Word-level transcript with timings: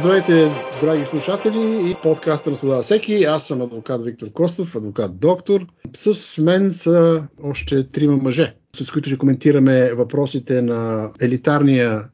Здравейте, 0.00 0.50
драги 0.80 1.06
слушатели 1.06 1.90
и 1.90 1.94
подкаста 2.02 2.50
на 2.50 2.56
Свобода 2.56 2.82
всеки. 2.82 3.24
Аз 3.24 3.46
съм 3.46 3.62
адвокат 3.62 4.04
Виктор 4.04 4.32
Костов, 4.32 4.76
адвокат 4.76 5.18
доктор. 5.18 5.66
С 5.92 6.38
мен 6.42 6.72
са 6.72 7.24
още 7.42 7.88
трима 7.88 8.16
мъже, 8.16 8.54
с 8.76 8.90
които 8.90 9.08
ще 9.08 9.18
коментираме 9.18 9.94
въпросите 9.94 10.62
на 10.62 11.10
елитарния 11.20 12.04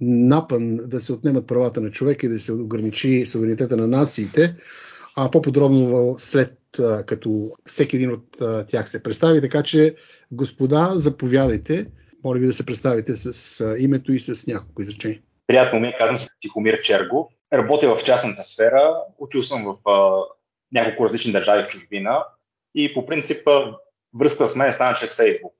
напън 0.00 0.76
да 0.76 1.00
се 1.00 1.12
отнемат 1.12 1.46
правата 1.46 1.80
на 1.80 1.90
човека 1.90 2.26
и 2.26 2.28
да 2.28 2.40
се 2.40 2.52
ограничи 2.52 3.26
суверенитета 3.26 3.76
на 3.76 3.86
нациите, 3.86 4.56
а 5.16 5.30
по-подробно 5.30 6.14
след 6.18 6.58
като 7.06 7.50
всеки 7.64 7.96
един 7.96 8.12
от 8.12 8.24
тях 8.66 8.90
се 8.90 9.02
представи. 9.02 9.40
Така 9.40 9.62
че, 9.62 9.94
господа, 10.32 10.92
заповядайте. 10.94 11.86
Моля 12.24 12.38
ви 12.38 12.46
да 12.46 12.52
се 12.52 12.66
представите 12.66 13.14
с 13.14 13.76
името 13.78 14.12
и 14.12 14.20
с 14.20 14.46
няколко 14.46 14.82
изречения. 14.82 15.20
Приятно 15.46 15.80
ми, 15.80 15.94
казвам 15.98 16.16
се 16.16 16.26
Тихомир 16.40 16.80
Чергов. 16.80 17.26
Работя 17.52 17.94
в 17.94 18.02
частната 18.02 18.42
сфера, 18.42 18.94
учил 19.18 19.42
съм 19.42 19.64
в 19.64 19.90
а, 19.90 20.24
няколко 20.72 21.06
различни 21.06 21.32
държави 21.32 21.62
в 21.62 21.66
чужбина 21.66 22.24
и 22.74 22.94
по 22.94 23.06
принцип 23.06 23.48
връзка 24.14 24.46
с 24.46 24.54
мен 24.54 24.70
стана 24.70 24.94
чрез 24.94 25.14
Фейсбук, 25.14 25.54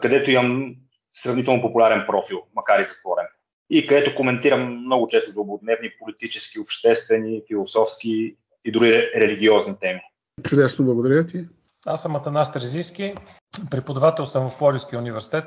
където 0.00 0.30
имам 0.30 0.74
сравнително 1.10 1.62
популярен 1.62 2.04
профил, 2.06 2.42
макар 2.54 2.80
и 2.80 2.84
затворен. 2.84 3.26
И 3.70 3.86
където 3.86 4.14
коментирам 4.14 4.84
много 4.84 5.06
често 5.06 5.30
злободневни 5.30 5.90
политически, 5.98 6.60
обществени, 6.60 7.42
философски 7.48 8.36
и 8.64 8.72
дори 8.72 9.12
религиозни 9.16 9.76
теми. 9.80 10.00
Чудесно, 10.48 10.84
благодаря 10.84 11.26
ти. 11.26 11.44
Аз 11.86 12.02
съм 12.02 12.16
Атанас 12.16 12.52
Терзийски, 12.52 13.14
преподавател 13.70 14.26
съм 14.26 14.50
в 14.50 14.58
Плодивския 14.58 14.98
университет. 14.98 15.44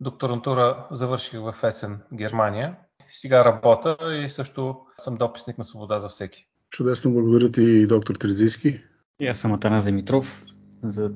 Докторантура 0.00 0.86
завърших 0.90 1.40
в 1.40 1.54
Есен, 1.64 2.00
Германия. 2.14 2.76
Сега 3.08 3.44
работя 3.44 3.96
и 4.24 4.28
също 4.28 4.76
съм 4.98 5.14
дописник 5.14 5.58
на 5.58 5.64
Свобода 5.64 5.98
за 5.98 6.08
всеки. 6.08 6.46
Чудесно, 6.70 7.12
благодаря 7.12 7.50
ти, 7.50 7.86
доктор 7.86 8.14
Терзийски. 8.14 8.80
И 9.20 9.26
аз 9.26 9.38
съм 9.38 9.52
Атанас 9.52 9.84
Димитров. 9.84 10.44
За 10.82 11.12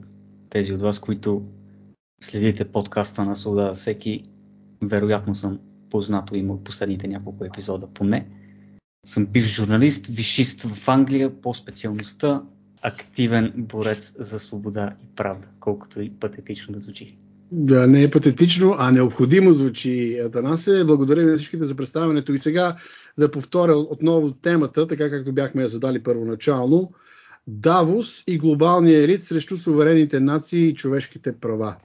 тези 0.50 0.72
от 0.72 0.80
вас, 0.80 0.98
които 0.98 1.42
следите 2.20 2.72
подкаста 2.72 3.24
на 3.24 3.36
Свобода 3.36 3.72
за 3.72 3.80
всеки, 3.80 4.24
вероятно 4.82 5.34
съм 5.34 5.60
познато 5.90 6.34
има 6.34 6.54
от 6.54 6.64
последните 6.64 7.08
няколко 7.08 7.44
епизода 7.44 7.86
поне. 7.94 8.28
Съм 9.06 9.26
бивш 9.26 9.48
журналист, 9.48 10.06
вишист 10.06 10.62
в 10.62 10.88
Англия 10.88 11.40
по 11.40 11.54
специалността 11.54 12.42
активен 12.82 13.52
борец 13.56 14.14
за 14.18 14.38
свобода 14.38 14.96
и 15.02 15.06
правда, 15.16 15.48
колкото 15.60 16.00
и 16.00 16.10
патетично 16.10 16.72
да 16.72 16.80
звучи. 16.80 17.18
Да, 17.52 17.86
не 17.86 18.02
е 18.02 18.10
патетично, 18.10 18.76
а 18.78 18.90
необходимо 18.90 19.52
звучи 19.52 20.18
Атанасе. 20.24 20.84
Благодаря 20.84 21.26
на 21.26 21.36
всичките 21.36 21.64
за 21.64 21.74
представянето. 21.76 22.32
И 22.32 22.38
сега 22.38 22.76
да 23.18 23.30
повторя 23.30 23.76
отново 23.76 24.32
темата, 24.32 24.86
така 24.86 25.10
както 25.10 25.32
бяхме 25.32 25.62
я 25.62 25.68
задали 25.68 26.02
първоначално. 26.02 26.92
Давос 27.46 28.24
и 28.26 28.38
глобалния 28.38 29.02
елит 29.02 29.22
срещу 29.22 29.56
суверените 29.56 30.20
нации 30.20 30.68
и 30.68 30.74
човешките 30.74 31.32
права. 31.32 31.76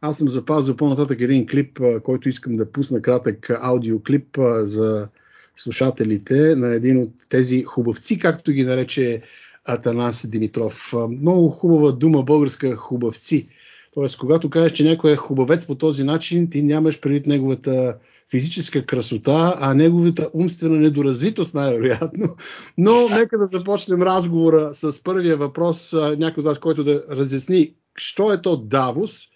Аз 0.00 0.18
съм 0.18 0.28
запазил 0.28 0.76
по-нататък 0.76 1.20
един 1.20 1.46
клип, 1.46 1.80
който 2.02 2.28
искам 2.28 2.56
да 2.56 2.72
пусна 2.72 3.02
кратък 3.02 3.50
аудиоклип 3.60 4.38
за 4.56 5.08
слушателите 5.56 6.56
на 6.56 6.74
един 6.74 7.02
от 7.02 7.12
тези 7.28 7.62
хубавци, 7.62 8.18
както 8.18 8.52
ги 8.52 8.64
нарече 8.64 9.22
Атанас 9.64 10.26
Димитров. 10.30 10.94
Много 11.08 11.48
хубава 11.48 11.92
дума, 11.92 12.22
българска 12.22 12.76
хубавци. 12.76 13.48
Тоест, 13.94 14.18
когато 14.18 14.50
кажеш, 14.50 14.72
че 14.72 14.84
някой 14.84 15.12
е 15.12 15.16
хубавец 15.16 15.66
по 15.66 15.74
този 15.74 16.04
начин, 16.04 16.50
ти 16.50 16.62
нямаш 16.62 17.00
предвид 17.00 17.26
неговата 17.26 17.98
физическа 18.30 18.86
красота, 18.86 19.56
а 19.60 19.74
неговата 19.74 20.30
умствена 20.34 20.76
недоразвитост 20.76 21.54
най-вероятно. 21.54 22.36
Но 22.78 23.08
нека 23.08 23.38
да 23.38 23.46
започнем 23.46 24.02
разговора 24.02 24.74
с 24.74 25.02
първия 25.02 25.36
въпрос, 25.36 25.92
някой 25.92 26.40
от 26.40 26.44
вас, 26.44 26.58
който 26.58 26.84
да 26.84 27.04
разясни, 27.10 27.74
що 27.96 28.32
е 28.32 28.42
то 28.42 28.56
Давос 28.56 29.28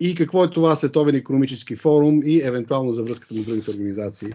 и 0.00 0.14
какво 0.14 0.44
е 0.44 0.50
това 0.50 0.76
Световен 0.76 1.14
економически 1.14 1.76
форум 1.76 2.20
и 2.24 2.42
евентуално 2.42 2.92
за 2.92 3.02
връзката 3.02 3.34
на 3.34 3.42
другите 3.42 3.70
организации 3.70 4.32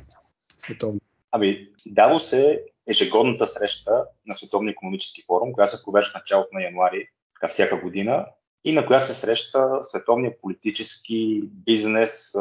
световни. 0.57 0.99
Ами, 1.31 1.67
Давос 1.85 2.33
е 2.33 2.61
ежегодната 2.87 3.45
среща 3.45 4.05
на 4.25 4.35
Световния 4.35 4.71
економически 4.71 5.23
форум, 5.27 5.53
която 5.53 5.77
се 5.77 5.83
провежда 5.83 6.11
в 6.11 6.15
началото 6.15 6.49
на 6.53 6.63
януари 6.63 7.07
всяка 7.47 7.81
година 7.81 8.25
и 8.63 8.71
на 8.71 8.85
която 8.85 9.05
се 9.05 9.13
среща 9.13 9.79
световния 9.81 10.33
политически, 10.41 11.43
бизнес, 11.43 12.33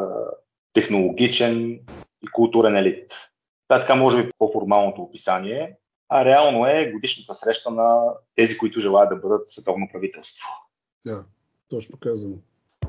технологичен 0.72 1.80
и 2.22 2.26
културен 2.32 2.76
елит. 2.76 3.10
Това 3.68 3.80
така 3.80 3.94
може 3.94 4.22
би 4.22 4.30
по-формалното 4.38 5.02
описание, 5.02 5.76
а 6.08 6.24
реално 6.24 6.66
е 6.66 6.90
годишната 6.92 7.32
среща 7.32 7.70
на 7.70 8.12
тези, 8.34 8.58
които 8.58 8.80
желаят 8.80 9.10
да 9.10 9.16
бъдат 9.16 9.48
световно 9.48 9.88
правителство. 9.92 10.48
Да, 11.06 11.24
точно 11.68 11.98
казано. 12.00 12.36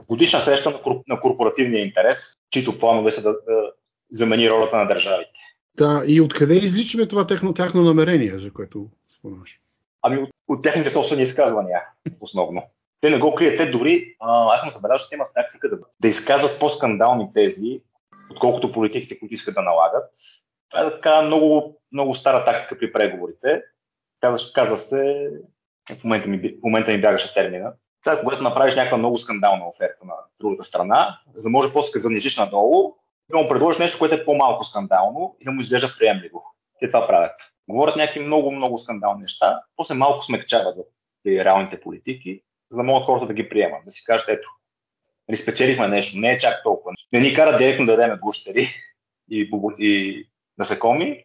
Годишна 0.07 0.39
среща 0.39 0.69
на, 0.69 0.81
корп... 0.81 1.07
на 1.07 1.19
корпоративния 1.19 1.85
интерес, 1.85 2.33
чието 2.49 2.79
планове 2.79 3.09
са 3.09 3.21
да, 3.21 3.31
да 3.31 3.71
замени 4.09 4.49
ролята 4.49 4.77
на 4.77 4.85
държавите. 4.85 5.39
Да, 5.77 6.03
и 6.07 6.21
откъде 6.21 6.55
изличаме 6.55 7.07
това 7.07 7.27
техно, 7.27 7.53
тяхно 7.53 7.83
намерение, 7.83 8.37
за 8.37 8.53
което 8.53 8.89
спомнаш? 9.17 9.59
Ами 10.01 10.17
от, 10.17 10.29
от 10.47 10.61
техните 10.61 10.89
собствени 10.89 11.21
изказвания, 11.21 11.81
основно. 12.19 12.63
Те 13.03 13.09
не 13.09 13.19
го 13.19 13.35
крият. 13.35 13.57
Те 13.57 13.65
дори, 13.65 14.15
а, 14.19 14.53
аз 14.53 14.59
съм 14.59 14.69
забелязал, 14.69 15.07
че 15.09 15.15
имат 15.15 15.27
тактика 15.35 15.69
да, 15.69 15.77
да 16.01 16.07
изказват 16.07 16.59
по-скандални 16.59 17.29
тези, 17.33 17.81
отколкото 18.31 18.71
политиките, 18.71 19.19
които 19.19 19.33
искат 19.33 19.55
да 19.55 19.61
налагат. 19.61 20.09
Това 20.69 20.83
е 20.83 20.91
така 20.91 21.21
много, 21.21 21.81
много 21.91 22.13
стара 22.13 22.43
тактика 22.43 22.77
при 22.79 22.93
преговорите. 22.93 23.61
Казва, 24.21 24.47
казва 24.53 24.77
се, 24.77 25.29
в 25.99 26.03
момента 26.03 26.27
ми, 26.27 26.37
в 26.37 26.63
момента 26.63 26.91
ми 26.91 27.01
бягаше 27.01 27.33
термина, 27.33 27.73
това 28.03 28.13
е 28.13 28.19
когато 28.19 28.43
направиш 28.43 28.75
някаква 28.75 28.97
много 28.97 29.15
скандална 29.15 29.67
оферта 29.67 30.05
на 30.05 30.13
другата 30.41 30.63
страна, 30.63 31.19
за 31.33 31.43
да 31.43 31.49
може 31.49 31.73
после 31.73 31.91
да 31.93 31.99
занижиш 31.99 32.37
надолу, 32.37 32.95
да 33.31 33.37
му 33.37 33.47
предложиш 33.47 33.79
нещо, 33.79 33.99
което 33.99 34.15
е 34.15 34.25
по-малко 34.25 34.63
скандално 34.63 35.35
и 35.41 35.45
да 35.45 35.51
му 35.51 35.61
изглежда 35.61 35.95
приемливо. 35.99 36.43
Те 36.79 36.87
това 36.87 37.07
правят. 37.07 37.35
Говорят 37.69 37.95
някакви 37.95 38.19
много, 38.19 38.51
много 38.51 38.77
скандални 38.77 39.21
неща, 39.21 39.61
после 39.75 39.95
малко 39.95 40.23
смекчават 40.23 40.77
в 40.77 40.83
реалните 41.27 41.79
политики, 41.79 42.41
за 42.73 42.77
да 42.77 42.83
могат 42.83 43.05
хората 43.05 43.25
да 43.25 43.33
ги 43.33 43.49
приемат. 43.49 43.85
Да 43.85 43.91
си 43.91 44.03
кажат, 44.03 44.29
ето, 44.29 44.49
нали 45.27 45.37
спечелихме 45.37 45.87
нещо, 45.87 46.17
не 46.17 46.31
е 46.31 46.37
чак 46.37 46.63
толкова. 46.63 46.95
Не 47.13 47.19
ни 47.19 47.33
карат 47.33 47.57
директно 47.57 47.85
да 47.85 47.95
дадем 47.95 48.17
гущери 48.21 48.69
и, 49.31 49.49
и 49.79 50.23
насекоми, 50.57 51.23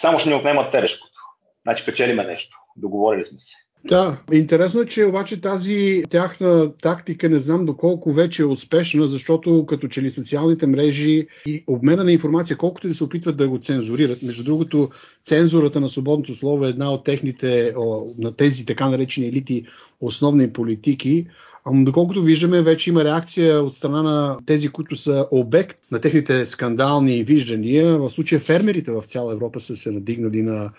само 0.00 0.18
ще 0.18 0.28
ни 0.28 0.34
отнемат 0.34 0.72
телешкото. 0.72 1.18
Значи 1.62 1.84
печелиме 1.84 2.24
нещо. 2.24 2.58
Договорили 2.76 3.24
сме 3.24 3.36
се. 3.36 3.54
Да, 3.88 4.18
интересно 4.32 4.80
е, 4.80 4.86
че 4.86 5.04
обаче 5.04 5.40
тази 5.40 6.02
тяхна 6.10 6.72
тактика 6.72 7.28
не 7.28 7.38
знам 7.38 7.64
доколко 7.64 8.12
вече 8.12 8.42
е 8.42 8.46
успешна, 8.46 9.06
защото 9.06 9.66
като 9.66 9.88
че 9.88 10.02
ли 10.02 10.10
социалните 10.10 10.66
мрежи 10.66 11.26
и 11.46 11.64
обмена 11.66 12.04
на 12.04 12.12
информация, 12.12 12.56
колкото 12.56 12.86
и 12.86 12.90
да 12.90 12.94
се 12.94 13.04
опитват 13.04 13.36
да 13.36 13.48
го 13.48 13.58
цензурират. 13.58 14.22
Между 14.22 14.44
другото, 14.44 14.90
цензурата 15.22 15.80
на 15.80 15.88
свободното 15.88 16.34
слово 16.34 16.64
е 16.64 16.68
една 16.68 16.92
от 16.92 17.04
техните, 17.04 17.74
на 18.18 18.32
тези 18.32 18.66
така 18.66 18.88
наречени 18.88 19.28
елити, 19.28 19.66
основни 20.00 20.52
политики. 20.52 21.26
Доколкото 21.72 22.22
виждаме, 22.22 22.62
вече 22.62 22.90
има 22.90 23.04
реакция 23.04 23.62
от 23.62 23.74
страна 23.74 24.02
на 24.02 24.38
тези, 24.46 24.68
които 24.68 24.96
са 24.96 25.26
обект 25.30 25.76
на 25.90 26.00
техните 26.00 26.46
скандални 26.46 27.22
виждания. 27.22 27.98
В 27.98 28.08
случая 28.08 28.40
фермерите 28.40 28.92
в 28.92 29.02
цяла 29.02 29.32
Европа 29.32 29.60
са 29.60 29.76
се 29.76 29.90
надигнали 29.90 30.42
на 30.42 30.70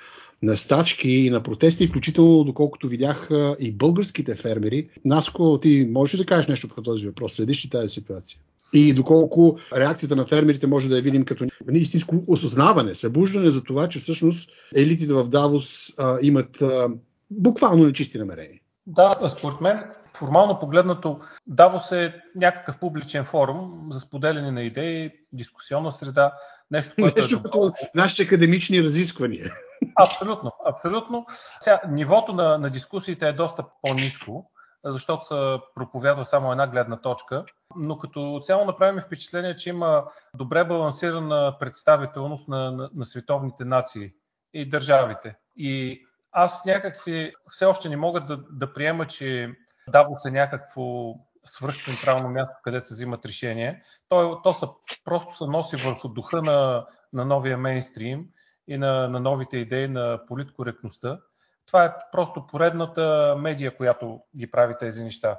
на 0.44 0.58
стачки 0.58 1.10
и 1.10 1.30
на 1.30 1.44
протести, 1.44 1.88
включително 1.88 2.44
доколкото 2.44 2.88
видях 2.88 3.30
и 3.60 3.72
българските 3.72 4.36
фермери. 4.36 4.90
Наско, 5.06 5.60
ти 5.62 5.90
можеш 5.92 6.18
да 6.18 6.26
кажеш 6.26 6.48
нещо 6.48 6.68
по 6.68 6.82
този 6.82 7.08
въпрос? 7.08 7.34
Следиш 7.34 7.66
ли 7.66 7.70
тази 7.70 7.90
ситуация? 7.90 8.40
И 8.74 8.94
доколко 8.94 9.58
реакцията 9.76 10.16
на 10.16 10.26
фермерите 10.26 10.68
може 10.68 10.90
да 10.90 10.96
я 10.96 11.02
видим 11.02 11.26
като 11.26 11.46
истинско 11.72 12.24
осъзнаване, 12.28 12.96
събуждане 12.96 13.50
за 13.50 13.64
това, 13.64 13.90
че 13.90 14.00
всъщност 14.00 14.50
елитите 14.76 15.14
в 15.14 15.24
Давос 15.24 15.94
а, 15.98 16.18
имат 16.22 16.62
а, 16.62 16.88
буквално 17.32 17.86
нечисти 17.86 18.18
намерения. 18.18 18.60
Да, 18.88 19.30
според 19.30 19.62
мен, 19.62 19.84
формално 20.18 20.60
погледнато, 20.60 21.20
Давос 21.48 21.92
е 21.92 22.14
някакъв 22.36 22.80
публичен 22.80 23.26
форум 23.26 23.88
за 23.92 24.00
споделяне 24.00 24.52
на 24.52 24.64
идеи, 24.64 25.12
дискусионна 25.34 25.92
среда, 25.92 26.34
нещо, 26.72 26.94
което 26.96 27.20
е 27.20 27.22
нещо 27.22 27.36
е 27.38 27.44
като 27.44 27.72
нашите 27.96 28.24
академични 28.24 28.84
разисквания. 28.84 29.54
Абсолютно, 29.96 30.52
абсолютно. 30.66 31.26
Сега, 31.60 31.82
нивото 31.90 32.34
на, 32.34 32.58
на 32.58 32.70
дискусиите 32.70 33.28
е 33.28 33.34
доста 33.34 33.64
по-низко, 33.82 34.52
защото 34.86 35.26
се 35.26 35.64
проповядва 35.76 36.26
само 36.26 36.52
една 36.52 36.68
гледна 36.68 37.02
точка, 37.02 37.46
но 37.76 37.98
като 37.98 38.42
цяло 38.44 38.66
направим 38.66 39.02
впечатление, 39.02 39.56
че 39.56 39.70
има 39.70 40.06
добре 40.34 40.64
балансирана 40.64 41.56
представителност 41.60 42.48
на, 42.48 42.72
на, 42.72 42.90
на 42.96 43.06
световните 43.06 43.66
нации 43.66 44.12
и 44.54 44.70
държавите. 44.70 45.36
И 45.56 46.02
аз 46.32 46.66
някак 46.66 46.96
си 46.96 47.34
все 47.52 47.66
още 47.66 47.90
не 47.90 47.98
мога 47.98 48.22
да, 48.22 48.38
да 48.52 48.74
приема, 48.74 49.08
че 49.08 49.56
Давос 49.88 50.26
е 50.26 50.32
някакво 50.32 51.14
свръхцентрално 51.46 52.30
място, 52.30 52.56
където 52.64 52.88
се 52.88 52.94
взимат 52.94 53.26
решения. 53.26 53.78
То, 54.10 54.42
то 54.44 54.54
са, 54.54 54.68
просто 55.06 55.38
се 55.38 55.46
носи 55.46 55.76
върху 55.76 56.10
духа 56.10 56.42
на, 56.42 56.86
на 57.14 57.26
новия 57.26 57.58
мейнстрим 57.58 58.26
и 58.68 58.78
на, 58.78 59.08
на 59.08 59.20
новите 59.20 59.58
идеи 59.58 59.88
на 59.88 60.20
политкоректността. 60.28 61.20
Това 61.68 61.86
е 61.86 61.94
просто 62.12 62.48
поредната 62.48 63.36
медия, 63.40 63.78
която 63.78 64.20
ги 64.38 64.52
прави 64.52 64.74
тези 64.80 65.04
неща. 65.04 65.38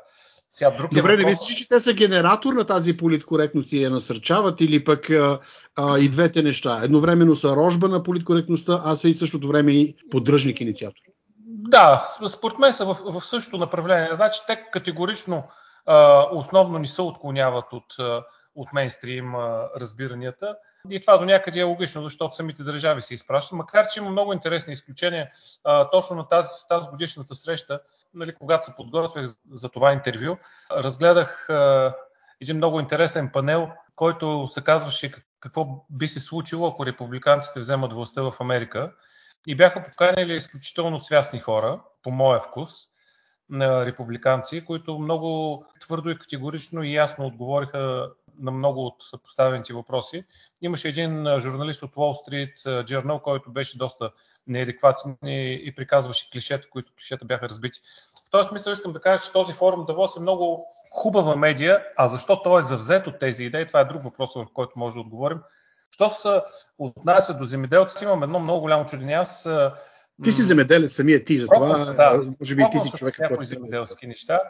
Сега, 0.52 0.70
друг 0.70 0.94
Добре, 0.94 1.00
въпрос... 1.00 1.24
не 1.24 1.30
мислиш, 1.30 1.58
че 1.58 1.68
те 1.68 1.80
са 1.80 1.92
генератор 1.92 2.52
на 2.52 2.64
тази 2.64 2.96
политкоректност 2.96 3.72
и 3.72 3.82
я 3.82 3.90
насърчават 3.90 4.60
или 4.60 4.84
пък 4.84 5.10
а, 5.10 5.38
а, 5.76 5.98
и 5.98 6.08
двете 6.08 6.42
неща? 6.42 6.80
Едновременно 6.82 7.36
са 7.36 7.56
рожба 7.56 7.88
на 7.88 8.02
политкоректността, 8.02 8.82
а 8.84 8.96
са 8.96 9.08
и 9.08 9.14
същото 9.14 9.48
време 9.48 9.72
и 9.72 9.96
поддръжник 10.10 10.60
инициатор. 10.60 11.00
Да, 11.46 12.06
според 12.28 12.58
мен 12.58 12.72
са 12.72 12.84
в, 12.84 12.98
в 13.04 13.24
същото 13.24 13.58
направление. 13.58 14.10
Значи 14.14 14.40
те 14.46 14.64
категорично 14.72 15.44
основно 16.32 16.78
не 16.78 16.86
се 16.86 17.02
отклоняват 17.02 17.72
от, 17.72 17.96
от 18.54 18.72
мейнстрим 18.72 19.34
разбиранията. 19.76 20.56
И 20.90 21.00
това 21.00 21.18
до 21.18 21.24
някъде 21.24 21.60
е 21.60 21.62
логично, 21.62 22.02
защото 22.02 22.36
самите 22.36 22.62
държави 22.62 23.02
се 23.02 23.14
изпращат. 23.14 23.52
Макар, 23.52 23.86
че 23.86 24.00
има 24.00 24.10
много 24.10 24.32
интересни 24.32 24.72
изключения. 24.72 25.30
А, 25.64 25.90
точно 25.90 26.16
на 26.16 26.28
тази, 26.28 26.48
тази 26.68 26.88
годишната 26.88 27.34
среща, 27.34 27.80
нали, 28.14 28.34
когато 28.34 28.64
се 28.64 28.74
подготвях 28.76 29.26
за 29.52 29.68
това 29.68 29.92
интервю, 29.92 30.36
разгледах 30.72 31.50
а, 31.50 31.94
един 32.40 32.56
много 32.56 32.80
интересен 32.80 33.30
панел, 33.32 33.70
който 33.96 34.48
се 34.48 34.60
казваше 34.60 35.12
какво 35.40 35.66
би 35.90 36.08
се 36.08 36.20
случило, 36.20 36.66
ако 36.68 36.86
републиканците 36.86 37.60
вземат 37.60 37.92
властта 37.92 38.22
в 38.22 38.34
Америка. 38.40 38.92
И 39.46 39.56
бяха 39.56 39.82
поканили 39.82 40.34
изключително 40.34 41.00
свясни 41.00 41.40
хора, 41.40 41.80
по 42.02 42.10
моя 42.10 42.40
вкус, 42.40 42.70
на 43.50 43.86
републиканци, 43.86 44.64
които 44.64 44.98
много 44.98 45.64
твърдо 45.80 46.10
и 46.10 46.18
категорично 46.18 46.82
и 46.82 46.94
ясно 46.94 47.26
отговориха 47.26 48.10
на 48.38 48.50
много 48.50 48.86
от 48.86 48.96
поставените 49.24 49.74
въпроси. 49.74 50.24
Имаше 50.62 50.88
един 50.88 51.38
журналист 51.38 51.82
от 51.82 51.94
Wall 51.94 52.28
Street 52.28 52.84
Journal, 52.84 53.20
който 53.20 53.50
беше 53.50 53.78
доста 53.78 54.10
неадекватен 54.46 55.16
и, 55.24 55.72
приказваше 55.76 56.30
клишета, 56.30 56.70
които 56.70 56.92
клишета 56.98 57.24
бяха 57.24 57.48
разбити. 57.48 57.80
В 58.26 58.30
този 58.30 58.48
смисъл 58.48 58.72
искам 58.72 58.92
да 58.92 59.00
кажа, 59.00 59.22
че 59.22 59.32
този 59.32 59.52
форум 59.52 59.84
Давос 59.86 60.16
е 60.16 60.20
много 60.20 60.66
хубава 60.90 61.36
медия, 61.36 61.84
а 61.96 62.08
защо 62.08 62.42
той 62.42 62.60
е 62.60 62.62
завзет 62.62 63.06
от 63.06 63.18
тези 63.18 63.44
идеи, 63.44 63.66
това 63.66 63.80
е 63.80 63.84
друг 63.84 64.02
въпрос, 64.02 64.34
върху 64.34 64.52
който 64.52 64.78
може 64.78 64.94
да 64.94 65.00
отговорим. 65.00 65.40
Що 65.90 66.10
се 66.10 66.42
отнася 66.78 67.34
до 67.34 67.44
земеделците, 67.44 68.04
имам 68.04 68.22
едно 68.22 68.38
много 68.38 68.60
голямо 68.60 68.86
чудене. 68.86 69.12
Аз 69.12 69.48
ти 70.24 70.32
си 70.32 70.42
земеделец 70.42 70.92
самия 70.92 71.24
ти, 71.24 71.38
за 71.38 71.46
това 71.46 71.78
да, 71.78 72.32
може 72.40 72.54
би 72.54 72.64
ти 72.72 72.78
си 72.78 72.90
човек. 72.90 73.18
Някои 73.18 73.46
земеделски 73.46 74.06
неща 74.06 74.40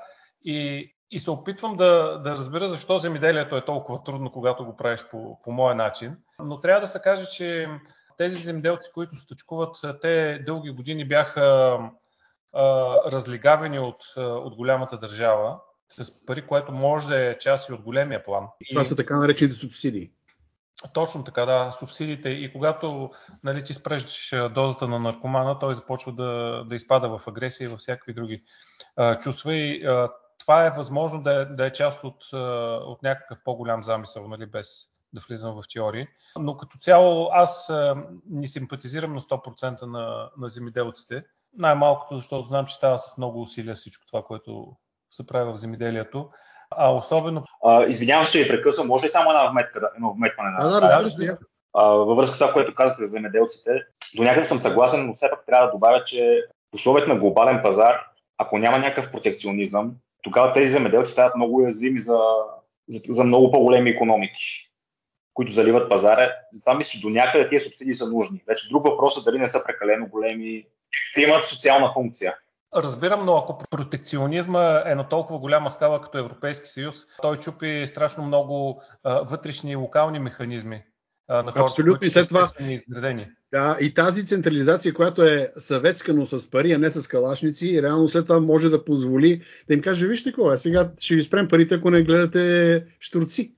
и, 0.45 0.89
и 1.11 1.21
се 1.21 1.31
опитвам 1.31 1.77
да, 1.77 2.21
да 2.25 2.31
разбера 2.31 2.69
защо 2.69 2.99
земеделието 2.99 3.57
е 3.57 3.65
толкова 3.65 4.03
трудно, 4.05 4.33
когато 4.33 4.65
го 4.65 4.77
правиш 4.77 5.05
по, 5.11 5.43
по 5.43 5.53
моя 5.53 5.75
начин. 5.75 6.17
Но 6.39 6.61
трябва 6.61 6.81
да 6.81 6.87
се 6.87 6.99
каже, 6.99 7.25
че 7.27 7.69
тези 8.19 8.37
земеделци, 8.37 8.91
които 8.95 9.17
стъчкуват, 9.17 9.77
те 10.03 10.43
дълги 10.47 10.71
години 10.71 11.09
бяха 11.09 11.79
а, 12.53 12.95
разлигавени 13.13 13.79
от, 13.79 14.03
от 14.17 14.55
голямата 14.55 14.99
държава 14.99 15.59
с 15.89 16.25
пари, 16.27 16.47
което 16.47 16.73
може 16.73 17.09
да 17.09 17.31
е 17.31 17.39
част 17.39 17.69
и 17.69 17.73
от 17.73 17.83
големия 17.83 18.23
план. 18.23 18.47
Това 18.71 18.85
са 18.85 18.97
така 18.97 19.17
наречените 19.17 19.57
субсидии. 19.57 20.11
Точно 20.93 21.25
така, 21.25 21.47
да, 21.47 21.73
субсидиите. 21.73 22.29
И 22.29 22.53
когато 22.53 23.11
нали, 23.45 23.65
ти 23.65 23.75
спреш 23.75 24.35
дозата 24.55 24.89
на 24.89 24.99
наркомана, 24.99 25.59
той 25.59 25.75
започва 25.75 26.13
да, 26.13 26.63
да 26.67 26.75
изпада 26.75 27.19
в 27.19 27.29
агресия 27.29 27.65
и 27.65 27.69
във 27.69 27.79
всякакви 27.79 28.15
други 28.15 28.43
а, 28.97 29.19
чувства. 29.19 29.55
И 29.55 29.85
а, 29.87 30.11
това 30.39 30.67
е 30.67 30.71
възможно 30.71 31.23
да 31.23 31.41
е, 31.41 31.45
да 31.45 31.67
е 31.67 31.73
част 31.73 32.05
от, 32.05 32.25
от 32.83 33.03
някакъв 33.03 33.39
по-голям 33.45 33.83
замисъл, 33.83 34.29
нали, 34.29 34.47
без 34.47 34.87
да 35.13 35.21
влизам 35.29 35.55
в 35.55 35.63
теории. 35.73 36.07
Но 36.39 36.57
като 36.57 36.79
цяло 36.79 37.29
аз 37.33 37.71
а, 37.71 38.05
не 38.31 38.47
симпатизирам 38.47 39.15
на 39.15 39.21
100% 39.21 39.83
на, 39.83 40.31
на 40.39 40.49
земеделците. 40.49 41.25
Най-малкото, 41.59 42.17
защото 42.17 42.49
знам, 42.49 42.67
че 42.67 42.75
става 42.75 42.99
с 42.99 43.17
много 43.17 43.41
усилия 43.41 43.75
всичко 43.75 44.07
това, 44.07 44.23
което 44.23 44.77
се 45.11 45.27
прави 45.27 45.53
в 45.53 45.57
земеделието. 45.57 46.31
А 46.71 46.91
особено... 46.93 47.45
А, 47.65 47.85
извинявам 47.85 48.25
се, 48.25 48.31
че 48.31 48.43
ви 48.43 48.49
прекъсвам. 48.49 48.87
Може 48.87 49.05
ли 49.05 49.09
само 49.09 49.31
една 49.31 49.51
вметка, 49.51 49.91
едно 49.97 50.13
вметване 50.13 50.51
на... 50.51 50.69
Да, 50.69 50.81
да, 50.81 51.05
разбира 51.05 51.11
се. 51.11 51.39
Във 51.75 52.17
връзка 52.17 52.33
с 52.35 52.39
това, 52.39 52.53
което 52.53 52.75
казахте 52.75 53.05
за 53.05 53.11
земеделците, 53.11 53.71
до 54.17 54.23
някъде 54.23 54.47
съм 54.47 54.59
съгласен, 54.59 55.07
но 55.07 55.15
все 55.15 55.31
пак 55.31 55.47
трябва 55.47 55.67
да 55.67 55.73
добавя, 55.73 56.03
че 56.03 56.43
в 56.73 56.75
условията 56.75 57.15
на 57.15 57.21
глобален 57.21 57.61
пазар, 57.63 58.01
ако 58.39 58.59
няма 58.59 58.79
някакъв 58.79 59.11
протекционизъм, 59.11 59.93
тогава 60.23 60.53
тези 60.53 60.69
земеделци 60.69 61.13
стават 61.13 61.37
много 61.37 61.57
уязвими 61.57 61.99
за, 61.99 62.19
за, 62.89 63.01
за 63.09 63.25
много 63.25 63.51
по-големи 63.51 63.91
економики, 63.91 64.71
които 65.35 65.53
заливат 65.53 65.89
пазара. 65.89 66.33
Затова 66.53 66.75
мисля, 66.75 66.89
че 66.89 67.01
до 67.01 67.09
някъде 67.09 67.49
тези 67.49 67.65
субсидии 67.65 67.93
са 67.93 68.09
нужни. 68.09 68.43
Вече 68.49 68.69
друг 68.69 68.87
въпрос 68.87 69.17
е 69.17 69.25
дали 69.25 69.39
не 69.39 69.47
са 69.47 69.65
прекалено 69.65 70.07
големи. 70.07 70.65
Те 71.15 71.23
имат 71.23 71.47
социална 71.47 71.93
функция. 71.95 72.35
Разбирам, 72.77 73.27
но 73.27 73.37
ако 73.37 73.59
протекционизма 73.71 74.83
е 74.87 74.95
на 74.95 75.09
толкова 75.09 75.39
голяма 75.39 75.71
скала 75.71 76.01
като 76.01 76.19
Европейски 76.19 76.69
съюз, 76.69 76.95
той 77.23 77.37
чупи 77.37 77.85
страшно 77.87 78.25
много 78.25 78.83
а, 79.05 79.21
вътрешни 79.21 79.73
и 79.73 79.77
локални 79.77 80.19
механизми 80.19 80.83
а, 81.29 81.37
на 81.37 81.53
хората, 81.53 81.61
Абсолютно. 81.61 82.07
И 82.07 82.11
след 82.11 82.29
това, 82.29 82.51
изградени. 82.61 83.29
Да, 83.51 83.77
и 83.81 83.95
тази 83.95 84.27
централизация, 84.27 84.95
която 84.95 85.23
е 85.23 85.53
съветска, 85.57 86.15
но 86.15 86.27
с 86.27 86.51
пари, 86.51 86.73
а 86.73 86.79
не 86.79 86.91
с 86.91 87.09
калашници, 87.09 87.83
реално 87.83 88.09
след 88.09 88.27
това 88.27 88.41
може 88.41 88.69
да 88.69 88.85
позволи 88.85 89.43
да 89.69 89.75
им 89.75 89.81
каже, 89.81 90.07
вижте 90.07 90.31
какво 90.31 90.53
е, 90.53 90.59
сега 90.59 90.91
ще 91.01 91.15
ви 91.15 91.23
спрем 91.23 91.49
парите, 91.49 91.75
ако 91.75 91.91
не 91.91 92.03
гледате 92.03 92.85
штурци 93.01 93.57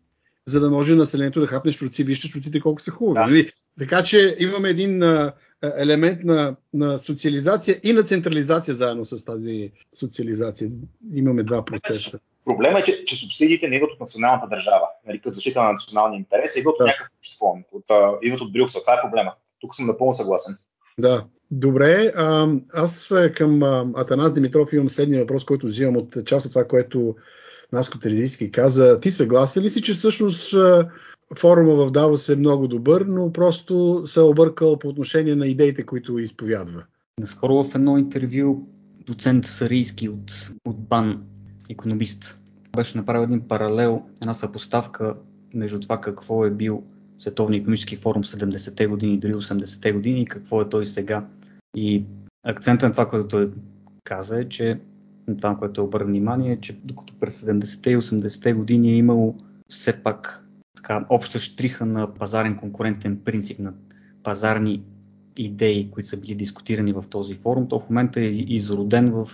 за 0.49 0.61
да 0.61 0.70
може 0.70 0.94
населението 0.94 1.41
да 1.41 1.47
хапне 1.47 1.73
штурци. 1.73 2.05
Вижте 2.05 2.29
штурците 2.29 2.61
колко 2.61 2.81
са 2.81 2.91
хубави. 2.91 3.15
Да. 3.15 3.26
Нали? 3.26 3.49
Така 3.79 4.03
че 4.03 4.37
имаме 4.38 4.69
един 4.69 5.03
а, 5.03 5.32
елемент 5.62 6.25
на, 6.25 6.56
на 6.75 6.99
социализация 6.99 7.76
и 7.84 7.93
на 7.93 8.02
централизация 8.02 8.75
заедно 8.75 9.05
с 9.05 9.25
тази 9.25 9.72
социализация. 9.94 10.70
Имаме 11.14 11.43
два 11.43 11.64
процеса. 11.64 12.19
Проблема 12.44 12.78
е, 12.78 12.82
че, 12.82 13.02
че 13.05 13.16
субсидиите 13.16 13.69
не 13.69 13.76
идват 13.76 13.90
от 13.93 14.00
националната 14.00 14.46
държава, 14.49 14.87
нали, 15.06 15.19
като 15.19 15.34
защита 15.34 15.62
на 15.62 15.72
националния 15.72 16.19
интерес, 16.19 16.56
а 16.56 16.58
идват 16.58 16.75
да. 16.78 16.84
от 16.84 16.88
някакъв 16.88 17.16
общество, 17.19 17.56
от, 17.72 17.84
идват 18.22 18.40
от 18.40 18.52
Брюксел. 18.52 18.81
Това 18.81 18.94
е 18.94 19.02
проблема. 19.02 19.32
Тук 19.60 19.75
съм 19.75 19.87
напълно 19.87 20.12
съгласен. 20.12 20.56
Да. 20.99 21.25
Добре, 21.50 22.12
а, 22.16 22.49
аз 22.75 23.14
към 23.37 23.62
а, 23.62 23.87
Атанас 23.96 24.34
Димитров 24.34 24.72
имам 24.72 24.88
следния 24.88 25.20
въпрос, 25.20 25.44
който 25.44 25.66
взимам 25.66 25.96
от 25.96 26.26
част 26.26 26.46
от 26.46 26.52
това, 26.52 26.64
което 26.64 27.16
Наско 27.72 27.99
Терезийски 27.99 28.50
каза. 28.50 28.96
Ти 28.96 29.10
съгласен 29.10 29.62
ли 29.62 29.70
си, 29.70 29.82
че 29.82 29.93
всъщност 29.93 30.55
форума 31.37 31.75
в 31.75 31.91
Давос 31.91 32.29
е 32.29 32.37
много 32.37 32.69
добър, 32.69 33.01
но 33.01 33.32
просто 33.32 34.03
се 34.06 34.20
е 34.20 34.23
объркал 34.23 34.79
по 34.79 34.89
отношение 34.89 35.35
на 35.37 35.47
идеите, 35.47 35.87
които 35.87 36.19
изповядва? 36.19 36.85
Наскоро 37.20 37.65
в 37.65 37.75
едно 37.75 37.99
интервю 37.99 38.67
доцент 39.06 39.47
Сарийски 39.47 40.08
от, 40.08 40.51
от 40.67 40.79
БАН, 40.79 41.25
економист, 41.70 42.41
беше 42.77 42.99
направил 42.99 43.25
един 43.25 43.49
паралел, 43.49 44.03
една 44.23 44.35
съпоставка 44.35 45.15
между 45.55 45.81
това 45.81 46.01
какво 46.01 46.44
е 46.44 46.51
бил 46.51 46.82
Световния 47.19 47.58
економически 47.58 47.97
форум 47.97 48.25
70-те 48.25 48.87
години, 48.87 49.19
дори 49.19 49.35
80-те 49.35 49.93
години 49.93 50.23
и 50.23 50.27
какво 50.27 50.61
е 50.61 50.69
той 50.69 50.87
сега. 50.87 51.27
И 51.77 52.05
акцентът 52.44 52.89
на 52.89 52.93
това, 52.93 53.08
което 53.08 53.29
той 53.29 53.51
каза 54.05 54.41
е, 54.41 54.49
че 54.49 54.81
това, 55.37 55.56
което 55.56 55.81
е 55.81 55.85
обърна 55.85 56.06
внимание, 56.06 56.61
че 56.61 56.79
докато 56.85 57.15
през 57.20 57.41
70-те 57.41 57.91
и 57.91 57.97
80-те 57.97 58.53
години 58.53 58.93
е 58.93 58.97
имало 58.97 59.37
все 59.69 60.03
пак 60.03 60.47
така, 60.79 61.05
обща 61.08 61.39
штриха 61.39 61.87
на 61.87 62.15
пазарен 62.15 62.56
конкурентен 62.56 63.20
принцип, 63.25 63.58
на 63.58 63.73
пазарни 64.23 64.82
идеи, 65.37 65.91
които 65.91 66.08
са 66.08 66.17
били 66.17 66.35
дискутирани 66.35 66.93
в 66.93 67.05
този 67.11 67.35
форум, 67.35 67.69
то 67.69 67.81
в 67.81 67.91
момента 67.91 68.20
е 68.20 68.29
изроден 68.29 69.11
в 69.11 69.29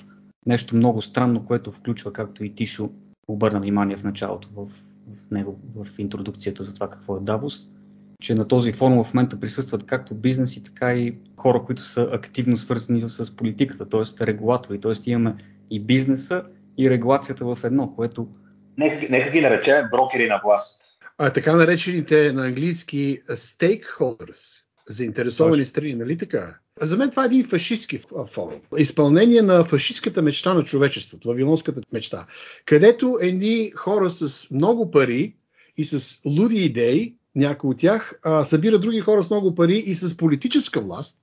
нещо 0.47 0.77
много 0.77 1.03
странно, 1.03 1.47
което 1.47 1.73
включва, 1.73 2.13
както 2.13 2.45
и 2.45 2.55
Тишо 2.55 2.91
обърна 3.29 3.61
внимание 3.61 3.97
в 3.97 4.05
началото, 4.05 4.49
в, 4.57 4.67
в 5.17 5.31
него, 5.31 5.59
в 5.77 5.87
интродукцията 5.99 6.65
за 6.65 6.75
това 6.75 6.91
какво 6.91 7.17
е 7.17 7.21
Давос, 7.21 7.69
че 8.21 8.35
на 8.35 8.49
този 8.49 8.73
форум 8.73 9.05
в 9.05 9.15
момента 9.15 9.41
присъстват 9.41 9.87
както 9.87 10.15
бизнеси, 10.15 10.63
така 10.63 10.95
и 10.95 11.15
хора, 11.37 11.63
които 11.67 11.83
са 11.83 12.09
активно 12.13 12.57
свързани 12.57 13.05
с 13.09 13.37
политиката, 13.37 13.89
т.е. 13.89 14.27
регулатори, 14.27 14.81
т.е. 14.81 15.11
имаме 15.11 15.37
и 15.71 15.81
бизнеса, 15.81 16.43
и 16.79 16.91
регулацията 16.91 17.45
в 17.45 17.59
едно, 17.65 17.95
което... 17.95 18.29
Нека, 18.79 19.07
нека 19.11 19.31
ги 19.31 19.41
наречем 19.41 19.89
брокери 19.93 20.29
на 20.29 20.41
власт. 20.45 20.84
А 21.19 21.31
така 21.31 21.57
наречените 21.57 22.33
на 22.33 22.47
английски 22.47 23.19
stakeholders, 23.29 24.61
заинтересовани 24.89 25.65
страни, 25.65 25.95
нали 25.95 26.19
така? 26.19 26.59
За 26.81 26.97
мен 26.97 27.11
това 27.11 27.23
е 27.23 27.27
един 27.27 27.45
фашистски 27.45 28.01
форум. 28.27 28.61
Изпълнение 28.79 29.43
на 29.43 29.65
фашистската 29.65 30.23
мечта 30.23 30.55
на 30.55 30.65
човечеството, 30.65 31.29
вавилонската 31.29 31.81
мечта, 31.93 32.27
където 32.65 33.19
едни 33.21 33.73
хора 33.77 34.11
с 34.11 34.51
много 34.51 34.91
пари 34.91 35.37
и 35.77 35.85
с 35.85 36.19
луди 36.27 36.65
идеи, 36.65 37.15
някои 37.35 37.71
от 37.71 37.79
тях, 37.79 38.19
а, 38.23 38.45
събират 38.45 38.81
други 38.83 39.01
хора 39.01 39.23
с 39.23 39.31
много 39.31 39.55
пари 39.55 39.77
и 39.77 39.95
с 39.95 40.17
политическа 40.17 40.81
власт 40.81 41.19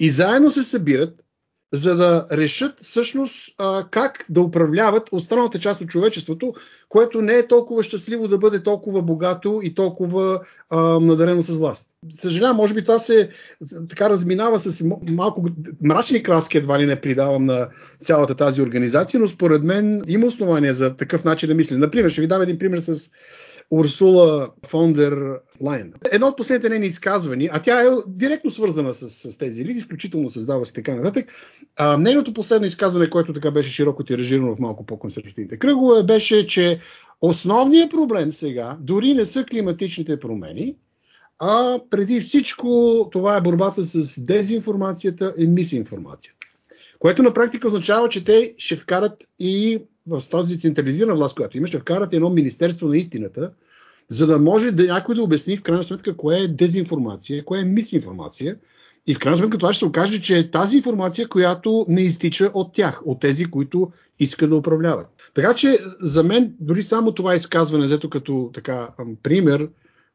и 0.00 0.10
заедно 0.10 0.50
се 0.50 0.64
събират 0.64 1.24
за 1.72 1.96
да 1.96 2.26
решат 2.32 2.80
всъщност 2.80 3.54
а, 3.58 3.84
как 3.90 4.26
да 4.28 4.40
управляват 4.40 5.08
останалата 5.12 5.58
част 5.58 5.80
от 5.80 5.88
човечеството, 5.88 6.54
което 6.88 7.22
не 7.22 7.34
е 7.34 7.46
толкова 7.46 7.82
щастливо 7.82 8.28
да 8.28 8.38
бъде 8.38 8.62
толкова 8.62 9.02
богато 9.02 9.60
и 9.62 9.74
толкова 9.74 10.40
а, 10.70 10.80
надарено 11.00 11.42
с 11.42 11.58
власт. 11.58 11.90
Съжалявам, 12.10 12.56
може 12.56 12.74
би 12.74 12.82
това 12.82 12.98
се 12.98 13.30
така 13.88 14.10
разминава 14.10 14.60
с 14.60 14.84
малко 15.08 15.44
мрачни 15.82 16.22
краски, 16.22 16.58
едва 16.58 16.78
ли 16.78 16.86
не 16.86 17.00
придавам 17.00 17.46
на 17.46 17.68
цялата 18.00 18.34
тази 18.34 18.62
организация, 18.62 19.20
но 19.20 19.26
според 19.26 19.62
мен 19.62 20.02
има 20.08 20.26
основания 20.26 20.74
за 20.74 20.96
такъв 20.96 21.24
начин 21.24 21.48
да 21.48 21.54
мисля. 21.54 21.78
Например, 21.78 22.10
ще 22.10 22.20
ви 22.20 22.26
дам 22.26 22.42
един 22.42 22.58
пример 22.58 22.78
с 22.78 23.10
Урсула 23.70 24.50
Фондер 24.66 25.40
Лайн. 25.60 25.92
Едно 26.12 26.26
от 26.26 26.36
последните 26.36 26.68
нейни 26.68 26.86
изказвания, 26.86 27.50
а 27.52 27.62
тя 27.62 27.82
е 27.82 27.88
директно 28.06 28.50
свързана 28.50 28.94
с, 28.94 29.08
с 29.08 29.38
тези 29.38 29.64
лиди, 29.64 29.80
включително 29.80 30.30
създава 30.30 30.66
се 30.66 30.72
така 30.72 30.94
нататък. 30.94 31.32
А, 31.76 31.96
нейното 31.96 32.32
последно 32.32 32.66
изказване, 32.66 33.10
което 33.10 33.32
така 33.32 33.50
беше 33.50 33.72
широко 33.72 34.04
тиражирано 34.04 34.54
в 34.54 34.58
малко 34.58 34.86
по-консервативните 34.86 35.58
кръгове, 35.58 36.02
беше, 36.02 36.46
че 36.46 36.80
основният 37.20 37.90
проблем 37.90 38.32
сега 38.32 38.78
дори 38.80 39.14
не 39.14 39.24
са 39.24 39.44
климатичните 39.44 40.20
промени, 40.20 40.76
а 41.38 41.80
преди 41.90 42.20
всичко 42.20 43.08
това 43.12 43.36
е 43.36 43.40
борбата 43.40 43.84
с 43.84 44.24
дезинформацията 44.24 45.34
и 45.38 45.46
мисинформацията. 45.46 46.46
Което 46.98 47.22
на 47.22 47.34
практика 47.34 47.66
означава, 47.66 48.08
че 48.08 48.24
те 48.24 48.54
ще 48.58 48.76
вкарат 48.76 49.24
и 49.38 49.82
в 50.06 50.22
тази 50.30 50.60
централизирана 50.60 51.14
власт, 51.14 51.36
която 51.36 51.58
има, 51.58 51.66
ще 51.66 51.78
вкарат 51.78 52.12
едно 52.12 52.30
Министерство 52.30 52.88
на 52.88 52.96
истината, 52.96 53.50
за 54.08 54.26
да 54.26 54.38
може 54.38 54.70
да 54.70 54.86
някой 54.86 55.14
да 55.14 55.22
обясни 55.22 55.56
в 55.56 55.62
крайна 55.62 55.84
сметка 55.84 56.16
кое 56.16 56.38
е 56.38 56.48
дезинформация, 56.48 57.44
кое 57.44 57.60
е 57.60 57.64
мисинформация. 57.64 58.56
И 59.06 59.14
в 59.14 59.18
крайна 59.18 59.36
сметка 59.36 59.58
това 59.58 59.72
ще 59.72 59.78
се 59.78 59.84
окаже, 59.84 60.20
че 60.20 60.38
е 60.38 60.50
тази 60.50 60.76
информация, 60.76 61.28
която 61.28 61.86
не 61.88 62.02
изтича 62.02 62.50
от 62.54 62.72
тях, 62.72 63.02
от 63.04 63.20
тези, 63.20 63.44
които 63.44 63.92
искат 64.18 64.50
да 64.50 64.56
управляват. 64.56 65.06
Така 65.34 65.54
че 65.54 65.78
за 66.00 66.22
мен 66.22 66.54
дори 66.60 66.82
само 66.82 67.12
това 67.12 67.34
изказване, 67.34 67.84
взето 67.84 68.10
като 68.10 68.50
така 68.54 68.90
пример, 69.22 69.68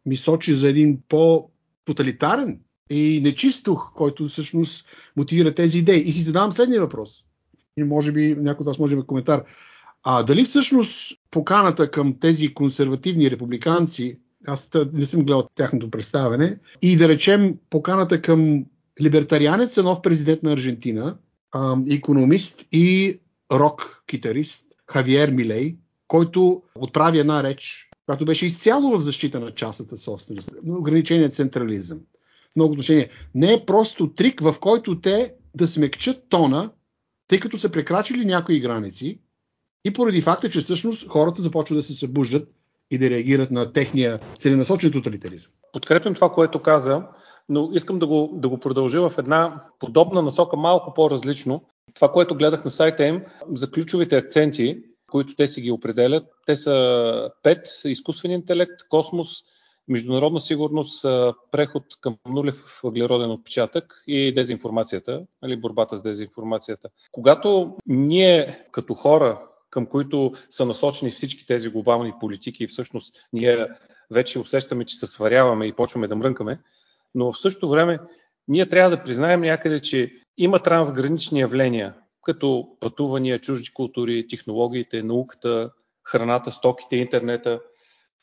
ми 0.06 0.18
сочи 0.18 0.54
за 0.54 0.70
един 0.70 1.00
по-тоталитарен 1.10 2.60
и 2.90 3.22
нечист 3.24 3.68
който 3.96 4.28
всъщност 4.28 4.86
мотивира 5.16 5.56
тези 5.56 5.80
идеи. 5.80 6.02
И 6.02 6.12
си 6.12 6.22
задавам 6.22 6.52
следния 6.52 6.82
въпрос. 6.82 7.24
И 7.78 7.84
може 7.84 8.12
би 8.12 8.36
някой 8.36 8.64
от 8.64 8.68
вас 8.68 8.80
може 8.80 8.96
да 8.96 9.04
коментар. 9.04 9.44
А 10.04 10.24
дали 10.24 10.44
всъщност 10.44 11.18
поканата 11.32 11.92
към 11.92 12.20
тези 12.20 12.54
консервативни 12.54 13.32
републиканци, 13.32 14.20
аз 14.48 14.70
не 14.94 15.06
съм 15.06 15.26
гледал 15.26 15.50
тяхното 15.56 15.92
представяне, 15.92 16.58
и 16.82 16.98
да 16.98 17.08
речем 17.08 17.58
поканата 17.70 18.22
към 18.22 18.66
либертарианец, 19.02 19.78
нов 19.78 20.02
президент 20.02 20.44
на 20.44 20.54
Аржентина, 20.54 21.18
економист 21.90 22.66
и 22.72 23.20
рок-китарист 23.52 24.66
Хавиер 24.88 25.30
Милей, 25.30 25.76
който 26.08 26.64
отправи 26.76 27.20
една 27.20 27.44
реч, 27.44 27.90
която 28.06 28.26
беше 28.26 28.46
изцяло 28.46 28.98
в 28.98 29.02
защита 29.02 29.40
на 29.40 29.52
частната 29.52 29.98
собственост, 29.98 30.52
на 30.64 30.78
ограничения 30.78 31.30
централизъм. 31.30 32.00
Много 32.56 32.72
отношения. 32.72 33.10
Не 33.36 33.54
е 33.54 33.66
просто 33.66 34.14
трик, 34.14 34.40
в 34.40 34.56
който 34.60 35.02
те 35.02 35.34
да 35.56 35.68
смекчат 35.68 36.24
тона, 36.30 36.72
тъй 37.28 37.40
като 37.40 37.58
са 37.58 37.70
прекрачили 37.72 38.26
някои 38.26 38.60
граници 38.60 39.20
и 39.86 39.94
поради 39.94 40.22
факта, 40.22 40.50
че 40.50 40.62
всъщност 40.62 41.08
хората 41.08 41.42
започват 41.42 41.80
да 41.80 41.84
се 41.84 41.94
събуждат 41.94 42.50
и 42.92 42.98
да 42.98 43.10
реагират 43.10 43.52
на 43.52 43.72
техния 43.72 44.20
целенасочен 44.38 44.92
тоталитаризъм. 44.92 45.52
Подкрепям 45.74 46.14
това, 46.14 46.30
което 46.30 46.62
каза, 46.62 47.04
но 47.50 47.70
искам 47.74 48.00
да 48.00 48.08
го, 48.08 48.30
да 48.34 48.50
го 48.50 48.58
продължа 48.58 49.10
в 49.10 49.18
една 49.18 49.64
подобна 49.80 50.22
насока, 50.22 50.58
малко 50.58 50.94
по-различно. 50.94 51.64
Това, 51.96 52.12
което 52.12 52.36
гледах 52.36 52.66
на 52.66 52.72
сайта 52.72 53.06
им, 53.06 53.22
за 53.54 53.72
ключовите 53.72 54.18
акценти, 54.18 54.78
които 55.12 55.36
те 55.36 55.48
си 55.48 55.62
ги 55.62 55.72
определят, 55.72 56.24
те 56.46 56.56
са 56.56 57.30
пет– 57.44 57.68
изкуствен 57.86 58.32
интелект, 58.32 58.88
космос, 58.90 59.44
международна 59.88 60.40
сигурност, 60.40 61.06
преход 61.52 61.84
към 62.02 62.18
нулев 62.30 62.80
въглероден 62.84 63.32
отпечатък 63.32 64.04
и 64.08 64.34
дезинформацията, 64.34 65.22
нали, 65.42 65.58
борбата 65.58 65.98
с 65.98 66.02
дезинформацията. 66.02 66.90
Когато 67.12 67.78
ние 67.88 68.66
като 68.72 68.94
хора 68.94 69.42
към 69.72 69.86
които 69.86 70.32
са 70.50 70.66
насочени 70.66 71.12
всички 71.12 71.48
тези 71.48 71.70
глобални 71.70 72.14
политики 72.20 72.64
и 72.64 72.68
всъщност 72.68 73.16
ние 73.34 73.68
вече 74.12 74.40
усещаме, 74.40 74.86
че 74.86 74.96
се 74.96 75.08
сваряваме 75.08 75.66
и 75.66 75.74
почваме 75.74 76.08
да 76.08 76.16
мрънкаме, 76.16 76.60
но 77.16 77.32
в 77.32 77.40
същото 77.40 77.70
време 77.70 78.00
ние 78.48 78.70
трябва 78.70 78.98
да 78.98 79.04
признаем 79.04 79.42
някъде, 79.42 79.80
че 79.82 80.14
има 80.38 80.64
трансгранични 80.64 81.40
явления, 81.40 81.96
като 82.22 82.78
пътувания, 82.80 83.40
чужди 83.40 83.70
култури, 83.74 84.28
технологиите, 84.28 85.04
науката, 85.04 85.72
храната, 86.04 86.52
стоките, 86.52 86.96
интернета. 86.96 87.60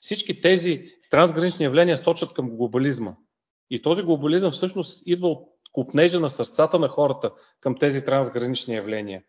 Всички 0.00 0.40
тези 0.40 0.85
трансгранични 1.11 1.64
явления 1.64 1.99
сочат 1.99 2.35
към 2.35 2.50
глобализма. 2.50 3.14
И 3.71 3.83
този 3.83 4.02
глобализъм 4.02 4.50
всъщност 4.50 5.02
идва 5.07 5.28
от 5.28 5.49
купнежа 5.73 6.21
на 6.21 6.31
сърцата 6.31 6.78
на 6.78 6.88
хората 6.88 7.33
към 7.61 7.78
тези 7.78 8.05
трансгранични 8.05 8.75
явления. 8.75 9.23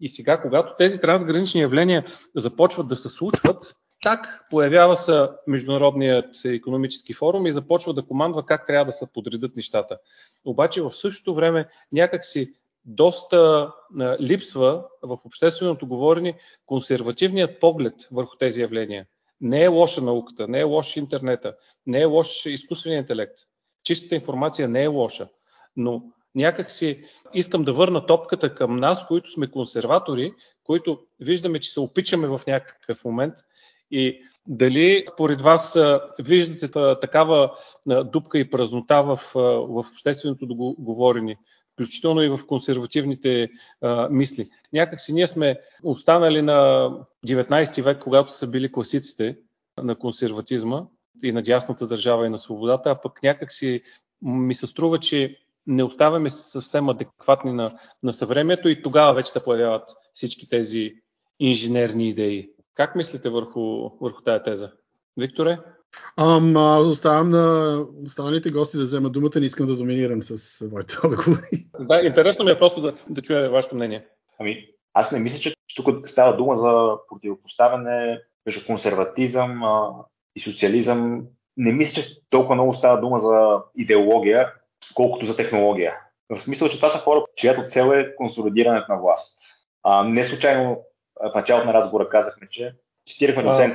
И 0.00 0.08
сега, 0.08 0.40
когато 0.40 0.74
тези 0.78 1.00
трансгранични 1.00 1.60
явления 1.60 2.04
започват 2.34 2.88
да 2.88 2.96
се 2.96 3.08
случват, 3.08 3.76
так 4.02 4.46
появява 4.50 4.96
се 4.96 5.28
Международният 5.46 6.44
економически 6.44 7.12
форум 7.12 7.46
и 7.46 7.52
започва 7.52 7.94
да 7.94 8.06
командва 8.06 8.46
как 8.46 8.66
трябва 8.66 8.84
да 8.84 8.92
се 8.92 9.06
подредат 9.12 9.56
нещата. 9.56 9.98
Обаче 10.44 10.82
в 10.82 10.92
същото 10.92 11.34
време 11.34 11.68
някакси 11.92 12.52
доста 12.84 13.72
липсва 14.20 14.84
в 15.02 15.18
общественото 15.24 15.86
говорене 15.86 16.38
консервативният 16.66 17.60
поглед 17.60 17.94
върху 18.12 18.36
тези 18.36 18.60
явления. 18.60 19.06
Не 19.40 19.62
е 19.62 19.68
лоша 19.68 20.00
науката, 20.00 20.48
не 20.48 20.60
е 20.60 20.64
лош 20.64 20.96
интернета, 20.96 21.56
не 21.86 22.00
е 22.00 22.04
лош 22.04 22.46
изкуственият 22.46 23.02
интелект. 23.02 23.38
Чистата 23.84 24.14
информация 24.14 24.68
не 24.68 24.82
е 24.82 24.86
лоша, 24.86 25.28
но 25.76 26.02
някак 26.36 26.70
си 26.70 27.00
искам 27.34 27.64
да 27.64 27.72
върна 27.72 28.06
топката 28.06 28.54
към 28.54 28.76
нас, 28.76 29.06
които 29.06 29.30
сме 29.30 29.50
консерватори, 29.50 30.32
които 30.64 30.98
виждаме, 31.20 31.60
че 31.60 31.70
се 31.70 31.80
опичаме 31.80 32.28
в 32.28 32.40
някакъв 32.46 33.04
момент 33.04 33.34
и 33.90 34.20
дали 34.46 35.04
според 35.12 35.40
вас 35.40 35.78
виждате 36.18 36.70
такава 37.00 37.52
дупка 37.86 38.38
и 38.38 38.50
празнота 38.50 39.02
в, 39.02 39.20
в 39.34 39.78
общественото 39.78 40.46
говорене, 40.78 41.36
включително 41.72 42.22
и 42.22 42.28
в 42.28 42.40
консервативните 42.46 43.48
а, 43.80 44.08
мисли. 44.08 44.48
Някак 44.72 45.00
си 45.00 45.12
ние 45.12 45.26
сме 45.26 45.58
останали 45.82 46.42
на 46.42 46.90
19 47.26 47.82
век, 47.82 47.98
когато 47.98 48.32
са 48.32 48.46
били 48.46 48.72
класиците 48.72 49.36
на 49.82 49.94
консерватизма 49.94 50.82
и 51.22 51.32
на 51.32 51.42
дясната 51.42 51.86
държава 51.86 52.26
и 52.26 52.30
на 52.30 52.38
свободата, 52.38 52.90
а 52.90 53.00
пък 53.00 53.22
някак 53.22 53.52
си 53.52 53.82
ми 54.22 54.54
се 54.54 54.66
струва, 54.66 54.98
че 54.98 55.36
не 55.66 55.84
оставяме 55.84 56.30
съвсем 56.30 56.88
адекватни 56.88 57.52
на, 57.52 57.78
на 58.02 58.12
съвремието 58.12 58.68
и 58.68 58.82
тогава 58.82 59.14
вече 59.14 59.32
се 59.32 59.44
появяват 59.44 59.90
всички 60.12 60.48
тези 60.48 60.94
инженерни 61.40 62.08
идеи. 62.08 62.50
Как 62.74 62.94
мислите 62.94 63.28
върху, 63.28 63.88
върху 64.00 64.22
тая 64.22 64.42
теза? 64.42 64.72
Викторе? 65.16 65.58
Ам, 66.16 66.56
оставам 66.90 67.30
на 67.30 67.76
останалите 68.04 68.50
гости 68.50 68.76
да 68.76 68.82
вземат 68.82 69.12
думата, 69.12 69.30
не 69.36 69.46
искам 69.46 69.66
да 69.66 69.76
доминирам 69.76 70.22
с 70.22 70.60
моите 70.70 70.94
отговори. 71.04 71.66
Да, 71.80 72.00
интересно 72.00 72.44
ми 72.44 72.50
е 72.50 72.58
просто 72.58 72.80
да, 72.80 72.94
да 73.08 73.22
чуя 73.22 73.50
вашето 73.50 73.74
мнение. 73.74 74.06
Ами, 74.40 74.66
аз 74.94 75.12
не 75.12 75.18
мисля, 75.18 75.38
че 75.38 75.54
тук 75.76 76.08
става 76.08 76.36
дума 76.36 76.54
за 76.54 76.96
противопоставяне 77.08 78.20
между 78.46 78.66
консерватизъм 78.66 79.62
а, 79.62 79.90
и 80.36 80.40
социализъм. 80.40 81.22
Не 81.56 81.72
мисля, 81.72 82.02
че 82.02 82.16
толкова 82.30 82.54
много 82.54 82.72
става 82.72 83.00
дума 83.00 83.18
за 83.18 83.62
идеология, 83.76 84.52
колкото 84.94 85.26
за 85.26 85.36
технология. 85.36 85.94
В 86.28 86.38
смисъл, 86.38 86.68
че 86.68 86.76
това 86.76 86.88
са 86.88 86.98
хора, 86.98 87.24
чиято 87.34 87.62
цел 87.62 87.92
е 87.92 88.14
консолидирането 88.14 88.92
на 88.92 88.98
власт. 88.98 89.38
А, 89.82 90.04
не 90.04 90.22
случайно 90.22 90.82
в 91.20 91.34
началото 91.34 91.66
на 91.66 91.74
разговора 91.74 92.08
казахме, 92.08 92.48
че 92.50 92.74
цитирахме 93.06 93.42
доцент 93.42 93.74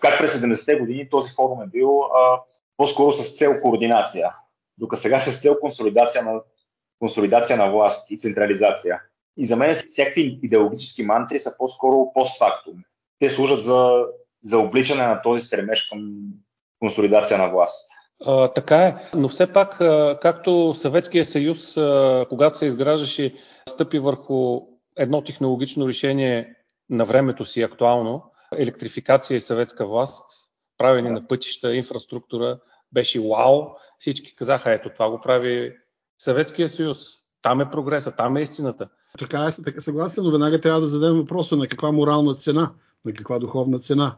как 0.00 0.18
през 0.18 0.34
70-те 0.34 0.76
години 0.76 1.10
този 1.10 1.32
форум 1.34 1.62
е 1.62 1.66
бил 1.66 2.02
а, 2.02 2.40
по-скоро 2.76 3.12
с 3.12 3.36
цел 3.36 3.60
координация, 3.60 4.34
докато 4.78 5.02
сега 5.02 5.18
с 5.18 5.40
цел 5.40 5.60
консолидация 5.60 6.22
на, 6.22 6.40
консолидация 6.98 7.56
на 7.56 7.70
власт 7.70 8.10
и 8.10 8.18
централизация. 8.18 9.00
И 9.36 9.46
за 9.46 9.56
мен 9.56 9.74
всякакви 9.74 10.38
идеологически 10.42 11.02
мантри 11.02 11.38
са 11.38 11.56
по-скоро 11.58 12.12
постфактум. 12.14 12.74
Те 13.18 13.28
служат 13.28 13.62
за, 13.62 14.04
за 14.42 14.58
обличане 14.58 15.06
на 15.06 15.22
този 15.22 15.44
стремеж 15.44 15.88
към 15.88 16.14
консолидация 16.78 17.38
на 17.38 17.48
власт. 17.48 17.88
А, 18.26 18.48
така 18.48 18.82
е, 18.82 18.96
но 19.14 19.28
все 19.28 19.52
пак, 19.52 19.80
а, 19.80 20.18
както 20.22 20.74
Съветския 20.74 21.24
съюз, 21.24 21.76
а, 21.76 22.26
когато 22.28 22.58
се 22.58 22.66
изграждаше, 22.66 23.34
стъпи 23.68 23.98
върху 23.98 24.60
едно 24.96 25.22
технологично 25.22 25.88
решение 25.88 26.54
на 26.90 27.04
времето 27.04 27.44
си 27.44 27.62
актуално, 27.62 28.22
електрификация 28.56 29.36
и 29.36 29.40
съветска 29.40 29.86
власт, 29.86 30.24
правене 30.78 31.10
на 31.10 31.26
пътища, 31.26 31.74
инфраструктура, 31.74 32.58
беше 32.92 33.20
вау. 33.20 33.66
Всички 33.98 34.34
казаха, 34.36 34.72
ето 34.72 34.90
това 34.90 35.10
го 35.10 35.20
прави 35.20 35.76
Съветския 36.18 36.68
съюз. 36.68 36.98
Там 37.42 37.60
е 37.60 37.70
прогреса, 37.70 38.12
там 38.16 38.36
е 38.36 38.42
истината. 38.42 38.88
Така 39.18 39.44
е, 39.44 39.62
така 39.64 39.80
съгласен, 39.80 40.24
но 40.24 40.30
веднага 40.30 40.60
трябва 40.60 40.80
да 40.80 40.86
зададем 40.86 41.16
въпроса 41.16 41.56
на 41.56 41.68
каква 41.68 41.92
морална 41.92 42.34
цена, 42.34 42.72
на 43.06 43.12
каква 43.12 43.38
духовна 43.38 43.78
цена. 43.78 44.16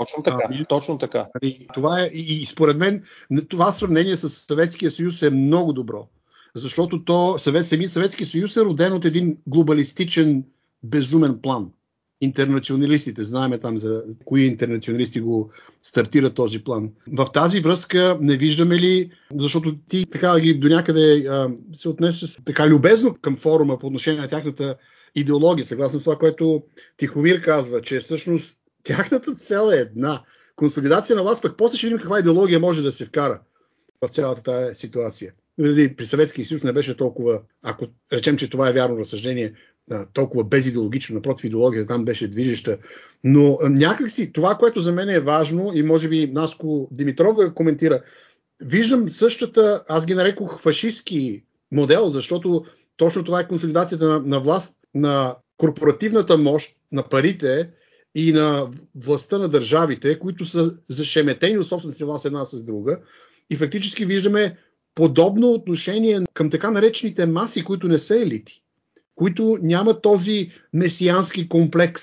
Точно 0.00 0.22
така, 0.22 0.48
а, 0.50 0.64
точно 0.64 0.98
така. 0.98 1.26
И, 1.42 1.66
това 1.74 2.00
е, 2.00 2.06
и, 2.06 2.46
според 2.46 2.76
мен 2.76 3.02
това 3.48 3.72
сравнение 3.72 4.16
с 4.16 4.28
Съветския 4.28 4.90
съюз 4.90 5.22
е 5.22 5.30
много 5.30 5.72
добро. 5.72 6.08
Защото 6.54 7.04
то, 7.04 7.38
Съвет, 7.38 7.64
сами 7.64 7.88
Съветския 7.88 8.26
съюз 8.26 8.56
е 8.56 8.64
роден 8.64 8.92
от 8.92 9.04
един 9.04 9.38
глобалистичен 9.46 10.44
безумен 10.82 11.38
план 11.42 11.70
интернационалистите. 12.20 13.24
Знаеме 13.24 13.58
там 13.58 13.78
за 13.78 14.02
кои 14.24 14.42
интернационалисти 14.42 15.20
го 15.20 15.50
стартират 15.82 16.34
този 16.34 16.64
план. 16.64 16.90
В 17.12 17.26
тази 17.32 17.60
връзка 17.60 18.18
не 18.20 18.36
виждаме 18.36 18.78
ли, 18.78 19.10
защото 19.34 19.76
ти 19.88 20.06
така 20.06 20.40
ги 20.40 20.54
до 20.54 20.68
някъде 20.68 21.26
а, 21.28 21.50
се 21.72 21.88
отнесе 21.88 22.42
така 22.44 22.68
любезно 22.68 23.16
към 23.20 23.36
форума 23.36 23.78
по 23.78 23.86
отношение 23.86 24.20
на 24.20 24.28
тяхната 24.28 24.76
идеология, 25.14 25.66
съгласно 25.66 26.00
това, 26.00 26.18
което 26.18 26.62
Тихомир 26.96 27.42
казва, 27.42 27.82
че 27.82 28.00
всъщност 28.00 28.59
тяхната 28.82 29.34
цел 29.34 29.70
е 29.72 29.76
една. 29.76 30.22
Консолидация 30.56 31.16
на 31.16 31.22
власт, 31.22 31.42
пък 31.42 31.56
после 31.56 31.78
ще 31.78 31.86
видим 31.86 31.98
каква 31.98 32.18
идеология 32.18 32.60
може 32.60 32.82
да 32.82 32.92
се 32.92 33.04
вкара 33.04 33.40
в 34.00 34.08
цялата 34.08 34.42
тази 34.42 34.74
ситуация. 34.74 35.32
При 35.96 36.06
Съветския 36.06 36.44
съюз 36.44 36.64
не 36.64 36.72
беше 36.72 36.96
толкова, 36.96 37.42
ако 37.62 37.86
речем, 38.12 38.36
че 38.36 38.50
това 38.50 38.68
е 38.68 38.72
вярно 38.72 38.98
разсъждение, 38.98 39.54
толкова 40.12 40.44
безидеологично, 40.44 41.14
напротив, 41.14 41.44
идеологията 41.44 41.94
там 41.94 42.04
беше 42.04 42.28
движеща. 42.28 42.78
Но 43.24 43.58
някакси 43.62 44.32
това, 44.32 44.54
което 44.54 44.80
за 44.80 44.92
мен 44.92 45.08
е 45.08 45.20
важно 45.20 45.70
и 45.74 45.82
може 45.82 46.08
би 46.08 46.30
Наско 46.34 46.88
Димитров 46.90 47.36
да 47.36 47.54
коментира, 47.54 48.02
виждам 48.60 49.08
същата, 49.08 49.84
аз 49.88 50.06
ги 50.06 50.14
нарекох 50.14 50.60
фашистски 50.60 51.42
модел, 51.72 52.08
защото 52.08 52.64
точно 52.96 53.24
това 53.24 53.40
е 53.40 53.48
консолидацията 53.48 54.08
на, 54.08 54.20
на 54.20 54.40
власт, 54.40 54.76
на 54.94 55.36
корпоративната 55.56 56.38
мощ, 56.38 56.76
на 56.92 57.08
парите 57.08 57.70
и 58.14 58.32
на 58.32 58.68
властта 58.94 59.38
на 59.38 59.48
държавите, 59.48 60.18
които 60.18 60.44
са 60.44 60.74
зашеметени 60.88 61.58
от 61.58 61.68
собствената 61.68 62.06
власт 62.06 62.24
една 62.24 62.44
с 62.44 62.62
друга. 62.62 62.98
И 63.50 63.56
фактически 63.56 64.04
виждаме 64.04 64.56
подобно 64.94 65.52
отношение 65.52 66.22
към 66.34 66.50
така 66.50 66.70
наречените 66.70 67.26
маси, 67.26 67.64
които 67.64 67.88
не 67.88 67.98
са 67.98 68.16
елити 68.16 68.62
които 69.20 69.58
нямат 69.62 70.02
този 70.02 70.50
месиански 70.72 71.48
комплекс 71.48 72.02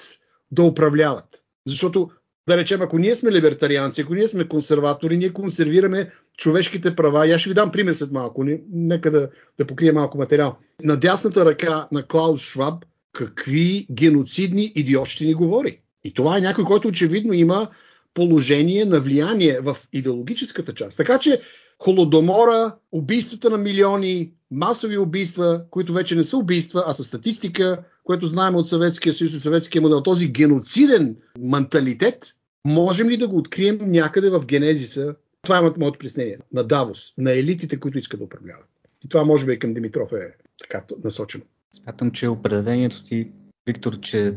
да 0.52 0.64
управляват. 0.64 1.44
Защото, 1.68 2.10
да 2.48 2.58
речем, 2.58 2.82
ако 2.82 2.98
ние 2.98 3.16
сме 3.16 3.32
либертарианци, 3.32 4.02
ако 4.02 4.14
ние 4.14 4.28
сме 4.28 4.48
консерватори, 4.48 5.18
ние 5.18 5.34
консервираме 5.34 6.12
човешките 6.38 6.96
права. 6.96 7.28
И 7.28 7.32
аз 7.32 7.42
ще 7.42 7.50
ви 7.50 7.54
дам 7.54 7.72
пример 7.72 7.94
след 7.94 8.12
малко. 8.12 8.46
Нека 8.72 9.12
да, 9.12 9.30
да 9.58 9.68
покрия 9.68 9.94
малко 9.94 10.18
материал. 10.18 10.58
На 10.84 10.96
дясната 10.96 11.46
ръка 11.46 11.88
на 11.92 12.04
Клаус 12.08 12.42
Шваб 12.42 12.86
какви 13.14 13.88
геноцидни 13.92 14.72
идиотщини 14.76 15.34
говори. 15.34 15.82
И 16.08 16.14
това 16.14 16.38
е 16.38 16.42
някой, 16.42 16.64
който 16.64 16.88
очевидно 16.88 17.34
има 17.34 17.70
положение 18.14 18.86
на 18.86 19.00
влияние 19.00 19.60
в 19.60 19.78
идеологическата 19.94 20.74
част. 20.74 20.98
Така 20.98 21.20
че 21.20 21.42
Холодомора, 21.80 22.76
убийствата 22.92 23.50
на 23.50 23.58
милиони, 23.58 24.32
масови 24.52 24.98
убийства, 24.98 25.64
които 25.70 25.94
вече 25.94 26.16
не 26.16 26.24
са 26.24 26.38
убийства, 26.38 26.84
а 26.88 26.94
са 26.94 27.04
статистика, 27.04 27.84
което 28.04 28.28
знаем 28.28 28.56
от 28.56 28.68
Съветския 28.68 29.14
съюз 29.14 29.34
и 29.34 29.40
Съветския 29.40 29.82
модел, 29.82 30.04
този 30.04 30.28
геноциден 30.28 31.16
менталитет, 31.40 32.36
можем 32.66 33.10
ли 33.10 33.18
да 33.18 33.28
го 33.28 33.38
открием 33.38 33.80
някъде 33.82 34.30
в 34.30 34.46
генезиса? 34.46 35.16
Това 35.42 35.58
е 35.58 35.62
моето 35.62 36.00
приснение. 36.00 36.38
На 36.54 36.64
Давос, 36.64 37.14
на 37.18 37.32
елитите, 37.32 37.80
които 37.80 37.98
искат 37.98 38.20
да 38.20 38.26
управляват. 38.26 38.68
И 39.06 39.10
това 39.10 39.24
може 39.24 39.46
би 39.46 39.54
и 39.54 39.60
към 39.60 39.70
Димитров 39.74 40.12
е 40.12 40.34
така 40.62 40.84
насочено. 41.04 41.44
Смятам, 41.74 42.12
че 42.12 42.28
определението 42.28 43.04
ти, 43.04 43.32
Виктор, 43.66 44.00
че 44.00 44.34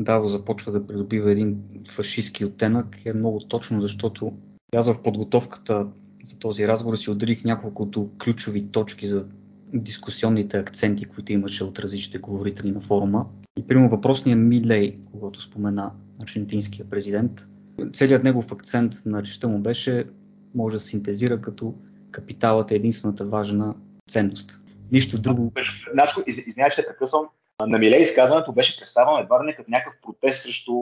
Давос 0.00 0.30
започва 0.30 0.72
да 0.72 0.86
придобива 0.86 1.32
един 1.32 1.58
фашистски 1.88 2.44
оттенък 2.44 3.06
е 3.06 3.12
много 3.12 3.40
точно, 3.40 3.80
защото 3.80 4.32
аз 4.76 4.92
в 4.92 5.02
подготовката 5.02 5.86
за 6.24 6.38
този 6.38 6.68
разговор 6.68 6.96
си 6.96 7.10
отделих 7.10 7.44
няколкото 7.44 8.10
ключови 8.24 8.68
точки 8.68 9.06
за 9.06 9.26
дискусионните 9.72 10.58
акценти, 10.58 11.04
които 11.04 11.32
имаше 11.32 11.64
от 11.64 11.78
различните 11.78 12.18
говорители 12.18 12.70
на 12.70 12.80
форума. 12.80 13.26
И 13.56 13.66
примерно 13.66 13.90
въпросният 13.90 14.40
Милей, 14.40 14.94
когато 15.12 15.40
спомена 15.40 15.92
аржентинския 16.22 16.90
президент, 16.90 17.46
целият 17.92 18.24
негов 18.24 18.52
акцент 18.52 18.94
на 19.06 19.22
речта 19.22 19.48
му 19.48 19.58
беше, 19.58 20.04
може 20.54 20.76
да 20.76 20.80
синтезира 20.80 21.40
като 21.40 21.74
капиталът 22.10 22.70
е 22.70 22.74
единствената 22.74 23.24
важна 23.24 23.74
ценност. 24.10 24.60
Нищо 24.92 25.18
друго. 25.20 25.52
Наско, 25.94 26.22
извинявай, 26.26 26.70
ще 26.70 26.86
прекъсвам. 26.86 27.26
На 27.66 27.78
Милей 27.78 28.00
изказването 28.00 28.52
беше 28.52 28.78
представено 28.78 29.18
едва 29.18 29.42
не 29.42 29.54
като 29.54 29.70
някакъв 29.70 30.00
протест 30.02 30.42
срещу 30.42 30.72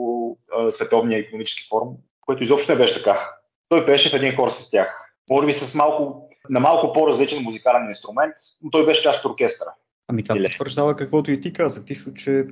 а, 0.57 0.69
Световния 0.69 1.19
економически 1.19 1.67
форум, 1.69 1.97
който 2.21 2.43
изобщо 2.43 2.71
не 2.71 2.77
беше 2.77 2.93
така. 2.93 3.29
Той 3.69 3.85
беше 3.85 4.09
в 4.09 4.13
един 4.13 4.35
хор 4.35 4.49
с 4.49 4.71
тях 4.71 5.03
може 5.29 5.45
би 5.45 5.53
с 5.53 5.73
малко, 5.73 6.29
на 6.49 6.59
малко 6.59 6.93
по-различен 6.93 7.43
музикален 7.43 7.85
инструмент, 7.85 8.33
но 8.61 8.69
той 8.69 8.85
беше 8.85 9.01
част 9.01 9.25
от 9.25 9.31
оркестъра. 9.31 9.69
Ами 10.07 10.23
това 10.23 10.43
потвърждава 10.43 10.95
каквото 10.95 11.31
и 11.31 11.41
ти 11.41 11.53
каза, 11.53 11.85
Тишо, 11.85 12.13
че 12.13 12.45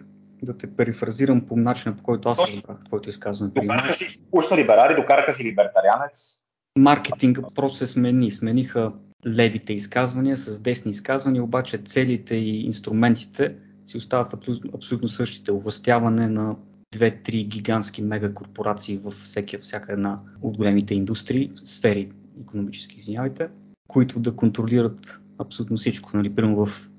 да 0.43 0.57
те 0.57 0.75
перифразирам 0.75 1.47
по 1.47 1.55
начина, 1.55 1.97
по 1.97 2.03
който 2.03 2.29
аз 2.29 2.39
разбрах 2.39 2.77
твоето 2.85 3.09
изказване. 3.09 3.51
Докараха 3.55 3.93
си 3.93 4.21
устно 4.31 4.57
либерали, 4.57 4.95
докараха 4.95 5.33
си 5.33 5.43
либертарианец. 5.43 6.37
Маркетинга 6.77 7.41
просто 7.55 7.77
се 7.77 7.87
смени. 7.87 8.31
Смениха 8.31 8.91
левите 9.27 9.73
изказвания 9.73 10.37
с 10.37 10.61
десни 10.61 10.91
изказвания, 10.91 11.43
обаче 11.43 11.77
целите 11.77 12.35
и 12.35 12.65
инструментите 12.65 13.55
си 13.91 13.97
остават 13.97 14.33
абсолютно 14.73 15.07
същите. 15.07 15.51
Овластяване 15.51 16.27
на 16.27 16.55
две-три 16.91 17.43
гигантски 17.43 18.01
мегакорпорации 18.01 18.97
във 18.97 19.13
всеки, 19.13 19.57
всяка 19.57 19.93
една 19.93 20.19
от 20.41 20.57
големите 20.57 20.95
индустрии, 20.95 21.51
сфери 21.55 22.11
економически, 22.41 22.95
извинявайте, 22.97 23.47
които 23.87 24.19
да 24.19 24.35
контролират 24.35 25.19
абсолютно 25.39 25.77
всичко. 25.77 26.17
Нали, 26.17 26.35
примерно 26.35 26.65
в 26.65 26.89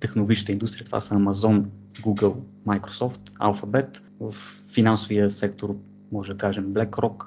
технологичната 0.00 0.52
индустрия 0.52 0.84
това 0.84 1.00
са 1.00 1.14
Amazon, 1.14 1.64
Google, 2.00 2.36
Microsoft, 2.66 3.30
Alphabet. 3.30 4.02
В 4.20 4.32
финансовия 4.72 5.30
сектор 5.30 5.76
може 6.12 6.32
да 6.32 6.38
кажем 6.38 6.74
BlackRock, 6.74 7.24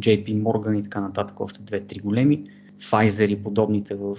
JP 0.00 0.42
Morgan 0.42 0.80
и 0.80 0.82
така 0.82 1.00
нататък, 1.00 1.40
още 1.40 1.62
две-три 1.62 1.98
големи. 1.98 2.44
Pfizer 2.80 3.26
и 3.26 3.42
подобните 3.42 3.94
в 3.94 4.18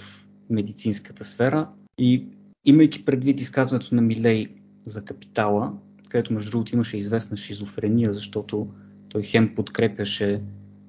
медицинската 0.50 1.24
сфера. 1.24 1.70
И 1.98 2.28
имайки 2.65 3.06
предвид 3.06 3.41
изказването 3.41 3.95
на 3.95 4.02
Милей 4.02 4.47
за 4.86 5.06
капитала, 5.06 5.73
където 6.10 6.34
между 6.34 6.52
другото 6.52 6.76
имаше 6.76 6.97
известна 6.97 7.38
шизофрения, 7.38 8.13
защото 8.13 8.67
той 9.10 9.23
хем 9.23 9.56
подкрепяше 9.56 10.41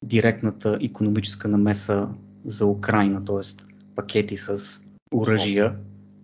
директната 0.05 0.79
економическа 0.81 1.49
намеса 1.49 2.09
за 2.45 2.67
Украина, 2.67 3.25
т.е. 3.25 3.65
пакети 3.95 4.37
с 4.37 4.81
оръжия, 5.15 5.77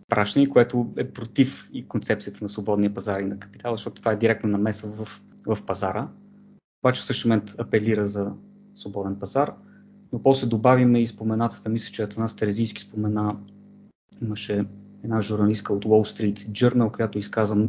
прашни, 0.08 0.46
което 0.46 0.92
е 0.96 1.10
против 1.10 1.70
и 1.72 1.88
концепцията 1.88 2.38
на 2.42 2.48
свободния 2.48 2.94
пазар 2.94 3.20
и 3.20 3.24
на 3.24 3.38
капитал, 3.38 3.76
защото 3.76 4.00
това 4.00 4.12
е 4.12 4.16
директна 4.16 4.50
намеса 4.50 4.86
в, 4.86 5.22
в 5.46 5.62
пазара. 5.66 6.08
Обаче 6.82 7.00
в 7.00 7.04
същия 7.04 7.28
момент 7.28 7.54
апелира 7.58 8.06
за 8.06 8.32
свободен 8.74 9.16
пазар. 9.16 9.52
Но 10.12 10.22
после 10.22 10.46
добавиме 10.46 11.02
и 11.02 11.06
споменатата, 11.06 11.68
мисля, 11.68 11.92
че 11.92 12.02
Атанас 12.02 12.36
Терезийски 12.36 12.82
спомена, 12.82 13.36
имаше 14.22 14.64
една 15.04 15.20
журналистка 15.20 15.72
от 15.72 15.84
Wall 15.84 16.24
Street 16.24 16.48
Journal, 16.48 16.96
която 16.96 17.18
изказа 17.18 17.68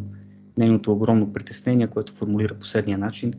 нейното 0.57 0.91
огромно 0.91 1.33
притеснение, 1.33 1.87
което 1.87 2.13
формулира 2.13 2.53
последния 2.53 2.97
начин. 2.97 3.33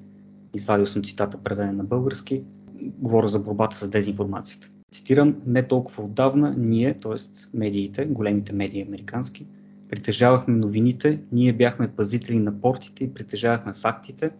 Извадил 0.54 0.86
съм 0.86 1.02
цитата, 1.02 1.38
преведен 1.38 1.76
на 1.76 1.84
български 1.84 2.42
говоря 2.82 3.28
за 3.28 3.38
борбата 3.38 3.76
с 3.76 3.90
дезинформацията. 3.90 4.70
Цитирам, 4.92 5.36
не 5.46 5.68
толкова 5.68 6.04
отдавна 6.04 6.54
ние, 6.58 6.96
т.е. 6.96 7.16
медиите, 7.56 8.04
големите 8.04 8.52
медии 8.52 8.82
американски, 8.82 9.46
притежавахме 9.88 10.54
новините, 10.54 11.20
ние 11.32 11.52
бяхме 11.52 11.88
пазители 11.88 12.38
на 12.38 12.60
портите 12.60 13.04
и 13.04 13.14
притежавахме 13.14 13.72
фактите, 13.74 14.30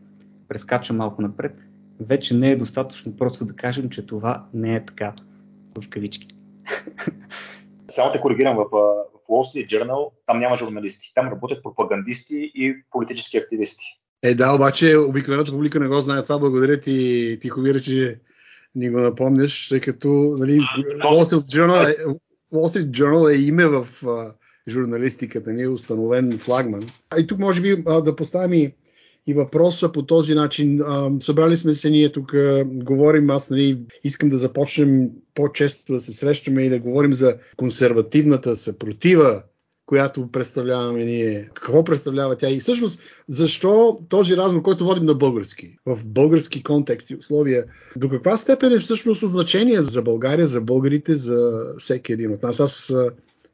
прескачам 0.48 0.96
малко 0.96 1.22
напред, 1.22 1.58
вече 2.00 2.34
не 2.34 2.50
е 2.50 2.56
достатъчно 2.56 3.16
просто 3.16 3.44
да 3.44 3.52
кажем, 3.52 3.90
че 3.90 4.06
това 4.06 4.44
не 4.54 4.74
е 4.74 4.84
така 4.84 5.14
в 5.78 5.88
кавички. 5.88 6.26
Само 7.88 8.12
те 8.12 8.20
коригирам 8.20 8.56
в 8.56 8.66
Wall 9.28 9.54
Street 9.54 9.66
Journal, 9.66 10.10
там 10.26 10.38
няма 10.38 10.56
журналисти, 10.56 11.12
там 11.14 11.28
работят 11.28 11.62
пропагандисти 11.62 12.52
и 12.54 12.74
политически 12.90 13.36
активисти. 13.36 13.84
Е, 14.22 14.34
да, 14.34 14.54
обаче 14.54 14.96
обикновената 14.96 15.50
публика 15.50 15.80
не 15.80 15.88
го 15.88 16.00
знае 16.00 16.22
това. 16.22 16.38
Благодаря 16.38 16.80
ти, 16.80 17.38
Тихомира, 17.40 17.80
че 17.80 18.20
ни 18.74 18.90
го 18.90 19.00
напомняш, 19.00 19.68
тъй 19.68 19.80
като 19.80 20.08
нали, 20.38 20.60
Wall, 20.60 21.24
Street 21.24 21.58
Journal 21.58 21.90
е, 21.90 22.04
Wall 22.52 22.76
Street 22.76 22.90
Journal 22.90 23.34
е 23.34 23.36
име 23.36 23.66
в 23.66 23.86
а, 24.06 24.34
журналистиката, 24.68 25.52
ни 25.52 25.62
е 25.62 25.68
установен 25.68 26.38
флагман. 26.38 26.90
А 27.10 27.20
и 27.20 27.26
тук 27.26 27.38
може 27.38 27.60
би 27.60 27.82
а, 27.86 28.00
да 28.00 28.16
поставим 28.16 28.52
и, 28.52 28.74
и 29.26 29.34
въпроса 29.34 29.92
по 29.92 30.02
този 30.02 30.34
начин. 30.34 30.80
А, 30.80 31.10
събрали 31.20 31.56
сме 31.56 31.74
се 31.74 31.90
ние 31.90 32.12
тук, 32.12 32.34
а, 32.34 32.64
говорим, 32.66 33.30
аз 33.30 33.50
нали, 33.50 33.78
искам 34.04 34.28
да 34.28 34.38
започнем 34.38 35.10
по-често 35.34 35.92
да 35.92 36.00
се 36.00 36.12
срещаме 36.12 36.62
и 36.62 36.68
да 36.68 36.80
говорим 36.80 37.12
за 37.12 37.36
консервативната 37.56 38.56
съпротива 38.56 39.42
която 39.86 40.28
представляваме 40.28 41.04
ние. 41.04 41.50
Какво 41.54 41.84
представлява 41.84 42.36
тя 42.36 42.50
и 42.50 42.60
всъщност 42.60 43.00
защо 43.28 43.98
този 44.08 44.36
разговор, 44.36 44.62
който 44.62 44.84
водим 44.84 45.04
на 45.04 45.14
български, 45.14 45.76
в 45.86 46.06
български 46.06 46.62
контекст 46.62 47.10
и 47.10 47.16
условия, 47.16 47.64
до 47.96 48.08
каква 48.08 48.36
степен 48.36 48.72
е 48.72 48.78
всъщност 48.78 49.28
значение 49.28 49.80
за 49.80 50.02
България, 50.02 50.46
за 50.46 50.60
българите, 50.60 51.16
за 51.16 51.64
всеки 51.78 52.12
един 52.12 52.32
от 52.32 52.42
нас. 52.42 52.60
Аз 52.60 52.94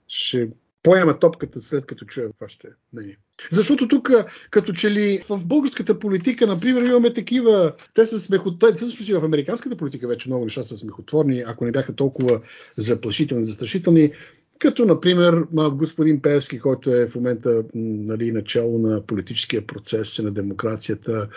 ще 0.09 0.49
поема 0.83 1.19
топката 1.19 1.61
след 1.61 1.87
като 1.87 2.05
чуя 2.05 2.33
това 2.33 2.49
ще 2.49 2.67
е. 2.67 3.17
Защото 3.53 3.89
тук, 3.89 4.11
като 4.51 4.73
че 4.73 4.91
ли 4.91 5.21
в 5.29 5.47
българската 5.47 5.99
политика, 5.99 6.47
например, 6.47 6.83
имаме 6.83 7.13
такива, 7.13 7.75
те 7.95 8.07
са 8.07 8.21
смехотворни, 8.21 8.75
всъщност 8.75 9.09
и 9.09 9.15
в 9.15 9.25
американската 9.25 9.77
политика 9.77 10.09
вече 10.09 10.29
много 10.29 10.45
неща 10.45 10.63
са 10.63 10.77
смехотворни, 10.77 11.45
ако 11.47 11.65
не 11.65 11.73
бяха 11.73 11.95
толкова 11.95 12.41
заплашителни, 12.77 13.45
застрашителни 13.45 14.13
като 14.59 14.85
например 14.85 15.45
господин 15.73 16.23
Певски, 16.23 16.59
който 16.59 16.95
е 16.95 17.09
в 17.09 17.15
момента 17.15 17.65
нали, 17.75 18.33
начало 18.33 18.79
на 18.79 19.03
политическия 19.07 19.67
процес 19.67 20.19
на 20.19 20.31
демокрацията. 20.31 21.29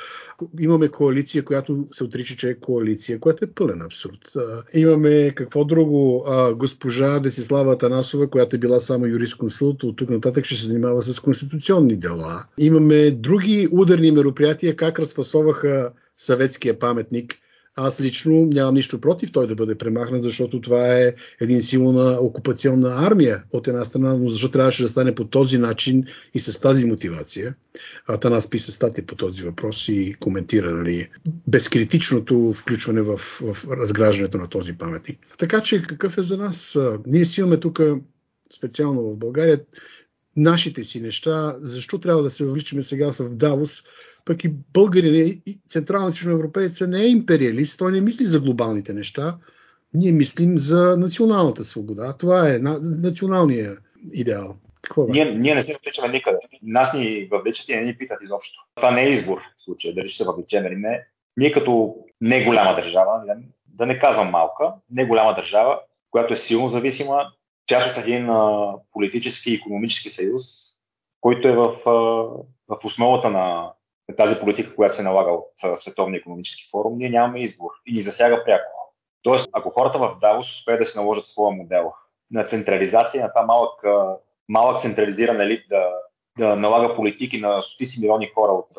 Имаме 0.60 0.88
коалиция, 0.88 1.46
която 1.46 1.88
се 1.92 2.04
отрича, 2.04 2.36
че 2.36 2.50
е 2.50 2.60
коалиция, 2.60 3.20
която 3.20 3.46
е 3.46 3.52
пълен 3.52 3.82
абсурд. 3.82 4.34
Имаме 4.74 5.32
какво 5.36 5.66
друго? 5.66 6.26
Госпожа 6.56 7.20
Десислава 7.20 7.78
Танасова, 7.78 8.30
която 8.30 8.56
е 8.56 8.60
била 8.60 8.80
само 8.80 9.06
юрисконсулт, 9.06 9.84
от 9.84 9.96
тук 9.96 10.10
нататък 10.10 10.46
ще 10.46 10.56
се 10.56 10.68
занимава 10.68 11.02
с 11.02 11.20
конституционни 11.20 11.96
дела. 11.96 12.46
Имаме 12.58 13.12
други 13.12 13.68
ударни 13.72 14.12
мероприятия, 14.12 14.76
как 14.76 15.00
разфасоваха 15.00 15.92
съветския 16.18 16.80
паметник– 16.80 17.36
аз 17.76 18.02
лично 18.02 18.46
нямам 18.46 18.76
нищо 18.76 19.02
против 19.02 19.32
той 19.32 19.48
да 19.48 19.56
бъде 19.56 19.76
премахнат, 19.76 20.24
защото 20.24 20.62
това 20.62 20.98
е 20.98 21.14
един 21.42 21.62
силно 21.62 21.92
на 21.92 22.20
окупационна 22.20 23.06
армия 23.06 23.44
от 23.52 23.68
една 23.68 23.86
страна, 23.86 24.18
но 24.18 24.30
защо 24.30 24.50
трябваше 24.50 24.84
да 24.84 24.90
стане 24.90 25.16
по 25.16 25.26
този 25.26 25.58
начин 25.58 26.04
и 26.34 26.40
с 26.40 26.62
тази 26.62 26.86
мотивация. 26.86 27.56
Атанас 28.08 28.50
писа 28.50 28.72
статия 28.72 29.06
по 29.06 29.16
този 29.16 29.44
въпрос 29.44 29.88
и 29.90 30.16
коментира 30.20 30.76
нали, 30.76 31.10
безкритичното 31.48 32.54
включване 32.54 33.02
в, 33.02 33.18
в 33.18 33.68
разграждането 33.68 34.38
на 34.38 34.48
този 34.48 34.78
паметник. 34.78 35.20
Така 35.38 35.62
че 35.62 35.82
какъв 35.82 36.18
е 36.18 36.24
за 36.24 36.38
нас? 36.38 36.78
Ние 37.06 37.26
си 37.26 37.40
имаме 37.40 37.58
тук, 37.58 37.82
специално 38.56 39.02
в 39.02 39.18
България, 39.18 39.62
нашите 40.36 40.84
си 40.84 41.02
неща. 41.02 41.58
Защо 41.62 42.00
трябва 42.00 42.24
да 42.24 42.30
се 42.30 42.46
въвличаме 42.46 42.84
сега 42.84 43.12
в 43.12 43.30
Давос? 43.36 43.84
Пък 44.26 44.44
и 44.44 44.54
българин, 44.74 45.42
и 45.46 45.60
централно 45.68 46.14
европеец 46.28 46.82
не 46.82 47.02
е 47.02 47.08
империалист, 47.08 47.80
той 47.80 47.92
не 47.92 48.02
мисли 48.02 48.26
за 48.26 48.40
глобалните 48.40 48.94
неща. 48.94 49.38
Ние 49.94 50.12
мислим 50.12 50.58
за 50.58 50.98
националната 50.98 51.64
свобода. 51.64 52.14
Това 52.18 52.50
е 52.50 52.60
националният 52.82 53.80
идеал. 54.14 54.56
Какво 54.82 55.04
е? 55.04 55.08
Ние, 55.10 55.32
ние 55.32 55.56
не 55.56 55.62
се 55.62 55.78
вличаме 55.84 56.14
никъде. 56.14 56.38
Нас 56.64 56.94
ни 56.94 57.28
въвличат 57.32 57.70
и 57.70 57.76
не 57.76 57.82
ни 57.82 57.98
питат 57.98 58.20
изобщо. 58.24 58.66
Това 58.76 58.92
не 58.92 59.04
е 59.04 59.10
избор 59.10 59.38
в 59.38 59.64
случая, 59.64 59.94
дали 59.94 60.08
ще 60.08 60.18
се 60.18 60.24
въвлечем 60.24 60.66
или 60.66 60.76
не. 60.76 61.08
Ние 61.38 61.52
като 61.52 61.96
не 62.22 62.46
голяма 62.46 62.76
държава, 62.76 63.24
да 63.68 63.86
не 63.86 64.00
казвам 64.00 64.30
малка, 64.30 64.74
не 64.92 65.06
голяма 65.06 65.34
държава, 65.34 65.80
която 66.12 66.34
е 66.34 66.36
силно 66.36 66.68
зависима, 66.68 67.26
част 67.68 67.92
от 67.92 67.98
един 67.98 68.28
политически 68.92 69.52
и 69.52 69.56
економически 69.56 70.10
съюз, 70.10 70.42
който 71.22 71.48
е 71.48 71.56
в, 71.56 71.76
в 72.68 72.78
основата 72.84 73.30
на, 73.30 73.72
тази 74.16 74.40
политика, 74.40 74.76
която 74.76 74.96
се 74.96 75.04
налага 75.04 75.32
от 75.32 75.78
Световния 75.78 76.20
економически 76.20 76.70
форум, 76.72 76.98
ние 76.98 77.10
нямаме 77.10 77.42
избор 77.42 77.70
и 77.86 77.94
ни 77.94 78.00
засяга 78.00 78.44
пряко. 78.44 78.94
Тоест, 79.22 79.50
ако 79.52 79.70
хората 79.70 79.98
в 79.98 80.18
Давос 80.22 80.58
успеят 80.58 80.80
да 80.80 80.86
се 80.86 81.00
наложат 81.00 81.24
своя 81.24 81.56
модел 81.56 81.94
на 82.32 82.44
централизация, 82.44 83.24
на 83.24 83.34
това 83.34 83.46
малък, 83.46 83.84
малък 84.50 84.80
централизиран 84.80 85.42
елит 85.42 85.64
да, 85.70 85.90
да 86.38 86.56
налага 86.56 86.96
политики 86.96 87.40
на 87.40 87.62
стотици 87.62 88.02
милиони 88.02 88.32
хора 88.36 88.52
от 88.52 88.70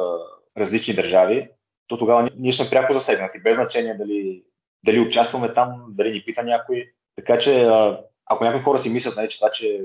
различни 0.59 0.95
държави, 0.95 1.49
то 1.87 1.99
тогава 1.99 2.29
ние 2.37 2.53
сме 2.53 2.71
пряко 2.71 2.93
засегнати, 2.93 3.39
без 3.39 3.55
значение 3.55 3.95
дали, 3.95 4.45
дали 4.85 5.01
участваме 5.01 5.53
там, 5.53 5.85
дали 5.89 6.13
ни 6.13 6.23
пита 6.25 6.43
някой. 6.43 6.93
Така 7.17 7.39
че, 7.39 7.71
ако 8.27 8.45
някои 8.45 8.63
хора 8.63 8.79
си 8.79 8.91
мислят, 8.91 9.17
нали, 9.17 9.29
че 9.29 9.39
това, 9.39 9.51
че 9.51 9.81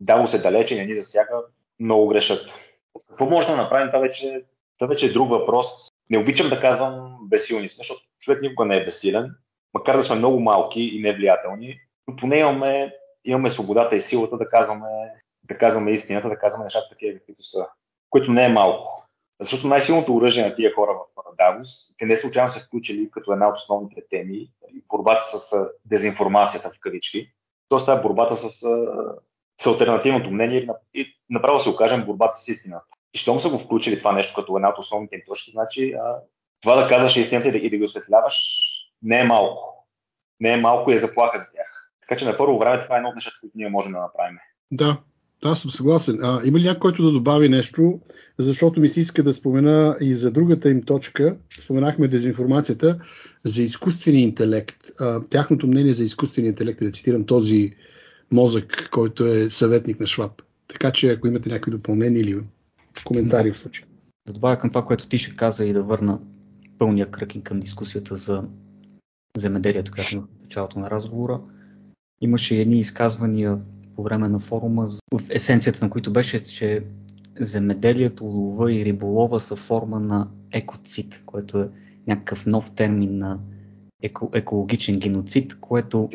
Давос 0.00 0.34
е 0.34 0.38
далече 0.38 0.74
и 0.74 0.78
не 0.78 0.84
ни 0.84 0.92
засяга, 0.92 1.42
много 1.80 2.08
грешат. 2.08 2.48
Какво 3.08 3.26
може 3.26 3.46
да 3.46 3.56
направим? 3.56 3.88
Това 3.88 3.98
вече 3.98 4.44
това 4.80 4.88
вече 4.88 5.06
е 5.06 5.12
друг 5.12 5.30
въпрос. 5.30 5.66
Не 6.10 6.18
обичам 6.18 6.48
да 6.48 6.60
казвам 6.60 7.18
безсилни 7.22 7.68
сме, 7.68 7.76
защото 7.78 8.00
човек 8.20 8.42
никога 8.42 8.66
не 8.66 8.76
е 8.76 8.84
безсилен, 8.84 9.34
макар 9.74 9.96
да 9.96 10.02
сме 10.02 10.16
много 10.16 10.40
малки 10.40 10.80
и 10.80 11.00
невлиятелни, 11.00 11.80
но 12.08 12.16
поне 12.16 12.38
имаме, 12.38 12.94
имаме 13.24 13.48
свободата 13.48 13.94
и 13.94 13.98
силата 13.98 14.36
да 14.36 14.48
казваме, 14.48 14.88
да 15.44 15.58
казваме 15.58 15.90
истината, 15.90 16.28
да 16.28 16.38
казваме 16.38 16.64
нещата 16.64 16.88
такива, 16.90 17.18
каквито 17.18 17.42
са, 17.42 17.66
което 18.10 18.32
не 18.32 18.44
е 18.44 18.48
малко. 18.48 19.06
Защото 19.40 19.66
най-силното 19.66 20.16
оръжие 20.16 20.44
на 20.44 20.54
тия 20.54 20.74
хора 20.74 20.92
в 21.16 21.22
Давос, 21.36 21.94
те 21.98 22.06
не 22.06 22.16
случайно 22.16 22.48
са 22.48 22.60
включили 22.60 23.10
като 23.10 23.32
една 23.32 23.48
от 23.48 23.56
основните 23.56 24.02
теми 24.10 24.50
борбата 24.88 25.22
с 25.22 25.68
дезинформацията 25.84 26.70
в 26.70 26.80
кавички. 26.80 27.32
Тоест 27.68 27.84
това 27.84 27.98
е 27.98 28.02
борбата 28.02 28.36
с, 28.36 28.48
с 29.60 29.66
альтернативното 29.66 30.30
мнение 30.30 30.68
и 30.94 31.18
направо 31.30 31.58
се 31.58 31.68
окажем 31.68 32.04
борбата 32.04 32.34
с 32.34 32.48
истината. 32.48 32.92
И 33.14 33.18
щом 33.18 33.38
са 33.38 33.48
го 33.48 33.58
включили 33.58 33.98
това 33.98 34.12
нещо 34.12 34.34
като 34.34 34.56
една 34.56 34.68
от 34.68 34.78
основните 34.78 35.14
им 35.14 35.22
точки, 35.26 35.50
значи 35.50 35.92
а, 35.92 36.16
това 36.60 36.82
да 36.82 36.88
казваш 36.88 37.16
истината 37.16 37.48
и 37.48 37.52
да, 37.52 37.58
и 37.58 37.70
да 37.70 37.76
ги 37.76 37.84
осветляваш 37.84 38.66
не 39.02 39.20
е 39.20 39.24
малко. 39.24 39.86
Не 40.40 40.52
е 40.52 40.56
малко 40.56 40.90
и 40.90 40.94
е 40.94 40.98
заплаха 40.98 41.38
за 41.38 41.44
тях. 41.44 41.92
Така 42.00 42.18
че 42.18 42.24
на 42.24 42.36
първо 42.36 42.58
време 42.58 42.82
това 42.82 42.94
е 42.94 42.98
едно 42.98 43.08
от 43.08 43.14
нещата, 43.14 43.36
които 43.40 43.58
ние 43.58 43.68
можем 43.68 43.92
да 43.92 44.00
направим. 44.00 44.38
Да, 44.70 44.96
аз 45.44 45.60
съм 45.60 45.70
съгласен. 45.70 46.18
А, 46.22 46.40
има 46.44 46.58
ли 46.58 46.64
някой, 46.64 46.80
който 46.80 47.02
да 47.02 47.12
добави 47.12 47.48
нещо, 47.48 48.00
защото 48.38 48.80
ми 48.80 48.88
се 48.88 49.00
иска 49.00 49.22
да 49.22 49.34
спомена 49.34 49.96
и 50.00 50.14
за 50.14 50.30
другата 50.30 50.70
им 50.70 50.82
точка. 50.82 51.36
Споменахме 51.60 52.08
дезинформацията 52.08 52.98
за 53.44 53.62
изкуствения 53.62 54.22
интелект. 54.22 54.76
А, 55.00 55.20
тяхното 55.30 55.66
мнение 55.66 55.92
за 55.92 56.04
изкуствения 56.04 56.48
интелект, 56.48 56.80
да 56.80 56.90
цитирам 56.90 57.26
този 57.26 57.76
мозък, 58.32 58.88
който 58.90 59.24
е 59.24 59.50
съветник 59.50 60.00
на 60.00 60.06
Шваб. 60.06 60.42
Така 60.68 60.90
че 60.90 61.10
ако 61.10 61.26
имате 61.26 61.48
някакви 61.48 61.70
допълнения 61.70 62.20
или 62.20 62.40
коментари 63.04 63.52
в 63.52 63.58
случая. 63.58 63.86
Да 64.26 64.32
добавя 64.32 64.58
към 64.58 64.70
това, 64.70 64.84
което 64.84 65.08
ти 65.08 65.18
ще 65.18 65.36
каза 65.36 65.64
и 65.64 65.72
да 65.72 65.82
върна 65.82 66.20
пълния 66.78 67.10
кръг 67.10 67.32
към 67.42 67.60
дискусията 67.60 68.16
за 68.16 68.44
земеделието, 69.36 69.92
която 69.92 70.20
в 70.20 70.42
началото 70.42 70.78
на 70.78 70.90
разговора. 70.90 71.40
Имаше 72.20 72.56
едни 72.56 72.80
изказвания 72.80 73.58
по 73.96 74.02
време 74.02 74.28
на 74.28 74.38
форума, 74.38 74.86
в 75.12 75.20
есенцията 75.30 75.84
на 75.84 75.90
които 75.90 76.12
беше, 76.12 76.42
че 76.42 76.84
земеделието, 77.40 78.24
лова 78.24 78.74
и 78.74 78.84
риболова 78.84 79.40
са 79.40 79.56
форма 79.56 80.00
на 80.00 80.28
екоцид, 80.52 81.22
което 81.26 81.60
е 81.60 81.68
някакъв 82.06 82.46
нов 82.46 82.70
термин 82.70 83.18
на 83.18 83.40
еко, 84.02 84.30
екологичен 84.34 84.98
геноцид, 84.98 85.60
което 85.60 86.08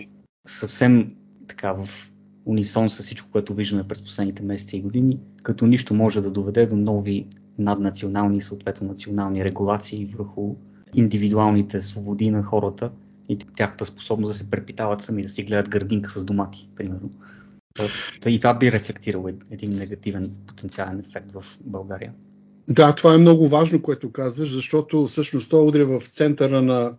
съвсем 0.47 1.15
така 1.47 1.73
в 1.73 2.11
унисон 2.45 2.89
с 2.89 3.03
всичко, 3.03 3.29
което 3.31 3.53
виждаме 3.53 3.87
през 3.87 4.01
последните 4.01 4.43
месеци 4.43 4.77
и 4.77 4.81
години, 4.81 5.19
като 5.43 5.65
нищо 5.65 5.93
може 5.93 6.21
да 6.21 6.31
доведе 6.31 6.65
до 6.65 6.75
нови 6.75 7.27
наднационални 7.59 8.37
и 8.37 8.41
съответно 8.41 8.87
национални 8.87 9.45
регулации 9.45 10.13
върху 10.17 10.55
индивидуалните 10.93 11.81
свободи 11.81 12.31
на 12.31 12.43
хората 12.43 12.91
и 13.29 13.37
тяхната 13.37 13.85
способност 13.85 14.29
да 14.31 14.37
се 14.37 14.49
препитават 14.49 15.01
сами, 15.01 15.21
да 15.21 15.29
си 15.29 15.43
гледат 15.43 15.69
градинка 15.69 16.09
с 16.09 16.25
домати, 16.25 16.69
примерно. 16.75 17.09
И 18.27 18.39
това 18.39 18.53
би 18.53 18.71
рефлектирало 18.71 19.29
един 19.51 19.77
негативен 19.77 20.31
потенциален 20.47 20.99
ефект 20.99 21.31
в 21.31 21.43
България. 21.61 22.13
Да, 22.67 22.95
това 22.95 23.13
е 23.13 23.17
много 23.17 23.47
важно, 23.47 23.81
което 23.81 24.11
казваш, 24.11 24.53
защото 24.53 25.07
всъщност 25.07 25.49
то 25.49 25.67
удря 25.67 25.85
в 25.85 26.07
центъра 26.07 26.61
на 26.61 26.93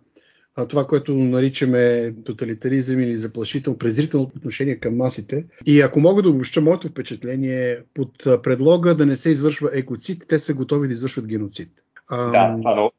това, 0.65 0.87
което 0.87 1.13
наричаме 1.13 2.13
тоталитаризъм 2.25 2.99
или 2.99 3.15
заплашително, 3.15 3.79
презрително 3.79 4.31
отношение 4.37 4.79
към 4.79 4.97
масите. 4.97 5.45
И 5.65 5.81
ако 5.81 5.99
мога 5.99 6.21
да 6.21 6.29
обобща 6.29 6.61
моето 6.61 6.87
впечатление 6.87 7.79
под 7.93 8.23
предлога 8.43 8.95
да 8.95 9.05
не 9.05 9.15
се 9.15 9.29
извършва 9.29 9.69
екоцид, 9.73 10.23
те 10.27 10.39
са 10.39 10.53
готови 10.53 10.87
да 10.87 10.93
извършват 10.93 11.27
геноцид. 11.27 11.69
Да, 12.11 12.27
това 12.27 12.71
е 12.71 12.73
много, 12.73 12.91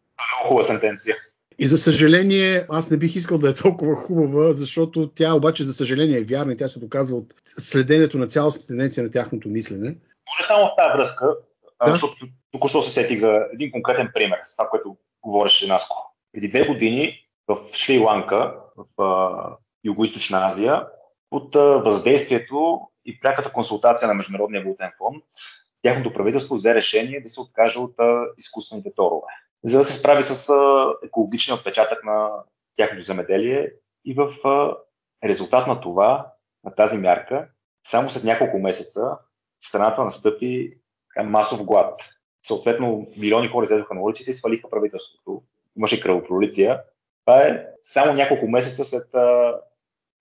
хубава 0.49 0.62
сентенция. 0.62 1.16
И 1.59 1.66
за 1.66 1.79
съжаление, 1.79 2.64
аз 2.68 2.90
не 2.90 2.97
бих 2.97 3.16
искал 3.16 3.38
да 3.38 3.51
е 3.51 3.55
толкова 3.55 3.94
хубава, 3.94 4.53
защото 4.53 5.11
тя 5.14 5.35
обаче 5.35 5.64
за 5.64 5.73
съжаление 5.73 6.18
е 6.18 6.25
вярна 6.25 6.53
и 6.53 6.57
тя 6.57 6.68
се 6.68 6.81
доказва 6.81 7.16
от 7.18 7.35
следенето 7.44 8.18
на 8.18 8.27
цялостната 8.27 8.66
тенденция 8.66 9.05
на 9.05 9.11
тяхното 9.11 9.49
мислене. 9.49 9.88
Може 9.88 10.47
само 10.47 10.64
в 10.64 10.77
тази 10.79 10.92
връзка, 10.99 11.27
да? 11.87 11.92
защото 11.92 12.16
току-що 12.53 12.83
се 12.83 12.90
сетих 12.90 13.21
за 13.21 13.47
един 13.53 13.73
конкретен 13.73 14.11
пример 14.14 14.38
с 14.42 14.57
това, 14.57 14.68
което 14.68 14.97
говореше 15.23 15.66
Наско. 15.66 16.14
Преди 16.33 16.49
две 16.49 16.66
години 16.66 17.28
в 17.48 17.58
Шри-Ланка, 17.72 18.54
в 18.76 19.58
Юго-Источна 19.87 20.46
Азия, 20.46 20.87
от 21.30 21.54
въздействието 21.84 22.80
и 23.04 23.20
пряката 23.20 23.52
консултация 23.52 24.08
на 24.08 24.14
Международния 24.14 24.62
валутен 24.62 24.90
фонд, 24.98 25.24
тяхното 25.82 26.12
правителство 26.12 26.54
взе 26.54 26.74
решение 26.74 27.20
да 27.20 27.28
се 27.28 27.40
откаже 27.40 27.78
от 27.78 27.94
изкуствените 28.38 28.92
торове, 28.92 29.26
за 29.64 29.78
да 29.78 29.84
се 29.84 29.98
справи 29.98 30.22
с 30.22 30.52
екологичния 31.04 31.56
отпечатък 31.56 32.04
на 32.04 32.30
тяхното 32.76 33.02
земеделие 33.02 33.72
и 34.04 34.14
в 34.14 34.28
резултат 35.24 35.66
на 35.66 35.80
това, 35.80 36.32
на 36.64 36.74
тази 36.74 36.96
мярка, 36.96 37.48
само 37.87 38.08
след 38.08 38.24
няколко 38.24 38.58
месеца 38.58 39.18
страната 39.61 40.02
настъпи 40.02 40.78
масов 41.24 41.64
глад. 41.64 42.00
Съответно, 42.46 43.06
милиони 43.16 43.48
хора 43.48 43.64
излезоха 43.64 43.94
на 43.94 44.02
улиците 44.02 44.30
и 44.30 44.32
свалиха 44.32 44.70
правителството. 44.70 45.42
Имаше 45.76 46.00
кръвопролития. 46.00 46.82
Това 47.29 47.41
е 47.41 47.67
само 47.83 48.12
няколко 48.12 48.49
месеца 48.49 48.85
след 48.85 49.14
а, 49.14 49.55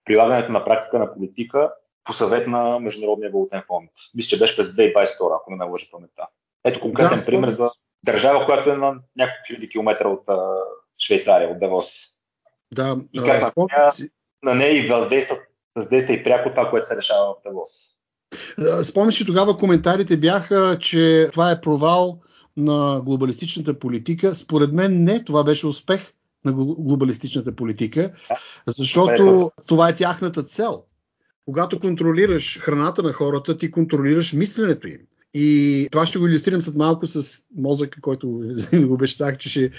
прилагането 0.06 0.52
на 0.52 0.66
практика 0.66 1.00
на 1.00 1.14
политика 1.14 1.74
по 2.04 2.14
съвет 2.14 2.48
на 2.48 2.80
Международния 2.80 3.32
валутен 3.32 3.64
фонд. 3.68 3.90
Мисля, 4.16 4.28
че 4.28 4.40
беше 4.40 4.56
през 4.56 4.68
2022, 4.68 5.36
ако 5.36 5.52
не 5.52 5.58
ме 5.58 5.66
лъжа 5.66 5.86
паметта. 5.92 6.28
Ето 6.66 6.80
конкретен 6.80 7.18
да, 7.18 7.26
пример 7.26 7.50
за 7.50 7.70
държава, 8.06 8.46
която 8.46 8.70
е 8.70 8.78
на 8.78 8.96
няколко 9.18 9.42
хиляди 9.48 9.70
километра 9.70 10.08
от 10.08 10.24
а, 10.28 10.38
Швейцария, 11.06 11.50
от 11.50 11.60
Давос. 11.60 11.88
Да, 12.74 12.98
и 13.14 13.22
как 13.22 13.44
а, 13.44 13.52
на, 13.58 13.68
нея, 13.78 14.10
на 14.44 14.56
нея 14.56 14.78
и 14.78 14.88
въздейства, 14.88 15.38
въздейства 15.76 16.14
и 16.14 16.24
пряко 16.24 16.50
това, 16.50 16.70
което 16.70 16.88
се 16.88 16.96
решава 16.96 17.34
в 17.34 17.44
Давос. 17.44 17.70
Спомниш, 18.84 19.18
че 19.18 19.26
тогава 19.26 19.58
коментарите 19.58 20.18
бяха, 20.18 20.78
че 20.82 21.30
това 21.32 21.52
е 21.52 21.62
провал 21.62 22.20
на 22.58 23.02
глобалистичната 23.06 23.80
политика. 23.80 24.36
Според 24.36 24.72
мен 24.74 25.04
не, 25.04 25.24
това 25.24 25.44
беше 25.44 25.68
успех 25.68 26.14
на 26.48 26.54
глобалистичната 26.54 27.56
политика, 27.56 28.12
защото 28.68 29.52
това 29.68 29.90
е 29.90 29.96
тяхната 29.96 30.44
цел. 30.44 30.84
Когато 31.46 31.80
контролираш 31.80 32.60
храната 32.60 33.04
на 33.04 33.14
хората, 33.14 33.58
ти 33.58 33.72
контролираш 33.72 34.34
мисленето 34.34 34.88
им. 34.88 35.00
И 35.34 35.88
това 35.92 36.06
ще 36.06 36.20
го 36.20 36.28
иллюстрирам 36.28 36.62
след 36.62 36.76
малко 36.76 37.08
с 37.08 37.44
мозъка, 37.58 38.02
който 38.02 38.28
го 38.74 38.94
обещах, 38.94 39.38
че 39.38 39.50
ще, 39.50 39.72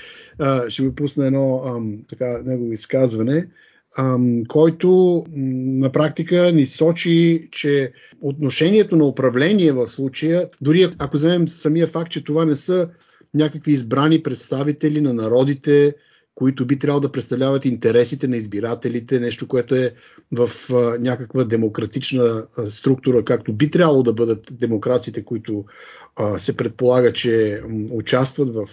ще 0.68 0.83
ви 0.83 0.94
пусна 0.94 1.26
едно 1.26 1.62
така, 2.09 2.42
негово 2.44 2.72
изказване, 2.72 3.48
който 4.48 5.24
на 5.37 5.92
практика 5.92 6.52
ни 6.52 6.66
сочи, 6.66 7.48
че 7.52 7.92
отношението 8.20 8.96
на 8.96 9.04
управление 9.04 9.72
в 9.72 9.87
случая, 9.87 10.48
дори 10.61 10.90
ако 10.98 11.16
вземем 11.16 11.48
самия 11.48 11.87
факт, 11.87 12.11
че 12.11 12.24
това 12.24 12.44
не 12.44 12.57
са 12.57 12.88
някакви 13.35 13.72
избрани 13.72 14.22
представители 14.22 15.00
на 15.00 15.14
народите, 15.14 15.94
които 16.38 16.66
би 16.66 16.79
трябвало 16.79 17.01
да 17.01 17.12
представляват 17.12 17.64
интересите 17.64 18.29
на 18.29 18.37
избирателите, 18.37 19.20
нещо, 19.20 19.48
което 19.48 19.74
е 19.74 19.94
в 20.33 20.51
някаква 21.01 21.44
демократична 21.44 22.46
структура, 22.70 23.24
както 23.24 23.53
би 23.53 23.70
трябвало 23.70 24.03
да 24.03 24.12
бъдат 24.12 24.48
демокрациите, 24.53 25.24
които 25.24 25.64
се 26.37 26.57
предполага, 26.57 27.12
че 27.12 27.62
участват 27.90 28.55
в, 28.55 28.68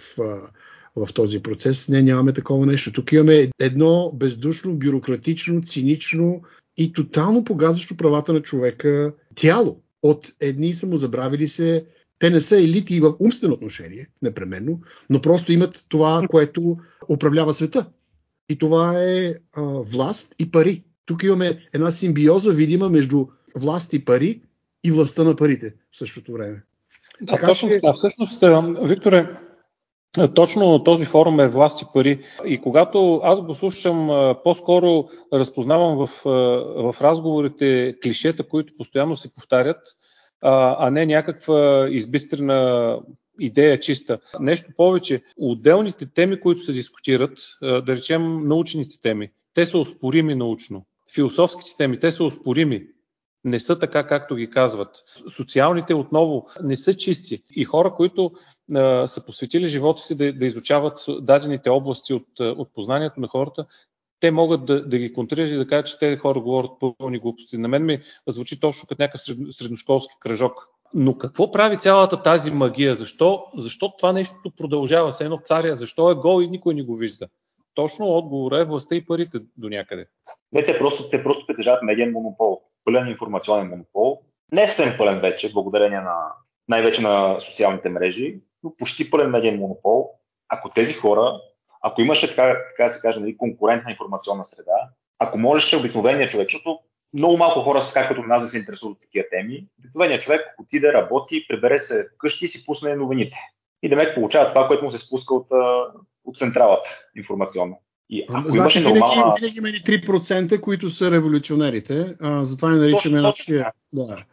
в 0.96 1.14
този 1.14 1.42
процес. 1.42 1.88
Не, 1.88 2.02
нямаме 2.02 2.32
такова 2.32 2.66
нещо. 2.66 2.92
Тук 2.92 3.12
имаме 3.12 3.50
едно 3.60 4.12
бездушно, 4.14 4.74
бюрократично, 4.74 5.62
цинично 5.62 6.42
и 6.76 6.92
тотално 6.92 7.44
погазващо 7.44 7.96
правата 7.96 8.32
на 8.32 8.40
човека 8.40 9.12
тяло 9.34 9.80
от 10.02 10.32
едни 10.40 10.74
самозабравили 10.74 11.48
се 11.48 11.84
те 12.18 12.30
не 12.30 12.40
са 12.40 12.58
елити 12.58 13.00
в 13.00 13.14
умствено 13.20 13.54
отношение, 13.54 14.08
непременно, 14.22 14.80
но 15.10 15.20
просто 15.20 15.52
имат 15.52 15.86
това, 15.88 16.22
което 16.30 16.76
управлява 17.08 17.54
света. 17.54 17.86
И 18.48 18.58
това 18.58 19.02
е 19.02 19.34
а, 19.52 19.62
власт 19.62 20.34
и 20.38 20.50
пари. 20.50 20.84
Тук 21.06 21.22
имаме 21.22 21.68
една 21.72 21.90
симбиоза 21.90 22.52
видима 22.52 22.88
между 22.88 23.26
власт 23.56 23.92
и 23.92 24.04
пари 24.04 24.42
и 24.84 24.90
властта 24.90 25.24
на 25.24 25.36
парите 25.36 25.74
в 25.90 25.96
същото 25.96 26.32
време. 26.32 26.62
Да, 27.20 27.32
така, 27.32 27.46
точно 27.46 27.68
че... 27.68 27.80
Всъщност, 27.94 28.44
Викторе, 28.82 29.36
точно 30.34 30.84
този 30.84 31.04
форум 31.04 31.40
е 31.40 31.48
власт 31.48 31.82
и 31.82 31.84
пари. 31.94 32.24
И 32.44 32.60
когато 32.60 33.20
аз 33.22 33.40
го 33.40 33.54
слушам, 33.54 34.10
по-скоро 34.44 35.08
разпознавам 35.32 35.96
в, 35.96 36.10
в 36.92 36.94
разговорите 37.02 37.96
клишета, 38.02 38.48
които 38.48 38.76
постоянно 38.76 39.16
се 39.16 39.34
повтарят, 39.34 39.78
а 40.40 40.90
не 40.90 41.06
някаква 41.06 41.88
избистрена 41.90 43.00
идея 43.40 43.80
чиста. 43.80 44.18
Нещо 44.40 44.70
повече, 44.76 45.22
отделните 45.36 46.06
теми, 46.06 46.40
които 46.40 46.60
се 46.60 46.72
дискутират, 46.72 47.38
да 47.62 47.86
речем 47.86 48.48
научните 48.48 49.00
теми, 49.00 49.30
те 49.54 49.66
са 49.66 49.78
оспорими 49.78 50.34
научно. 50.34 50.86
Философските 51.14 51.76
теми, 51.76 52.00
те 52.00 52.10
са 52.10 52.24
оспорими. 52.24 52.86
Не 53.44 53.60
са 53.60 53.78
така, 53.78 54.06
както 54.06 54.36
ги 54.36 54.50
казват. 54.50 54.96
Социалните 55.36 55.94
отново 55.94 56.46
не 56.62 56.76
са 56.76 56.94
чисти. 56.94 57.42
И 57.50 57.64
хора, 57.64 57.94
които 57.94 58.32
а, 58.74 59.06
са 59.06 59.24
посветили 59.24 59.68
живота 59.68 60.02
си 60.02 60.14
да, 60.14 60.32
да 60.32 60.46
изучават 60.46 61.04
дадените 61.20 61.70
области 61.70 62.14
от, 62.14 62.26
от 62.40 62.74
познанието 62.74 63.20
на 63.20 63.28
хората, 63.28 63.66
те 64.20 64.30
могат 64.30 64.64
да, 64.64 64.88
да 64.88 64.98
ги 64.98 65.12
контрират 65.12 65.50
и 65.50 65.56
да 65.56 65.66
кажат, 65.66 65.86
че 65.86 65.98
те 65.98 66.16
хора 66.16 66.40
говорят 66.40 66.70
пълни 66.98 67.18
глупости. 67.18 67.58
На 67.58 67.68
мен 67.68 67.84
ми 67.84 68.00
звучи 68.28 68.60
точно 68.60 68.88
като 68.88 69.02
някакъв 69.02 69.20
средношколски 69.50 70.14
кръжок. 70.20 70.68
Но 70.94 71.18
какво 71.18 71.52
прави 71.52 71.78
цялата 71.78 72.22
тази 72.22 72.50
магия? 72.50 72.94
Защо, 72.94 73.44
защо 73.56 73.92
това 73.98 74.12
нещо 74.12 74.34
продължава? 74.56 75.12
Се 75.12 75.24
едно 75.24 75.38
царя, 75.44 75.76
защо 75.76 76.10
е 76.10 76.14
гол 76.14 76.42
и 76.42 76.48
никой 76.48 76.74
не 76.74 76.82
го 76.82 76.96
вижда? 76.96 77.28
Точно 77.74 78.06
отговора 78.06 78.60
е 78.60 78.64
властта 78.64 78.94
и 78.94 79.06
парите 79.06 79.38
до 79.56 79.68
някъде. 79.68 80.06
Не, 80.52 80.62
те 80.62 80.78
просто, 80.78 81.08
те 81.08 81.22
просто 81.22 81.46
притежават 81.46 81.82
медиен 81.82 82.12
монопол, 82.12 82.60
пълен 82.84 83.08
информационен 83.08 83.68
монопол. 83.68 84.22
Не 84.52 84.66
съвсем 84.66 84.94
пълен 84.98 85.20
вече, 85.20 85.52
благодарение 85.52 86.00
на 86.00 86.16
най-вече 86.68 87.02
на 87.02 87.38
социалните 87.38 87.88
мрежи, 87.88 88.40
но 88.62 88.72
почти 88.78 89.10
пълен 89.10 89.30
медиен 89.30 89.58
монопол. 89.58 90.10
Ако 90.48 90.70
тези 90.70 90.92
хора 90.92 91.40
ако 91.86 92.00
имаше 92.00 92.28
така, 92.28 92.58
така 92.76 92.84
да 92.84 92.90
се 92.90 93.00
каже, 93.00 93.20
нали, 93.20 93.36
конкурентна 93.36 93.90
информационна 93.90 94.44
среда, 94.44 94.90
ако 95.18 95.38
можеше 95.38 95.76
обикновения 95.76 96.28
човек, 96.28 96.46
защото 96.46 96.78
много 97.14 97.36
малко 97.36 97.60
хора 97.60 97.80
са 97.80 97.92
така 97.92 98.08
като 98.08 98.22
нас 98.22 98.42
да 98.42 98.48
се 98.48 98.58
интересуват 98.58 98.94
от 98.94 99.00
такива 99.00 99.24
теми, 99.30 99.66
обикновеният 99.78 100.22
човек 100.22 100.40
отиде, 100.58 100.92
работи, 100.92 101.46
прибере 101.48 101.78
се 101.78 102.08
вкъщи 102.14 102.44
и 102.44 102.48
си 102.48 102.66
пусне 102.66 102.96
новините. 102.96 103.36
И 103.82 103.88
да 103.88 104.14
получава 104.14 104.48
това, 104.48 104.66
което 104.66 104.84
му 104.84 104.90
се 104.90 104.96
спуска 104.96 105.34
от, 105.34 105.46
от 106.24 106.36
централата 106.36 106.88
информационно. 107.16 107.80
И 108.10 108.26
ако 108.28 108.48
значи, 108.48 108.58
имаше 108.58 108.80
нормална... 108.80 109.34
винаги, 109.40 109.60
винаги 109.60 109.78
има 109.88 109.98
3%, 109.98 110.60
които 110.60 110.90
са 110.90 111.10
революционерите. 111.10 112.16
А, 112.20 112.44
затова 112.44 112.70
не 112.70 112.76
наричаме 112.76 113.20
нашия... 113.20 113.72
Да. 113.92 114.24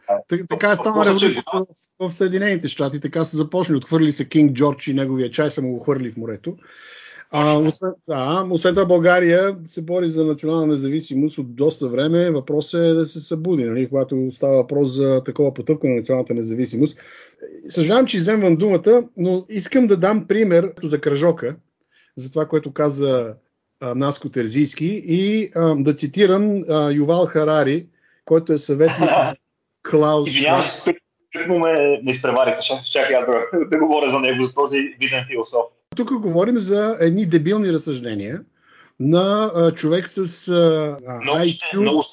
Така 0.48 0.70
е 0.70 0.76
стана 0.76 1.04
революцията 1.04 1.64
в, 2.00 2.08
в 2.08 2.14
Съединените 2.14 2.68
щати. 2.68 3.00
Така 3.00 3.24
са 3.24 3.36
започнали. 3.36 3.76
Отхвърли 3.76 4.12
се 4.12 4.28
Кинг 4.28 4.52
Джордж 4.52 4.86
и 4.86 4.94
неговия 4.94 5.30
чай 5.30 5.50
са 5.50 5.62
му 5.62 5.72
го 5.72 5.78
хвърли 5.78 6.10
в 6.10 6.16
морето. 6.16 6.56
А, 7.30 7.58
освен, 7.58 7.90
да, 8.08 8.46
освен 8.50 8.74
това 8.74 8.86
България 8.86 9.56
се 9.64 9.82
бори 9.82 10.08
за 10.08 10.24
национална 10.24 10.66
независимост 10.66 11.38
от 11.38 11.56
доста 11.56 11.88
време. 11.88 12.30
Въпросът 12.30 12.80
е 12.80 12.92
да 12.92 13.06
се 13.06 13.20
събуди, 13.20 13.64
нали, 13.64 13.88
когато 13.88 14.28
става 14.32 14.56
въпрос 14.56 14.90
за 14.90 15.24
такова 15.24 15.54
потъпка 15.54 15.88
на 15.88 15.94
националната 15.94 16.34
независимост. 16.34 16.98
Съжалявам, 17.68 18.06
че 18.06 18.18
вземам 18.18 18.56
думата, 18.56 19.04
но 19.16 19.44
искам 19.48 19.86
да 19.86 19.96
дам 19.96 20.26
пример 20.26 20.72
за 20.82 21.00
кръжока, 21.00 21.56
за 22.16 22.30
това, 22.30 22.46
което 22.46 22.72
каза 22.72 23.34
а, 23.80 23.94
Наско 23.94 24.28
Терзийски 24.28 25.02
и 25.06 25.50
а, 25.54 25.74
да 25.74 25.94
цитирам 25.94 26.64
а, 26.68 26.90
Ювал 26.90 27.26
Харари, 27.26 27.86
който 28.24 28.52
е 28.52 28.58
съветник 28.58 29.10
Клаус 29.90 30.30
Извинявам 30.30 30.60
се, 30.60 30.94
ме 31.48 32.00
не 32.02 32.10
изпреварите, 32.10 32.60
чакай 32.92 33.20
да, 33.20 33.66
да 33.70 33.78
говоря 33.78 34.10
за 34.10 34.20
него, 34.20 34.44
за 34.44 34.54
този 34.54 34.78
виден 35.00 35.24
философ. 35.30 35.64
Тук 35.96 36.12
говорим 36.20 36.58
за 36.58 36.96
едни 37.00 37.26
дебилни 37.26 37.72
разсъждения 37.72 38.40
на 39.00 39.52
а, 39.54 39.70
човек 39.70 40.08
с 40.08 40.48
а, 40.48 40.98
много 41.22 41.38
IQ. 41.38 41.80
Много, 41.80 42.04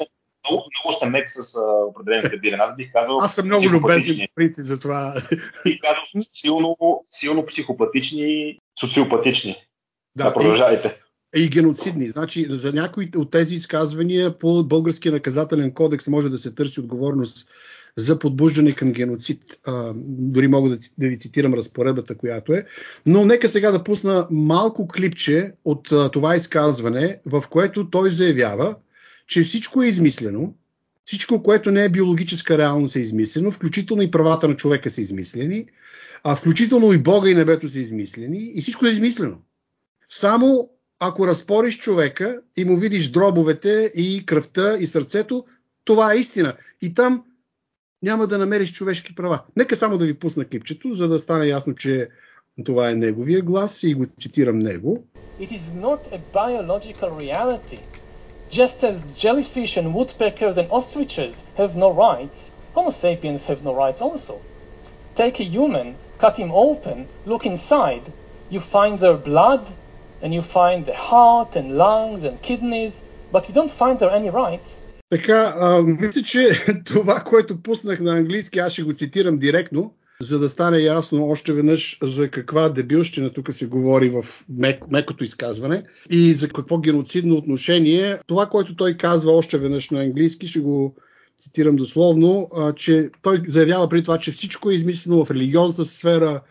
много, 0.49 0.69
много 0.83 0.99
съм 0.99 1.11
мек 1.11 1.29
с 1.29 1.55
а, 1.55 1.59
определен 1.85 2.29
дебилен. 2.31 2.59
Аз 2.61 2.75
бих 2.75 2.91
казал. 2.93 3.17
Аз 3.21 3.35
съм 3.35 3.45
много 3.45 3.69
любезен 3.69 4.15
в 4.15 4.35
принцип 4.35 4.65
за 4.65 4.79
това. 4.79 5.15
Бих 5.63 5.79
казал 5.81 6.23
силно, 6.31 6.77
силно 7.07 7.45
психопатични, 7.45 8.59
социопатични. 8.79 9.55
Да, 10.15 10.23
да 10.23 10.33
продължавайте. 10.33 10.97
И, 11.35 11.43
и 11.43 11.49
геноцидни. 11.49 12.09
Значи, 12.09 12.47
за 12.49 12.73
някои 12.73 13.11
от 13.15 13.31
тези 13.31 13.55
изказвания 13.55 14.39
по 14.39 14.63
българския 14.63 15.11
наказателен 15.11 15.73
кодекс 15.73 16.07
може 16.07 16.29
да 16.29 16.37
се 16.37 16.55
търси 16.55 16.79
отговорност 16.79 17.49
за 17.97 18.19
подбуждане 18.19 18.75
към 18.75 18.91
геноцид. 18.91 19.60
А, 19.65 19.93
дори 19.95 20.47
мога 20.47 20.69
да, 20.69 20.77
да 20.97 21.08
ви 21.08 21.19
цитирам 21.19 21.54
разпоредбата, 21.54 22.17
която 22.17 22.54
е. 22.54 22.65
Но 23.06 23.25
нека 23.25 23.49
сега 23.49 23.71
да 23.71 23.84
пусна 23.84 24.27
малко 24.32 24.88
клипче 24.88 25.51
от 25.65 25.91
а, 25.91 26.10
това 26.10 26.36
изказване, 26.36 27.19
в 27.25 27.43
което 27.49 27.89
той 27.89 28.12
заявява, 28.12 28.75
че 29.27 29.43
всичко 29.43 29.84
е 29.84 29.88
измислено, 29.88 30.54
всичко, 31.06 31.43
което 31.43 31.71
не 31.71 31.84
е 31.86 31.89
биологическа 31.89 32.58
реалност 32.58 32.95
е 32.95 32.99
измислено, 32.99 33.51
включително 33.51 34.01
и 34.01 34.12
правата 34.12 34.47
на 34.47 34.56
човека 34.56 34.89
са 34.89 35.01
измислени, 35.01 35.65
а 36.23 36.36
включително 36.36 36.93
и 36.93 36.97
Бога 36.97 37.30
и 37.30 37.36
небето 37.36 37.69
са 37.69 37.80
измислени 37.80 38.51
и 38.56 38.62
всичко 38.62 38.86
е 38.86 38.89
измислено. 38.89 39.38
Само 40.10 40.69
ако 40.99 41.27
разпориш 41.27 41.77
човека 41.77 42.41
и 42.58 42.65
му 42.65 42.77
видиш 42.77 43.10
дробовете 43.10 43.91
и 43.95 44.25
кръвта 44.25 44.77
и 44.80 44.88
сърцето, 44.88 45.45
това 45.84 46.13
е 46.13 46.17
истина. 46.17 46.54
И 46.82 46.93
там 46.93 47.23
няма 48.02 48.26
да 48.26 48.38
намериш 48.38 48.72
човешки 48.72 49.14
права. 49.14 49.42
Нека 49.56 49.76
само 49.76 49.98
да 49.98 50.06
ви 50.06 50.14
пусна 50.14 50.44
клипчето, 50.44 50.94
за 50.94 51.09
да 51.09 51.18
стане 51.18 51.46
ясно, 51.46 51.74
че 51.74 52.09
това 52.64 52.90
е 52.90 52.94
неговия 52.94 53.42
глас 53.42 53.82
и 53.82 53.94
го 53.94 54.06
цитирам 54.20 54.59
него. 54.59 55.04
It 55.40 55.50
is 55.50 55.74
not 55.87 56.00
a 56.12 56.18
biological 56.32 57.11
reality. 57.11 57.78
Just 58.50 58.78
as 58.90 58.96
jellyfish 59.24 59.76
and 59.76 59.92
woodpeckers 59.92 60.56
and 60.61 60.68
ostriches 60.70 61.35
have 61.59 61.72
no 61.85 61.88
rights, 62.06 62.38
Homo 62.74 62.90
sapiens 62.90 63.42
have 63.50 63.61
no 63.68 63.72
rights 63.82 64.00
also. 64.00 64.35
Take 65.22 65.40
a 65.40 65.50
human, 65.56 65.88
cut 66.18 66.35
him 66.42 66.50
open, 66.52 66.96
look 67.26 67.44
inside, 67.52 68.04
you 68.52 68.61
find 68.61 69.00
their 69.00 69.18
blood, 69.30 69.64
and 70.22 70.32
you 70.32 70.42
find 70.42 70.87
the 70.87 70.94
heart 70.94 71.56
and 71.56 71.76
lungs 71.76 72.22
and 72.22 72.40
kidneys, 72.48 73.02
but 73.32 73.48
you 73.48 73.54
don't 73.54 73.70
find 73.70 73.98
there 73.98 74.11
any 74.11 74.30
rights. 74.30 74.79
Така, 75.12 75.56
а, 75.60 75.82
мисля, 75.82 76.21
че 76.21 76.50
това, 76.86 77.19
което 77.19 77.62
пуснах 77.62 78.00
на 78.00 78.17
английски, 78.17 78.60
аз 78.60 78.74
ще 78.74 78.84
го 78.84 78.93
цитирам 78.93 79.38
директно, 79.38 79.93
за 80.21 80.39
да 80.39 80.50
стане 80.50 80.80
ясно 80.80 81.30
още 81.30 81.54
веднъж 81.54 81.97
за 82.04 82.30
каква 82.30 82.69
дебилщина 82.69 83.30
тук 83.30 83.54
се 83.54 83.65
говори 83.65 84.10
в 84.10 84.26
мек, 84.50 84.91
мекото 84.91 85.24
изказване 85.24 85.84
и 86.10 86.34
за 86.34 86.50
какво 86.50 86.78
геноцидно 86.78 87.36
отношение. 87.36 88.19
Това, 88.28 88.45
което 88.45 88.76
той 88.76 88.97
казва 88.97 89.32
още 89.32 89.58
веднъж 89.58 89.89
на 89.89 90.02
английски, 90.02 90.47
ще 90.47 90.60
го 90.60 90.95
цитирам 91.38 91.76
дословно, 91.76 92.50
а, 92.58 92.74
че 92.74 93.10
той 93.21 93.43
заявява 93.47 93.89
при 93.89 94.04
това, 94.04 94.17
че 94.17 94.32
всичко 94.32 94.71
е 94.71 94.74
измислено 94.74 95.26
в 95.26 95.32
религиозната 95.32 95.86
сфера, 95.86 96.41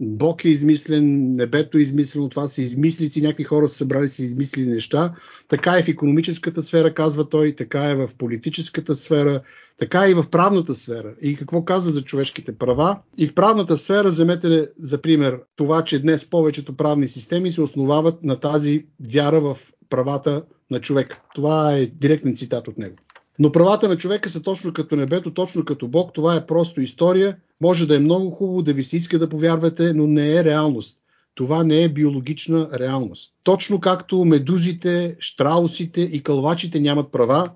Бог 0.00 0.44
е 0.44 0.48
измислен, 0.48 1.32
небето 1.32 1.78
е 1.78 1.80
измислено, 1.80 2.28
това 2.28 2.48
са 2.48 2.62
измислици, 2.62 3.22
някакви 3.22 3.44
хора 3.44 3.68
са 3.68 3.76
събрали 3.76 4.08
си 4.08 4.22
измислили 4.22 4.70
неща. 4.70 5.14
Така 5.48 5.78
е 5.78 5.82
в 5.82 5.88
економическата 5.88 6.62
сфера, 6.62 6.94
казва 6.94 7.28
той, 7.28 7.54
така 7.56 7.90
е 7.90 7.94
в 7.94 8.10
политическата 8.18 8.94
сфера, 8.94 9.42
така 9.78 10.06
е 10.06 10.10
и 10.10 10.14
в 10.14 10.24
правната 10.30 10.74
сфера. 10.74 11.14
И 11.22 11.36
какво 11.36 11.64
казва 11.64 11.90
за 11.90 12.02
човешките 12.02 12.58
права? 12.58 12.98
И 13.18 13.26
в 13.26 13.34
правната 13.34 13.78
сфера, 13.78 14.08
вземете 14.08 14.68
за 14.78 15.02
пример 15.02 15.40
това, 15.56 15.84
че 15.84 16.02
днес 16.02 16.30
повечето 16.30 16.76
правни 16.76 17.08
системи 17.08 17.52
се 17.52 17.62
основават 17.62 18.22
на 18.22 18.40
тази 18.40 18.86
вяра 19.12 19.40
в 19.40 19.58
правата 19.90 20.42
на 20.70 20.80
човека. 20.80 21.20
Това 21.34 21.76
е 21.76 21.86
директен 21.86 22.36
цитат 22.36 22.68
от 22.68 22.78
него. 22.78 22.96
Но 23.38 23.52
правата 23.52 23.88
на 23.88 23.96
човека 23.96 24.30
са 24.30 24.42
точно 24.42 24.72
като 24.72 24.96
небето, 24.96 25.34
точно 25.34 25.64
като 25.64 25.88
Бог. 25.88 26.14
Това 26.14 26.34
е 26.34 26.46
просто 26.46 26.80
история. 26.80 27.36
Може 27.60 27.86
да 27.86 27.96
е 27.96 27.98
много 27.98 28.30
хубаво, 28.30 28.62
да 28.62 28.72
ви 28.72 28.84
се 28.84 28.96
иска 28.96 29.18
да 29.18 29.28
повярвате, 29.28 29.92
но 29.92 30.06
не 30.06 30.36
е 30.36 30.44
реалност. 30.44 30.96
Това 31.34 31.64
не 31.64 31.82
е 31.82 31.88
биологична 31.88 32.70
реалност. 32.74 33.34
Точно 33.44 33.80
както 33.80 34.24
медузите, 34.24 35.16
штраусите 35.18 36.00
и 36.00 36.22
кълвачите 36.22 36.80
нямат 36.80 37.12
права, 37.12 37.50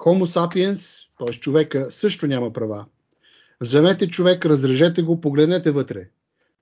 Homo 0.00 0.24
sapiens, 0.24 1.08
т.е. 1.18 1.32
човека, 1.32 1.86
също 1.90 2.26
няма 2.26 2.52
права. 2.52 2.86
Вземете 3.60 4.08
човек, 4.08 4.46
разрежете 4.46 5.02
го, 5.02 5.20
погледнете 5.20 5.70
вътре. 5.70 6.08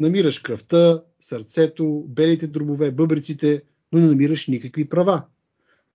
Намираш 0.01 0.39
кръвта, 0.39 1.03
сърцето, 1.21 2.05
белите 2.09 2.47
дробове, 2.47 2.91
бъбриците, 2.91 3.63
но 3.93 4.01
не 4.01 4.07
намираш 4.07 4.47
никакви 4.47 4.89
права. 4.89 5.23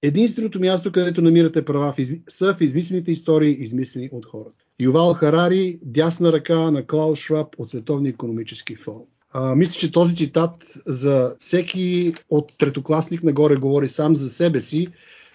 Единственото 0.04 0.60
място, 0.60 0.92
където 0.92 1.22
намирате 1.22 1.66
права 1.66 1.94
са 2.30 2.54
в 2.54 2.62
измислените 2.62 3.12
истории, 3.12 3.58
измислени 3.60 4.10
от 4.12 4.26
хората. 4.26 4.64
Ювал 4.80 5.14
Харари, 5.14 5.80
дясна 5.82 6.32
ръка 6.32 6.72
на 6.72 6.86
Клаус 6.86 7.20
Шраб 7.20 7.48
от 7.58 7.70
Световния 7.70 8.10
економически 8.10 8.76
форум. 8.76 9.06
А, 9.32 9.56
мисля, 9.56 9.74
че 9.74 9.92
този 9.92 10.16
цитат 10.16 10.82
за 10.86 11.36
всеки 11.40 12.14
от 12.30 12.52
третокласник 12.58 13.24
нагоре 13.24 13.56
говори 13.56 13.88
сам 13.88 14.16
за 14.16 14.30
себе 14.30 14.62
си, 14.62 14.88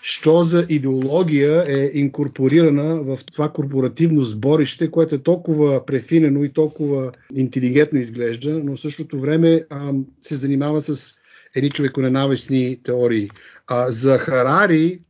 що 0.03 0.43
за 0.43 0.67
идеология 0.69 1.65
е 1.69 1.91
инкорпорирана 1.95 3.03
в 3.03 3.19
това 3.33 3.49
корпоративно 3.49 4.25
сборище, 4.25 4.91
което 4.91 5.15
е 5.15 5.19
толкова 5.23 5.87
префинено 5.87 6.45
и 6.45 6.53
толкова 6.53 7.13
интелигентно 7.35 7.99
изглежда, 7.99 8.61
но 8.65 8.77
в 8.77 8.81
същото 8.81 9.21
време 9.21 9.65
а, 9.71 9.93
се 10.21 10.35
занимава 10.35 10.83
с 10.83 11.18
едни 11.59 11.71
човеконенавистни 11.71 12.79
теории. 12.83 13.31
А, 13.67 13.91
за 13.91 14.19
Харари 14.19 15.01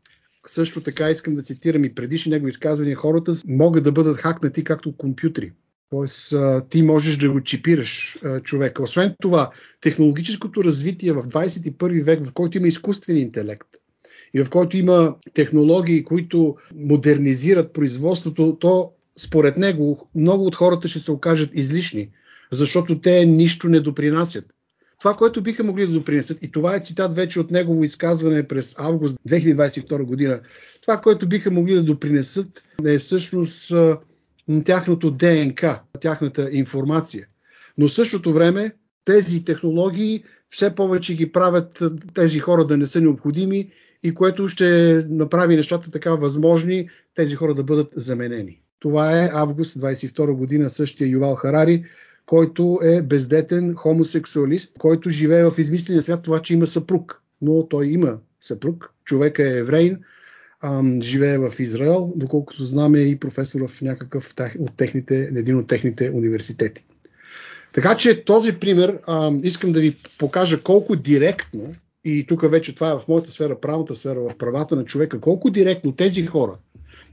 също 0.46 0.80
така 0.80 1.11
искам 1.11 1.34
да 1.34 1.42
цитирам 1.42 1.84
и 1.84 1.94
предишни 1.94 2.30
негови 2.30 2.48
изказвания, 2.48 2.96
хората 2.96 3.32
могат 3.46 3.84
да 3.84 3.92
бъдат 3.92 4.16
хакнати 4.16 4.64
както 4.64 4.96
компютри. 4.96 5.52
Тоест, 5.90 6.34
ти 6.68 6.82
можеш 6.82 7.16
да 7.16 7.30
го 7.30 7.40
чипираш 7.40 8.18
човека. 8.42 8.82
Освен 8.82 9.14
това, 9.22 9.50
технологическото 9.80 10.64
развитие 10.64 11.12
в 11.12 11.22
21 11.22 12.02
век, 12.02 12.26
в 12.26 12.32
който 12.32 12.56
има 12.56 12.68
изкуствен 12.68 13.16
интелект 13.16 13.68
и 14.34 14.42
в 14.42 14.50
който 14.50 14.76
има 14.76 15.14
технологии, 15.34 16.04
които 16.04 16.56
модернизират 16.74 17.72
производството, 17.72 18.56
то 18.61 18.92
според 19.18 19.56
него 19.56 20.08
много 20.14 20.44
от 20.44 20.54
хората 20.54 20.88
ще 20.88 20.98
се 20.98 21.12
окажат 21.12 21.50
излишни, 21.52 22.11
защото 22.52 23.00
те 23.00 23.26
нищо 23.26 23.68
не 23.68 23.80
допринасят 23.80 24.54
това, 24.98 25.14
което 25.14 25.42
биха 25.42 25.64
могли 25.64 25.87
да 25.87 25.92
допринесат, 25.92 26.38
и 26.42 26.52
това 26.52 26.76
е 26.76 26.80
цитат 26.80 27.12
вече 27.12 27.40
от 27.40 27.50
негово 27.50 27.84
изказване 27.84 28.48
през 28.48 28.74
август 28.78 29.16
2022 29.28 30.02
година, 30.02 30.40
това, 30.82 31.00
което 31.00 31.28
биха 31.28 31.50
могли 31.50 31.74
да 31.74 31.82
допринесат 31.82 32.64
е 32.87 32.98
всъщност 32.98 33.72
тяхното 34.64 35.11
ДНК, 35.11 35.80
тяхната 36.00 36.48
информация. 36.52 37.26
Но 37.78 37.88
в 37.88 37.92
същото 37.92 38.32
време 38.32 38.72
тези 39.04 39.44
технологии 39.44 40.24
все 40.48 40.74
повече 40.74 41.14
ги 41.14 41.32
правят 41.32 41.82
тези 42.14 42.38
хора 42.38 42.66
да 42.66 42.76
не 42.76 42.87
са 42.87 43.00
необходими 43.00 43.70
и 44.02 44.14
което 44.14 44.48
ще 44.48 44.66
направи 45.08 45.56
нещата 45.56 45.90
така 45.90 46.11
възможни 46.11 46.88
тези 47.14 47.34
хора 47.34 47.54
да 47.54 47.62
бъдат 47.62 47.92
заменени. 47.96 48.61
Това 48.78 49.22
е 49.22 49.30
август 49.32 49.80
22 49.80 50.32
година 50.32 50.70
същия 50.70 51.08
Ювал 51.08 51.34
Харари, 51.34 51.84
който 52.28 52.80
е 52.82 53.02
бездетен 53.02 53.74
хомосексуалист, 53.74 54.78
който 54.78 55.10
живее 55.10 55.44
в 55.44 55.58
измисления 55.58 56.02
свят 56.02 56.22
това, 56.22 56.42
че 56.42 56.54
има 56.54 56.66
съпруг. 56.66 57.22
Но 57.42 57.68
той 57.68 57.86
има 57.86 58.18
съпруг, 58.40 58.92
човека 59.04 59.42
е 59.42 59.58
еврейн, 59.58 59.98
живее 61.02 61.38
в 61.38 61.52
Израел, 61.58 62.12
доколкото 62.16 62.64
знаме 62.64 62.98
и 62.98 63.16
професор 63.20 63.68
в 63.68 63.82
някакъв 63.82 64.34
от 64.58 64.76
техните, 64.76 65.30
един 65.36 65.58
от 65.58 65.66
техните 65.66 66.10
университети. 66.10 66.84
Така 67.72 67.96
че 67.96 68.24
този 68.24 68.52
пример 68.52 68.98
ам, 69.06 69.40
искам 69.44 69.72
да 69.72 69.80
ви 69.80 69.96
покажа 70.18 70.62
колко 70.62 70.96
директно, 70.96 71.74
и 72.04 72.26
тук 72.26 72.50
вече 72.50 72.74
това 72.74 72.90
е 72.90 72.98
в 72.98 73.08
моята 73.08 73.30
сфера, 73.30 73.60
правната 73.60 73.94
сфера, 73.94 74.20
в 74.20 74.38
правата 74.38 74.76
на 74.76 74.84
човека, 74.84 75.20
колко 75.20 75.50
директно 75.50 75.92
тези 75.92 76.26
хора, 76.26 76.58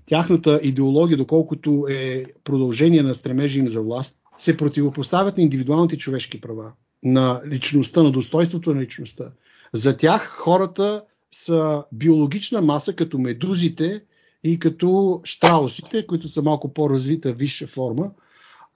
тяхната 0.05 0.59
идеология, 0.63 1.17
доколкото 1.17 1.87
е 1.89 2.25
продължение 2.43 3.01
на 3.01 3.15
стремежи 3.15 3.59
им 3.59 3.67
за 3.67 3.81
власт, 3.81 4.19
се 4.37 4.57
противопоставят 4.57 5.37
на 5.37 5.43
индивидуалните 5.43 5.97
човешки 5.97 6.41
права, 6.41 6.73
на 7.03 7.41
личността, 7.47 8.03
на 8.03 8.11
достоинството 8.11 8.73
на 8.73 8.81
личността. 8.81 9.31
За 9.73 9.97
тях 9.97 10.35
хората 10.39 11.03
са 11.31 11.83
биологична 11.91 12.61
маса, 12.61 12.93
като 12.93 13.19
медузите 13.19 14.03
и 14.43 14.59
като 14.59 15.21
штраусите, 15.23 16.07
които 16.07 16.27
са 16.27 16.41
малко 16.41 16.73
по-развита 16.73 17.33
висша 17.33 17.67
форма. 17.67 18.11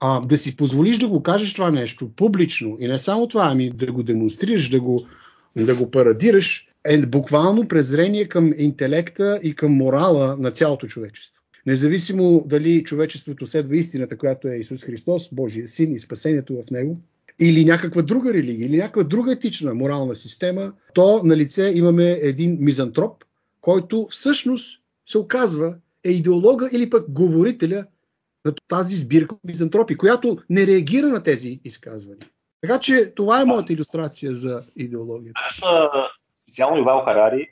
А, 0.00 0.20
да 0.20 0.38
си 0.38 0.56
позволиш 0.56 0.98
да 0.98 1.08
го 1.08 1.22
кажеш 1.22 1.54
това 1.54 1.70
нещо 1.70 2.10
публично 2.16 2.76
и 2.80 2.88
не 2.88 2.98
само 2.98 3.28
това, 3.28 3.48
ами 3.50 3.70
да 3.70 3.92
го 3.92 4.02
демонстрираш, 4.02 4.68
да 4.68 4.80
го, 4.80 5.06
да 5.56 5.74
го 5.74 5.90
парадираш, 5.90 6.68
е 6.84 6.98
буквално 6.98 7.68
презрение 7.68 8.28
към 8.28 8.52
интелекта 8.58 9.40
и 9.42 9.54
към 9.54 9.72
морала 9.72 10.36
на 10.38 10.50
цялото 10.50 10.86
човечество. 10.86 11.39
Независимо 11.66 12.44
дали 12.46 12.84
човечеството 12.84 13.46
следва 13.46 13.76
истината, 13.76 14.18
която 14.18 14.48
е 14.48 14.56
Исус 14.56 14.84
Христос, 14.84 15.28
Божия 15.32 15.68
син 15.68 15.92
и 15.92 15.98
спасението 15.98 16.62
в 16.62 16.70
него, 16.70 17.00
или 17.40 17.64
някаква 17.64 18.02
друга 18.02 18.34
религия, 18.34 18.66
или 18.66 18.76
някаква 18.76 19.02
друга 19.02 19.32
етична 19.32 19.74
морална 19.74 20.14
система, 20.14 20.72
то 20.94 21.22
на 21.24 21.36
лице 21.36 21.72
имаме 21.74 22.10
един 22.10 22.56
мизантроп, 22.60 23.24
който 23.60 24.08
всъщност 24.10 24.82
се 25.06 25.18
оказва 25.18 25.76
е 26.04 26.10
идеолога 26.10 26.68
или 26.72 26.90
пък 26.90 27.10
говорителя 27.10 27.84
на 28.44 28.52
тази 28.68 28.96
сбирка 28.96 29.36
мизантропи, 29.44 29.96
която 29.96 30.38
не 30.50 30.66
реагира 30.66 31.06
на 31.06 31.22
тези 31.22 31.60
изказвания. 31.64 32.26
Така 32.60 32.80
че 32.80 33.12
това 33.16 33.40
е 33.40 33.44
моята 33.44 33.72
иллюстрация 33.72 34.34
за 34.34 34.62
идеологията. 34.76 35.40
Аз 35.48 35.60
специално 36.42 36.80
Ивал 36.80 37.04
Харари, 37.04 37.48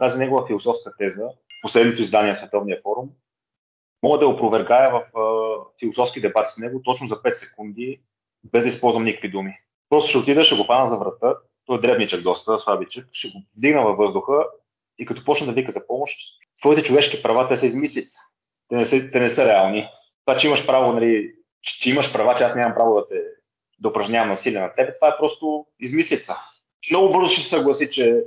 тази 0.00 0.18
негова 0.18 0.46
философска 0.46 0.92
теза, 0.98 1.22
последното 1.62 2.00
издание 2.00 2.32
на 2.32 2.38
Световния 2.38 2.80
форум, 2.82 3.10
Мога 4.02 4.18
да 4.18 4.28
опровергая 4.28 4.90
в 4.90 5.18
а, 5.18 5.54
философски 5.78 6.20
дебат 6.20 6.46
с 6.46 6.58
него 6.58 6.82
точно 6.82 7.06
за 7.06 7.14
5 7.14 7.30
секунди, 7.30 8.00
без 8.44 8.62
да 8.62 8.68
използвам 8.68 9.02
никакви 9.02 9.30
думи. 9.30 9.54
Просто 9.88 10.08
ще 10.08 10.18
отида, 10.18 10.42
ще 10.42 10.56
го 10.56 10.64
фана 10.64 10.86
за 10.86 10.96
врата, 10.96 11.36
той 11.66 11.76
е 11.76 11.80
дребничък 11.80 12.22
доста, 12.22 12.58
слабичък, 12.58 13.08
ще 13.12 13.28
го 13.28 13.42
дигна 13.56 13.82
във 13.82 13.96
въздуха 13.96 14.44
и 14.98 15.06
като 15.06 15.24
почна 15.24 15.46
да 15.46 15.52
вика 15.52 15.72
за 15.72 15.86
помощ, 15.86 16.16
твоите 16.60 16.82
човешки 16.82 17.22
права, 17.22 17.48
те 17.48 17.56
са 17.56 17.66
измислица. 17.66 18.18
Те 18.68 18.76
не 18.76 18.84
са, 18.84 19.08
те 19.12 19.20
не 19.20 19.28
са 19.28 19.46
реални. 19.46 19.88
Това, 20.24 20.38
че 20.38 20.46
имаш 20.46 20.66
право, 20.66 20.92
нали, 20.92 21.34
че, 21.62 21.78
че 21.78 21.90
имаш 21.90 22.12
права, 22.12 22.34
че 22.34 22.42
аз 22.42 22.54
нямам 22.54 22.74
право 22.74 22.94
да 22.94 23.08
те 23.08 23.22
да 23.80 23.88
упражнявам 23.88 24.28
насилие 24.28 24.60
на 24.60 24.72
теб, 24.72 24.94
това 24.94 25.08
е 25.08 25.16
просто 25.18 25.66
измислица. 25.80 26.36
Много 26.90 27.12
бързо 27.12 27.28
ще 27.28 27.42
се 27.42 27.48
съгласи, 27.48 27.88
че 27.88 28.24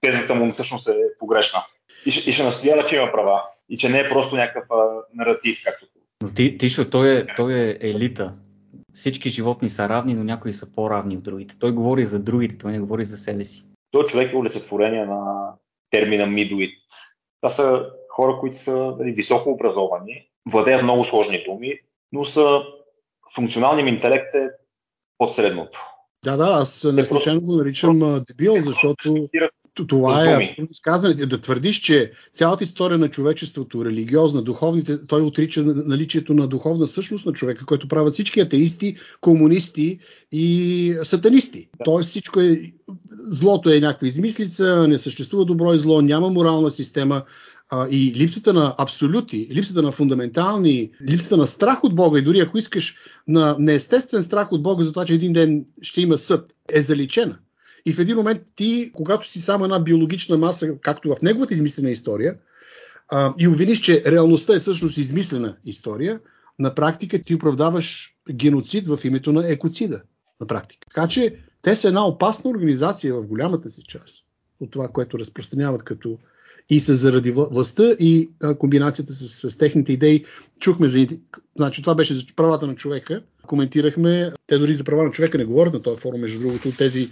тезата 0.00 0.34
му 0.34 0.50
всъщност 0.50 0.88
е 0.88 0.96
погрешна. 1.18 1.66
И 2.06 2.10
ще, 2.10 2.30
и 2.30 2.32
ще 2.32 2.42
настоява, 2.42 2.84
че 2.84 2.96
има 2.96 3.12
права 3.12 3.42
и 3.72 3.76
че 3.76 3.88
не 3.88 3.98
е 3.98 4.08
просто 4.08 4.36
някакъв 4.36 4.64
а, 4.70 5.02
наратив, 5.14 5.58
както. 5.64 5.86
Но 6.22 6.30
ти, 6.30 6.58
Тишо, 6.58 6.90
той 6.90 7.18
е, 7.18 7.26
той 7.36 7.54
е 7.54 7.78
елита. 7.80 8.34
Всички 8.92 9.28
животни 9.28 9.70
са 9.70 9.88
равни, 9.88 10.14
но 10.14 10.24
някои 10.24 10.52
са 10.52 10.72
по-равни 10.72 11.16
от 11.16 11.22
другите. 11.22 11.58
Той 11.58 11.72
говори 11.72 12.04
за 12.04 12.22
другите, 12.22 12.58
той 12.58 12.72
не 12.72 12.80
говори 12.80 13.04
за 13.04 13.16
себе 13.16 13.44
си. 13.44 13.62
Той 13.90 14.04
човек 14.04 14.32
е 14.32 14.36
олицетворение 14.36 15.06
на 15.06 15.50
термина 15.90 16.26
мидуит. 16.26 16.78
Това 17.40 17.52
са 17.52 17.86
хора, 18.10 18.36
които 18.40 18.56
са 18.56 18.94
нали, 18.98 19.12
високо 19.12 19.50
образовани, 19.50 20.28
владеят 20.50 20.82
много 20.82 21.04
сложни 21.04 21.44
думи, 21.44 21.74
но 22.12 22.24
са 22.24 22.62
функционалният 23.34 23.88
им 23.88 23.94
интелект 23.94 24.34
е 24.34 24.48
под 25.18 25.32
средното. 25.32 25.78
Да, 26.24 26.36
да, 26.36 26.44
аз 26.44 26.86
не 26.92 27.04
случайно 27.04 27.40
го 27.40 27.56
наричам 27.56 28.22
дебил, 28.28 28.56
защото 28.60 29.28
това 29.74 30.30
е 30.30 30.36
абсолютно 30.36 30.66
изказване. 30.70 31.14
Да 31.14 31.40
твърдиш, 31.40 31.80
че 31.80 32.12
цялата 32.32 32.64
история 32.64 32.98
на 32.98 33.08
човечеството, 33.08 33.84
религиозна, 33.84 34.42
духовните, 34.42 35.06
той 35.06 35.22
отрича 35.22 35.62
наличието 35.62 36.34
на 36.34 36.48
духовна 36.48 36.86
същност 36.86 37.26
на 37.26 37.32
човека, 37.32 37.66
който 37.66 37.88
правят 37.88 38.14
всички 38.14 38.40
атеисти, 38.40 38.96
комунисти 39.20 39.98
и 40.32 40.96
сатанисти. 41.02 41.68
Да. 41.78 41.84
Тоест 41.84 42.08
всичко 42.08 42.40
е, 42.40 42.72
злото 43.26 43.70
е 43.70 43.80
някаква 43.80 44.06
измислица, 44.06 44.88
не 44.88 44.98
съществува 44.98 45.44
добро 45.44 45.74
и 45.74 45.78
зло, 45.78 46.02
няма 46.02 46.30
морална 46.30 46.70
система, 46.70 47.22
а, 47.74 47.86
и 47.90 48.14
липсата 48.16 48.52
на 48.52 48.74
абсолюти, 48.78 49.48
липсата 49.50 49.82
на 49.82 49.92
фундаментални, 49.92 50.90
липсата 51.10 51.36
на 51.36 51.46
страх 51.46 51.84
от 51.84 51.94
Бога 51.94 52.18
и 52.18 52.22
дори 52.22 52.40
ако 52.40 52.58
искаш 52.58 52.96
на 53.28 53.56
неестествен 53.58 54.22
страх 54.22 54.52
от 54.52 54.62
Бога 54.62 54.84
за 54.84 54.92
това, 54.92 55.04
че 55.04 55.14
един 55.14 55.32
ден 55.32 55.64
ще 55.82 56.00
има 56.00 56.18
съд, 56.18 56.52
е 56.72 56.82
заличена. 56.82 57.38
И 57.86 57.92
в 57.92 57.98
един 57.98 58.16
момент 58.16 58.42
ти, 58.54 58.90
когато 58.94 59.28
си 59.28 59.38
само 59.38 59.64
една 59.64 59.78
биологична 59.78 60.38
маса, 60.38 60.74
както 60.80 61.14
в 61.14 61.22
неговата 61.22 61.54
измислена 61.54 61.90
история, 61.90 62.36
а, 63.08 63.34
и 63.38 63.48
обвиниш, 63.48 63.80
че 63.80 64.02
реалността 64.06 64.54
е 64.54 64.58
всъщност 64.58 64.98
измислена 64.98 65.56
история, 65.64 66.20
на 66.58 66.74
практика 66.74 67.22
ти 67.22 67.34
оправдаваш 67.34 68.16
геноцид 68.32 68.86
в 68.86 68.98
името 69.04 69.32
на 69.32 69.52
екоцида. 69.52 70.00
На 70.40 70.46
практика. 70.46 70.86
Така 70.94 71.08
че 71.08 71.36
те 71.62 71.76
са 71.76 71.88
една 71.88 72.06
опасна 72.06 72.50
организация 72.50 73.14
в 73.14 73.26
голямата 73.26 73.70
си 73.70 73.82
част 73.82 74.24
от 74.60 74.70
това, 74.70 74.88
което 74.88 75.18
разпространяват 75.18 75.82
като 75.82 76.18
и 76.70 76.80
са 76.80 76.94
заради 76.94 77.30
властта 77.30 77.96
и 77.98 78.30
а, 78.40 78.54
комбинацията 78.54 79.12
с, 79.12 79.50
с 79.50 79.58
техните 79.58 79.92
идеи. 79.92 80.24
Чухме 80.60 80.88
за. 80.88 81.06
Значи, 81.56 81.82
това 81.82 81.94
беше 81.94 82.14
за 82.14 82.24
правата 82.36 82.66
на 82.66 82.74
човека. 82.74 83.22
Коментирахме. 83.46 84.32
Те 84.46 84.58
дори 84.58 84.74
за 84.74 84.84
права 84.84 85.04
на 85.04 85.10
човека 85.10 85.38
не 85.38 85.44
говорят 85.44 85.72
на 85.74 85.82
този 85.82 86.00
форум, 86.00 86.20
между 86.20 86.40
другото, 86.40 86.76
тези 86.76 87.10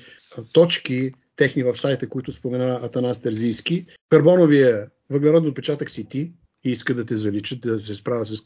точки, 0.52 1.12
техни 1.36 1.62
в 1.62 1.76
сайта, 1.76 2.08
които 2.08 2.32
спомена 2.32 2.80
Атанас 2.82 3.22
Терзийски. 3.22 3.86
Карбоновия 4.10 4.86
въглероден 5.10 5.48
отпечатък 5.48 5.90
си 5.90 6.08
ти 6.08 6.32
и 6.64 6.70
иска 6.70 6.94
да 6.94 7.06
те 7.06 7.16
заличат, 7.16 7.60
да 7.60 7.80
се 7.80 7.94
справя 7.94 8.24
с 8.26 8.42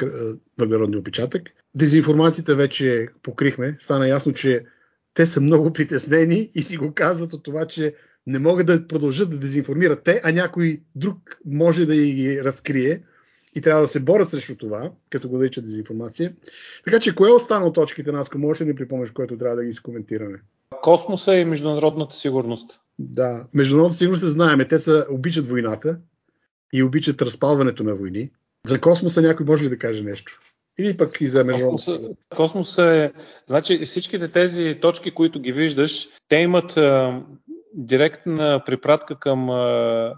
въглеродния 0.59 0.99
отпечатък. 0.99 1.43
Дезинформацията 1.75 2.57
вече 2.57 3.09
покрихме. 3.23 3.77
Стана 3.81 4.09
ясно, 4.09 4.33
че 4.33 4.65
те 5.15 5.27
са 5.27 5.41
много 5.41 5.73
притеснени 5.73 6.51
и 6.55 6.63
си 6.63 6.77
го 6.77 6.93
казват 6.95 7.33
от 7.33 7.43
това, 7.43 7.67
че 7.67 7.95
не 8.27 8.39
могат 8.39 8.67
да 8.67 8.87
продължат 8.87 9.31
да 9.31 9.39
дезинформират 9.39 10.05
те, 10.05 10.21
а 10.25 10.33
някой 10.33 10.81
друг 10.95 11.19
може 11.47 11.87
да 11.87 11.97
ги 11.97 12.45
разкрие 12.45 13.03
и 13.55 13.61
трябва 13.61 13.81
да 13.81 13.87
се 13.87 14.01
борят 14.01 14.29
срещу 14.29 14.57
това, 14.57 14.91
като 15.11 15.29
го 15.29 15.39
наричат 15.39 15.65
дезинформация. 15.65 16.33
Така 16.85 17.01
че, 17.01 17.15
кое 17.15 17.31
е 17.31 17.33
останало 17.33 17.69
от 17.69 17.75
точките 17.75 18.13
нас, 18.13 18.27
ако 18.27 18.39
можеш 18.39 18.59
да 18.59 18.65
ни 18.65 18.75
припомниш, 18.75 19.11
което 19.11 19.39
трябва 19.39 19.57
да 19.57 19.65
ги 19.65 19.71
изкоментираме? 19.71 20.41
Космоса 20.83 21.35
и 21.35 21.45
международната 21.45 22.15
сигурност. 22.15 22.81
Да, 22.99 23.45
международната 23.55 23.97
сигурност 23.97 24.23
се 24.23 24.29
знаеме. 24.29 24.69
Те 24.69 24.79
са, 24.79 25.07
обичат 25.11 25.47
войната 25.47 25.99
и 26.73 26.83
обичат 26.83 27.23
разпалването 27.23 27.85
на 27.85 27.95
войни. 27.95 28.31
За 28.67 28.81
космоса 28.81 29.23
някой 29.23 29.47
може 29.47 29.65
ли 29.65 29.69
да 29.69 29.79
каже 29.79 30.03
нещо? 30.03 30.41
Или 30.79 30.97
пък 30.97 31.21
и 31.21 31.29
за 31.29 31.45
международната 31.45 31.85
сигурност? 31.85 32.29
Космоса 32.37 32.83
е... 32.83 33.13
Значи 33.47 33.85
всичките 33.85 34.29
тези 34.29 34.79
точки, 34.83 35.11
които 35.11 35.41
ги 35.41 35.53
виждаш, 35.53 36.09
те 36.29 36.37
имат 36.37 36.79
директна 37.75 38.63
препратка 38.67 39.19
към 39.19 39.51
а, 39.51 40.15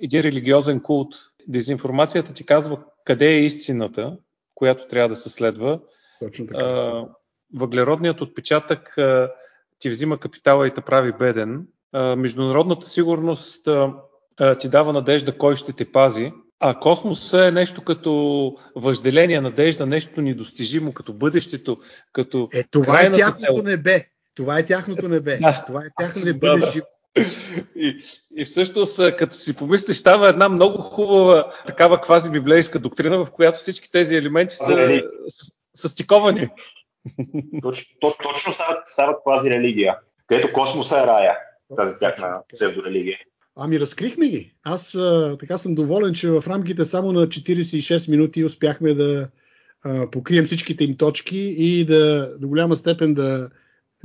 един 0.00 0.20
религиозен 0.20 0.80
култ. 0.80 1.14
Дезинформацията 1.48 2.32
ти 2.32 2.46
казва 2.46 2.78
къде 3.04 3.26
е 3.26 3.44
истината, 3.44 4.16
която 4.54 4.88
трябва 4.88 5.08
да 5.08 5.14
се 5.14 5.28
следва. 5.28 5.80
Точно 6.20 6.46
така. 6.46 6.64
А, 6.64 7.06
въглеродният 7.54 8.20
отпечатък 8.20 8.98
а, 8.98 9.30
ти 9.78 9.90
взима 9.90 10.18
капитала 10.18 10.66
и 10.66 10.74
те 10.74 10.80
прави 10.80 11.12
беден. 11.12 11.66
А, 11.92 12.16
международната 12.16 12.86
сигурност 12.86 13.66
а, 13.66 13.92
а, 14.40 14.54
ти 14.54 14.68
дава 14.68 14.92
надежда 14.92 15.38
кой 15.38 15.56
ще 15.56 15.72
те 15.72 15.92
пази. 15.92 16.32
А 16.60 16.78
космоса 16.78 17.46
е 17.46 17.50
нещо 17.50 17.82
като 17.84 18.56
въжделение, 18.76 19.40
надежда, 19.40 19.86
нещо 19.86 20.22
недостижимо, 20.22 20.92
като 20.92 21.12
бъдещето, 21.12 21.78
като 22.12 22.48
Е, 22.52 22.64
това 22.64 23.00
е 23.00 23.12
тяхното 23.12 23.54
цел. 23.54 23.62
небе. 23.62 24.04
Това 24.36 24.58
е 24.58 24.64
тяхното 24.64 25.08
небе. 25.08 25.38
Да. 25.40 25.64
Това 25.66 25.80
е 25.80 25.88
тяхното 26.00 26.26
небе. 26.26 26.46
Да, 26.46 26.56
да. 26.56 26.72
И, 27.76 27.98
и 28.36 28.44
всъщност, 28.44 29.16
като 29.16 29.36
си 29.36 29.56
помислиш, 29.56 29.96
става 29.96 30.28
една 30.28 30.48
много 30.48 30.78
хубава 30.78 31.50
такава 31.66 32.00
квази-библейска 32.00 32.78
доктрина, 32.78 33.24
в 33.24 33.30
която 33.30 33.58
всички 33.58 33.92
тези 33.92 34.16
елементи 34.16 34.54
са, 34.54 35.02
са, 35.28 35.52
са 35.74 35.88
стиковани. 35.88 36.48
Точно, 37.62 37.84
точно 38.22 38.52
стават, 38.52 38.88
стават 38.88 39.16
квази-религия, 39.22 39.98
където 40.26 40.52
космоса 40.52 40.98
е 40.98 41.06
рая, 41.06 41.36
тази 41.76 41.94
тяхна 42.00 42.38
псевдорелигия. 42.54 43.18
Ами 43.56 43.80
разкрихме 43.80 44.28
ги. 44.28 44.54
Аз 44.64 44.94
а, 44.94 45.36
така 45.40 45.58
съм 45.58 45.74
доволен, 45.74 46.14
че 46.14 46.30
в 46.30 46.44
рамките 46.46 46.84
само 46.84 47.12
на 47.12 47.26
46 47.26 48.10
минути 48.10 48.44
успяхме 48.44 48.94
да 48.94 49.28
а, 49.84 50.10
покрием 50.10 50.44
всичките 50.44 50.84
им 50.84 50.96
точки 50.96 51.38
и 51.38 51.84
да 51.84 52.32
до 52.38 52.48
голяма 52.48 52.76
степен 52.76 53.14
да 53.14 53.50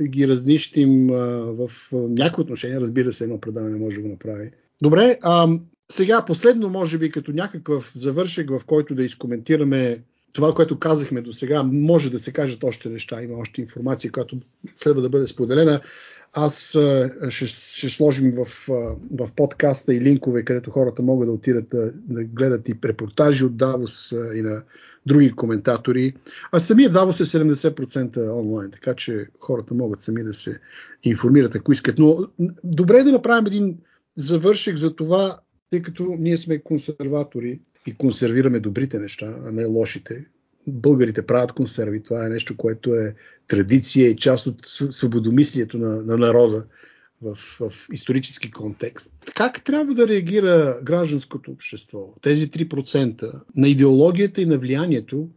ги 0.02 0.28
разнищим 0.28 1.10
а, 1.10 1.16
в 1.52 1.70
някои 1.92 2.42
отношения. 2.42 2.80
Разбира 2.80 3.12
се, 3.12 3.24
едно 3.24 3.40
предаване 3.40 3.78
може 3.78 3.96
да 3.96 4.02
го 4.02 4.08
направи. 4.08 4.50
Добре, 4.82 5.18
а, 5.22 5.48
сега 5.92 6.24
последно, 6.24 6.68
може 6.68 6.98
би, 6.98 7.10
като 7.10 7.32
някакъв 7.32 7.92
завършек, 7.94 8.50
в 8.50 8.60
който 8.66 8.94
да 8.94 9.04
изкоментираме 9.04 10.02
това, 10.34 10.54
което 10.54 10.78
казахме 10.78 11.20
до 11.20 11.32
сега, 11.32 11.62
може 11.62 12.10
да 12.10 12.18
се 12.18 12.32
кажат 12.32 12.64
още 12.64 12.88
неща, 12.88 13.22
има 13.22 13.38
още 13.38 13.60
информация, 13.60 14.12
която 14.12 14.38
следва 14.76 15.02
да 15.02 15.08
бъде 15.08 15.26
споделена. 15.26 15.80
Аз 16.32 16.78
ще, 17.28 17.46
ще 17.46 17.90
сложим 17.90 18.32
в, 18.32 18.44
в 19.10 19.28
подкаста 19.36 19.94
и 19.94 20.00
линкове, 20.00 20.44
където 20.44 20.70
хората 20.70 21.02
могат 21.02 21.28
да 21.28 21.32
отидат 21.32 21.68
да, 21.68 21.92
да 21.94 22.24
гледат 22.24 22.68
и 22.68 22.74
репортажи 22.84 23.44
от 23.44 23.56
Давос 23.56 24.12
и 24.12 24.42
на 24.42 24.62
други 25.06 25.32
коментатори. 25.32 26.14
А 26.52 26.60
самия 26.60 26.90
Давос 26.90 27.20
е 27.20 27.24
70% 27.24 28.38
онлайн, 28.40 28.70
така 28.70 28.94
че 28.94 29.26
хората 29.40 29.74
могат 29.74 30.00
сами 30.00 30.22
да 30.22 30.32
се 30.32 30.60
информират, 31.02 31.54
ако 31.54 31.72
искат. 31.72 31.98
Но 31.98 32.18
добре 32.64 32.98
е 32.98 33.04
да 33.04 33.12
направим 33.12 33.46
един 33.46 33.78
завършек 34.16 34.76
за 34.76 34.96
това, 34.96 35.38
тъй 35.70 35.82
като 35.82 36.16
ние 36.18 36.36
сме 36.36 36.58
консерватори 36.58 37.60
и 37.86 37.94
консервираме 37.94 38.60
добрите 38.60 38.98
неща, 38.98 39.34
а 39.46 39.52
не 39.52 39.64
лошите. 39.64 40.24
Българите 40.66 41.26
правят 41.26 41.52
консерви. 41.52 42.02
Това 42.02 42.26
е 42.26 42.28
нещо, 42.28 42.56
което 42.56 42.94
е 42.94 43.14
традиция 43.46 44.08
и 44.08 44.16
част 44.16 44.46
от 44.46 44.56
свободомислието 44.90 45.78
на, 45.78 46.02
на 46.02 46.16
народа 46.16 46.64
в, 47.22 47.34
в 47.34 47.88
исторически 47.92 48.50
контекст. 48.50 49.14
Как 49.34 49.64
трябва 49.64 49.94
да 49.94 50.08
реагира 50.08 50.78
гражданското 50.82 51.50
общество? 51.50 52.14
Тези 52.22 52.50
3% 52.50 53.32
на 53.56 53.68
идеологията 53.68 54.40
и 54.40 54.46
на 54.46 54.58
влиянието, 54.58 55.28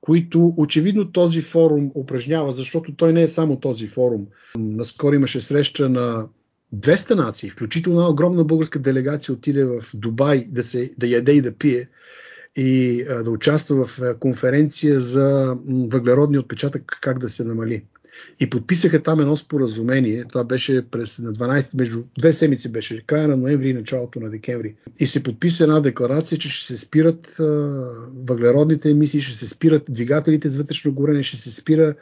които 0.00 0.54
очевидно 0.56 1.12
този 1.12 1.40
форум 1.40 1.90
упражнява, 1.94 2.52
защото 2.52 2.94
той 2.94 3.12
не 3.12 3.22
е 3.22 3.28
само 3.28 3.60
този 3.60 3.88
форум. 3.88 4.26
Наскоро 4.58 5.14
имаше 5.14 5.40
среща 5.40 5.88
на 5.88 6.28
200 6.74 7.14
нации, 7.14 7.50
включително 7.50 8.08
огромна 8.08 8.44
българска 8.44 8.78
делегация 8.78 9.34
отиде 9.34 9.64
в 9.64 9.82
Дубай 9.94 10.46
да, 10.48 10.62
се, 10.62 10.92
да 10.98 11.06
яде 11.06 11.32
и 11.32 11.40
да 11.40 11.54
пие 11.54 11.88
и 12.56 13.02
а, 13.10 13.22
да 13.22 13.30
участва 13.30 13.84
в 13.84 14.18
конференция 14.20 15.00
за 15.00 15.56
въглеродния 15.68 16.40
отпечатък 16.40 16.98
как 17.00 17.18
да 17.18 17.28
се 17.28 17.44
намали 17.44 17.84
и 18.40 18.50
подписаха 18.50 19.02
там 19.02 19.20
едно 19.20 19.36
споразумение. 19.36 20.24
Това 20.28 20.44
беше 20.44 20.82
през 20.90 21.18
на 21.18 21.32
12, 21.32 21.78
между 21.78 22.02
две 22.18 22.32
седмици 22.32 22.72
беше, 22.72 23.02
края 23.06 23.28
на 23.28 23.36
ноември 23.36 23.68
и 23.70 23.74
началото 23.74 24.20
на 24.20 24.30
декември. 24.30 24.74
И 24.98 25.06
се 25.06 25.22
подписа 25.22 25.64
една 25.64 25.80
декларация, 25.80 26.38
че 26.38 26.48
ще 26.48 26.66
се 26.66 26.86
спират 26.86 27.40
а, 27.40 27.44
въглеродните 28.28 28.90
емисии, 28.90 29.20
ще 29.20 29.36
се 29.36 29.48
спират 29.48 29.82
двигателите 29.88 30.48
с 30.48 30.56
вътрешно 30.56 30.92
горене, 30.92 31.22
ще 31.22 31.36
се 31.36 31.50
спира 31.50 31.94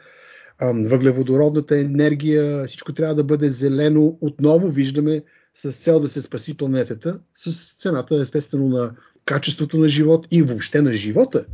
а, 0.59 0.73
въглеводородната 0.75 1.79
енергия, 1.79 2.65
всичко 2.67 2.93
трябва 2.93 3.15
да 3.15 3.23
бъде 3.23 3.49
зелено. 3.49 4.17
Отново 4.21 4.69
виждаме 4.69 5.23
с 5.53 5.71
цел 5.71 5.99
да 5.99 6.09
се 6.09 6.21
спаси 6.21 6.57
планетата, 6.57 7.19
с 7.35 7.77
цената 7.81 8.15
естествено 8.15 8.69
на 8.69 8.91
качеството 9.25 9.77
на 9.77 9.87
живот 9.87 10.27
и 10.31 10.41
въобще 10.41 10.81
на 10.81 10.93
живота 10.93 11.45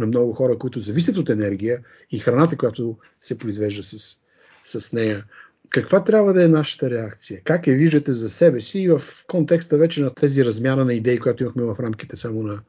на 0.00 0.06
много 0.06 0.32
хора, 0.32 0.58
които 0.58 0.78
зависят 0.78 1.16
от 1.16 1.28
енергия 1.28 1.78
и 2.10 2.18
храната, 2.18 2.56
която 2.56 2.96
се 3.20 3.38
произвежда 3.38 3.84
с, 3.84 4.16
с 4.64 4.92
нея. 4.92 5.24
Каква 5.70 6.04
трябва 6.04 6.32
да 6.32 6.44
е 6.44 6.48
нашата 6.48 6.90
реакция? 6.90 7.40
Как 7.44 7.66
я 7.66 7.74
виждате 7.74 8.12
за 8.12 8.30
себе 8.30 8.60
си 8.60 8.78
и 8.78 8.88
в 8.88 9.02
контекста 9.26 9.76
вече 9.76 10.02
на 10.02 10.14
тези 10.14 10.44
размяна 10.44 10.84
на 10.84 10.94
идеи, 10.94 11.18
които 11.18 11.42
имахме 11.42 11.64
в 11.64 11.76
рамките 11.80 12.16
само 12.16 12.42
на 12.42 12.62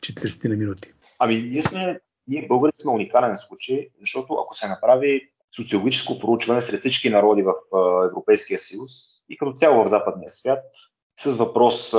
40 0.00 0.48
на 0.48 0.56
минути? 0.56 0.92
Ами, 1.18 1.42
ние 1.42 1.62
сме, 1.62 2.00
ние 2.28 2.46
българите 2.46 2.82
сме 2.82 2.92
уникален 2.92 3.36
случай, 3.36 3.88
защото 4.00 4.34
ако 4.34 4.54
се 4.54 4.68
направи 4.68 5.30
социологическо 5.56 6.18
проучване 6.18 6.60
сред 6.60 6.80
всички 6.80 7.10
народи 7.10 7.42
в 7.42 7.52
Европейския 8.10 8.58
съюз 8.58 8.90
и 9.28 9.36
като 9.36 9.52
цяло 9.52 9.84
в 9.84 9.88
западния 9.88 10.28
свят, 10.28 10.64
с 11.18 11.32
въпрос 11.32 11.90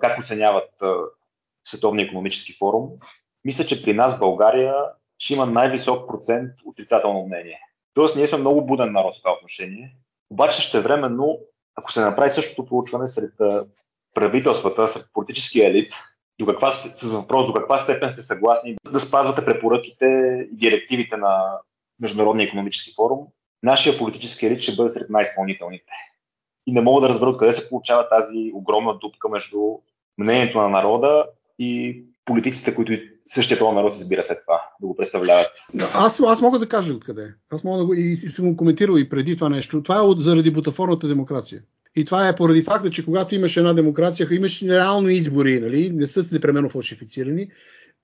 как 0.00 0.18
оценяват 0.18 0.70
Световния 1.64 2.04
економически 2.04 2.56
форум, 2.58 2.90
мисля, 3.44 3.64
че 3.64 3.82
при 3.82 3.92
нас 3.94 4.16
в 4.16 4.18
България 4.18 4.74
ще 5.18 5.34
има 5.34 5.46
най-висок 5.46 6.08
процент 6.08 6.50
отрицателно 6.64 7.26
мнение. 7.26 7.60
Тоест, 7.94 8.16
ние 8.16 8.24
сме 8.24 8.38
много 8.38 8.64
буден 8.64 8.92
народ 8.92 9.14
в 9.14 9.22
това 9.22 9.32
отношение. 9.32 9.96
Обаче 10.30 10.60
ще 10.60 10.80
временно, 10.80 11.38
ако 11.74 11.92
се 11.92 12.00
направи 12.00 12.30
същото 12.30 12.66
проучване 12.66 13.06
сред 13.06 13.32
правителствата, 14.14 14.86
сред 14.86 15.06
политическия 15.12 15.70
елит, 15.70 15.92
до 16.38 16.46
каква, 16.46 16.70
с 16.70 17.02
въпрос 17.02 17.46
до 17.46 17.52
каква 17.52 17.76
степен 17.76 18.08
сте 18.08 18.20
съгласни 18.20 18.76
да 18.92 18.98
спазвате 18.98 19.44
препоръките 19.44 20.06
и 20.52 20.56
директивите 20.56 21.16
на 21.16 21.58
Международния 22.00 22.46
економически 22.46 22.94
форум, 22.96 23.26
нашия 23.62 23.98
политически 23.98 24.46
елит 24.46 24.60
ще 24.60 24.76
бъде 24.76 24.88
сред 24.88 25.10
най-изпълнителните. 25.10 25.92
И 26.66 26.72
не 26.72 26.80
мога 26.80 27.00
да 27.00 27.08
разбера 27.08 27.36
къде 27.36 27.52
се 27.52 27.68
получава 27.68 28.08
тази 28.08 28.52
огромна 28.54 28.98
дупка 28.98 29.28
между 29.28 29.58
мнението 30.18 30.58
на 30.58 30.68
народа 30.68 31.26
и 31.58 32.02
политиците, 32.24 32.74
които 32.74 32.92
същия 33.24 33.58
този 33.58 33.74
народ 33.74 33.94
избира 33.94 34.22
след 34.22 34.38
това 34.46 34.62
да 34.80 34.86
го 34.86 34.96
представляват. 34.96 35.50
Аз, 35.94 36.20
аз 36.20 36.42
мога 36.42 36.58
да 36.58 36.68
кажа 36.68 36.94
откъде. 36.94 37.34
Аз 37.50 37.64
мога 37.64 37.78
да 37.78 37.86
го 37.86 37.94
и, 37.94 38.20
и 38.22 38.28
съм 38.28 38.50
го 38.50 38.56
коментирал 38.56 38.98
и 38.98 39.08
преди 39.08 39.34
това 39.34 39.48
нещо. 39.48 39.82
Това 39.82 39.96
е 39.96 40.00
от, 40.00 40.20
заради 40.20 40.50
бутафорната 40.50 41.08
демокрация. 41.08 41.62
И 41.96 42.04
това 42.04 42.28
е 42.28 42.34
поради 42.34 42.62
факта, 42.62 42.90
че 42.90 43.04
когато 43.04 43.34
имаш 43.34 43.56
една 43.56 43.72
демокрация, 43.72 44.28
имаш 44.30 44.62
реално 44.62 45.08
избори, 45.08 45.60
нали? 45.60 45.90
не 45.90 46.06
са 46.06 46.34
непременно 46.34 46.68
фалшифицирани, 46.68 47.48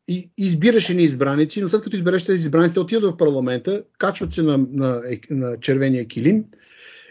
и 0.08 0.30
избираш 0.38 0.88
ни 0.88 1.02
избраници, 1.02 1.62
но 1.62 1.68
след 1.68 1.82
като 1.82 1.96
избереш 1.96 2.24
тези 2.24 2.40
избраници, 2.40 2.74
те 2.74 2.80
отиват 2.80 3.04
в 3.04 3.16
парламента, 3.16 3.82
качват 3.98 4.32
се 4.32 4.42
на, 4.42 4.58
на, 4.72 5.02
на 5.30 5.60
червения 5.60 6.06
килим 6.06 6.44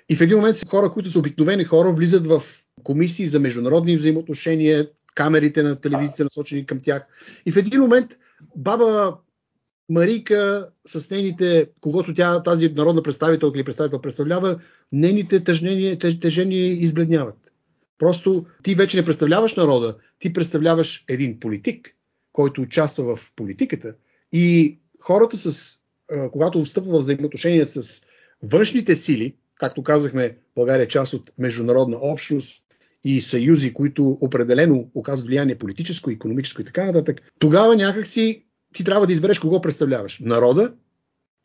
и 0.10 0.16
в 0.16 0.22
един 0.22 0.38
момент 0.38 0.56
хора, 0.68 0.92
които 0.92 1.12
са 1.12 1.20
обикновени 1.20 1.64
хора, 1.64 1.92
влизат 1.92 2.26
в 2.26 2.44
комисии 2.84 3.28
за 3.28 3.40
международни 3.40 3.96
взаимоотношения, 3.96 4.90
камерите 5.18 5.64
на 5.64 5.76
телевизията 5.76 6.24
насочени 6.24 6.66
към 6.66 6.80
тях. 6.80 7.08
И 7.46 7.52
в 7.52 7.58
един 7.58 7.82
момент 7.82 8.18
баба 8.56 9.18
Марика 9.90 10.70
с 10.86 11.12
нейните, 11.12 11.68
когато 11.82 12.14
тя, 12.14 12.44
тази 12.44 12.70
народна 12.70 13.04
представител 13.04 13.52
или 13.56 13.64
представител 13.64 14.02
представлява, 14.02 14.60
нейните 14.92 15.44
тъжнения, 15.44 15.98
тежения 15.98 16.74
избледняват. 16.74 17.52
Просто 17.98 18.46
ти 18.64 18.76
вече 18.76 18.98
не 18.98 19.06
представляваш 19.06 19.56
народа, 19.56 19.96
ти 20.20 20.34
представляваш 20.34 21.06
един 21.08 21.40
политик, 21.40 21.96
който 22.32 22.62
участва 22.62 23.16
в 23.16 23.32
политиката. 23.36 23.96
И 24.32 24.78
хората, 25.00 25.38
с, 25.38 25.78
когато 26.32 26.66
встъпва 26.66 26.92
в 26.92 27.00
взаимоотношения 27.00 27.66
с 27.66 28.02
външните 28.44 28.96
сили, 28.96 29.36
както 29.56 29.84
казахме, 29.84 30.38
България 30.56 30.84
е 30.84 30.88
част 30.88 31.14
от 31.14 31.32
международна 31.38 31.98
общност 32.02 32.64
и 33.10 33.22
съюзи, 33.22 33.74
които 33.74 34.18
определено 34.22 34.90
оказват 34.96 35.28
влияние 35.28 35.56
политическо, 35.56 36.12
економическо 36.12 36.62
и 36.62 36.66
така 36.66 36.86
нататък, 36.86 37.22
тогава 37.40 37.76
някакси 37.76 38.44
ти 38.74 38.84
трябва 38.84 39.08
да 39.08 39.14
избереш 39.14 39.40
кого 39.40 39.62
представляваш. 39.62 40.20
Народа 40.20 40.74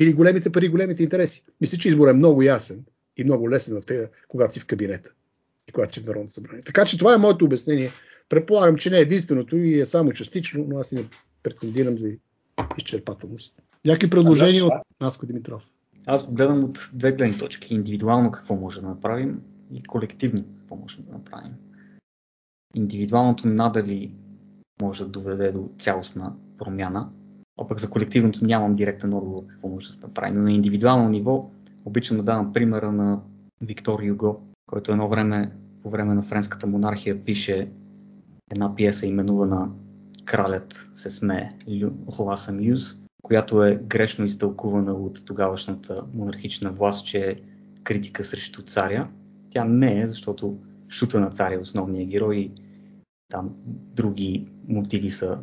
или 0.00 0.12
големите 0.12 0.52
пари, 0.52 0.68
големите 0.68 1.02
интереси. 1.02 1.44
Мисля, 1.60 1.78
че 1.78 1.88
избор 1.88 2.08
е 2.08 2.12
много 2.12 2.42
ясен 2.42 2.84
и 3.16 3.24
много 3.24 3.50
лесен 3.50 3.80
в 3.80 3.86
тега, 3.86 4.08
когато 4.28 4.52
си 4.52 4.60
в 4.60 4.66
кабинета 4.66 5.12
и 5.68 5.72
когато 5.72 5.92
си 5.92 6.00
в 6.00 6.06
Народното 6.06 6.34
събрание. 6.34 6.62
Така 6.64 6.84
че 6.84 6.98
това 6.98 7.14
е 7.14 7.18
моето 7.18 7.44
обяснение. 7.44 7.90
Предполагам, 8.28 8.76
че 8.76 8.90
не 8.90 8.98
е 8.98 9.00
единственото 9.00 9.56
и 9.56 9.80
е 9.80 9.86
само 9.86 10.12
частично, 10.12 10.64
но 10.68 10.78
аз 10.78 10.92
не 10.92 11.04
претендирам 11.42 11.98
за 11.98 12.08
изчерпателност. 12.78 13.54
Някакви 13.84 14.10
предложения 14.10 14.64
от 14.64 14.72
Наско 15.00 15.26
Димитров? 15.26 15.62
Аз 16.06 16.26
го 16.26 16.32
гледам 16.32 16.64
от 16.64 16.90
две 16.94 17.12
гледни 17.12 17.38
точки. 17.38 17.74
Индивидуално 17.74 18.30
какво 18.30 18.56
може 18.56 18.80
да 18.80 18.86
направим 18.86 19.40
и 19.72 19.82
колективно 19.82 20.44
какво 20.58 20.76
можем 20.76 21.04
да 21.04 21.12
направим. 21.12 21.52
Индивидуалното 22.74 23.48
надали 23.48 24.14
може 24.82 25.04
да 25.04 25.10
доведе 25.10 25.52
до 25.52 25.68
цялостна 25.78 26.32
промяна, 26.58 27.10
а 27.60 27.68
пък 27.68 27.80
за 27.80 27.90
колективното 27.90 28.40
нямам 28.42 28.76
директен 28.76 29.14
отговор 29.14 29.46
какво 29.46 29.68
може 29.68 29.86
да 29.86 29.92
се 29.92 30.00
направи. 30.00 30.32
Но 30.32 30.42
на 30.42 30.52
индивидуално 30.52 31.08
ниво 31.08 31.50
обичам 31.84 32.16
да 32.16 32.22
давам 32.22 32.52
примера 32.52 32.92
на 32.92 33.20
Виктор 33.60 34.02
Юго, 34.02 34.42
който 34.66 34.92
едно 34.92 35.08
време 35.08 35.52
по 35.82 35.90
време 35.90 36.14
на 36.14 36.22
френската 36.22 36.66
монархия 36.66 37.24
пише 37.24 37.68
една 38.50 38.76
пиеса 38.76 39.06
именувана 39.06 39.70
Кралят 40.24 40.88
се 40.94 41.10
смее, 41.10 41.52
Луаса 42.18 42.52
Мюз, 42.52 43.02
която 43.22 43.64
е 43.64 43.80
грешно 43.82 44.24
изтълкувана 44.24 44.92
от 44.92 45.26
тогавашната 45.26 46.04
монархична 46.14 46.72
власт, 46.72 47.06
че 47.06 47.18
е 47.18 47.36
критика 47.84 48.24
срещу 48.24 48.62
царя. 48.62 49.08
Тя 49.52 49.64
не 49.64 50.00
е, 50.00 50.08
защото 50.08 50.58
шута 50.88 51.20
на 51.20 51.30
царя 51.30 51.54
е 51.54 51.58
основният 51.58 52.08
герой 52.08 52.36
и 52.36 52.50
там 53.28 53.50
други 53.66 54.48
мотиви 54.68 55.10
са 55.10 55.38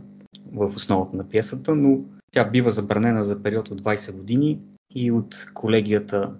в 0.51 0.67
основата 0.75 1.17
на 1.17 1.29
пиесата, 1.29 1.75
но 1.75 1.99
тя 2.31 2.49
бива 2.49 2.71
забранена 2.71 3.23
за 3.23 3.43
период 3.43 3.69
от 3.69 3.81
20 3.81 4.15
години 4.15 4.59
и 4.95 5.11
от 5.11 5.51
колегията 5.53 6.33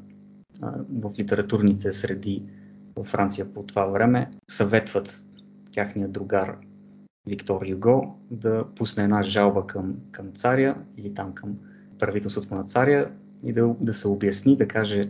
в 0.89 1.11
литературните 1.19 1.91
среди 1.91 2.43
във 2.95 3.07
Франция 3.07 3.53
по 3.53 3.63
това 3.63 3.85
време 3.85 4.31
съветват 4.49 5.23
тяхния 5.71 6.07
другар 6.07 6.57
Виктор 7.27 7.65
Юго 7.65 8.19
да 8.31 8.65
пусне 8.75 9.03
една 9.03 9.23
жалба 9.23 9.67
към, 9.67 9.95
към 10.11 10.31
царя 10.31 10.75
или 10.97 11.13
там 11.13 11.33
към 11.33 11.57
правителството 11.99 12.55
на 12.55 12.63
царя 12.63 13.11
и 13.43 13.53
да, 13.53 13.75
да 13.79 13.93
се 13.93 14.07
обясни, 14.07 14.57
да 14.57 14.67
каже, 14.67 15.09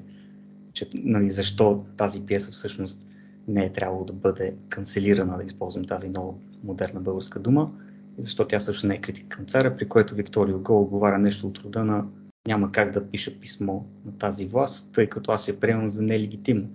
че, 0.74 0.90
нали, 0.94 1.32
защо 1.32 1.86
тази 1.98 2.26
пиеса 2.26 2.52
всъщност 2.52 3.08
не 3.48 3.66
е 3.66 3.74
трябвало 3.74 4.06
да 4.06 4.14
бъде 4.14 4.56
канцелирана, 4.70 5.38
да 5.38 5.44
използвам 5.44 5.86
тази 5.86 6.10
нова 6.10 6.34
модерна 6.64 7.02
българска 7.02 7.40
дума, 7.40 7.72
защо 8.18 8.48
тя 8.48 8.60
също 8.60 8.88
не 8.88 8.96
е 8.96 9.02
критика 9.02 9.30
към 9.30 9.46
царя, 9.46 9.78
при 9.78 9.90
което 9.90 10.16
Викторио 10.16 10.60
Го 10.60 10.82
отговаря 10.82 11.18
нещо 11.18 11.48
от 11.48 11.58
рода 11.58 11.84
на 11.84 12.06
няма 12.48 12.72
как 12.72 12.92
да 12.92 13.08
пиша 13.12 13.40
писмо 13.40 13.82
на 14.06 14.18
тази 14.18 14.46
власт, 14.46 14.90
тъй 14.94 15.08
като 15.08 15.32
аз 15.32 15.48
я 15.48 15.60
приемам 15.60 15.90
за 15.90 16.04
нелегитимно. 16.04 16.68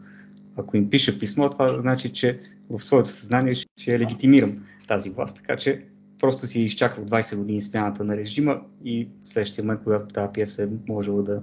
Ако 0.57 0.77
им 0.77 0.91
пиша 0.91 1.19
писмо, 1.19 1.51
това 1.51 1.79
значи, 1.79 2.13
че 2.13 2.41
в 2.71 2.83
своето 2.83 3.09
съзнание 3.09 3.55
ще 3.55 3.91
я 3.93 3.99
легитимирам 3.99 4.65
тази 4.89 5.11
власт. 5.11 5.37
Така 5.37 5.57
че 5.57 5.85
просто 6.19 6.47
си 6.47 6.61
изчаквах 6.61 7.07
20 7.07 7.37
години 7.37 7.61
смяната 7.61 8.05
на 8.05 8.17
режима 8.17 8.61
и 8.85 9.09
следващия 9.25 9.65
момент, 9.65 9.81
когато 9.85 10.07
тази 10.07 10.33
пиеса 10.33 10.63
е 10.63 10.69
можела 10.89 11.23
да 11.23 11.43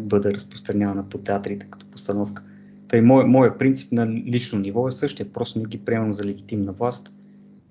бъде 0.00 0.34
разпространявана 0.34 1.08
по 1.08 1.18
театрите 1.18 1.66
като 1.70 1.86
постановка. 1.86 2.42
Тъй, 2.88 3.00
моят 3.00 3.28
мой 3.28 3.58
принцип 3.58 3.92
на 3.92 4.06
лично 4.06 4.58
ниво 4.58 4.88
е 4.88 4.92
същия. 4.92 5.32
Просто 5.32 5.58
не 5.58 5.64
ги 5.64 5.78
приемам 5.78 6.12
за 6.12 6.24
легитимна 6.24 6.72
власт 6.72 7.12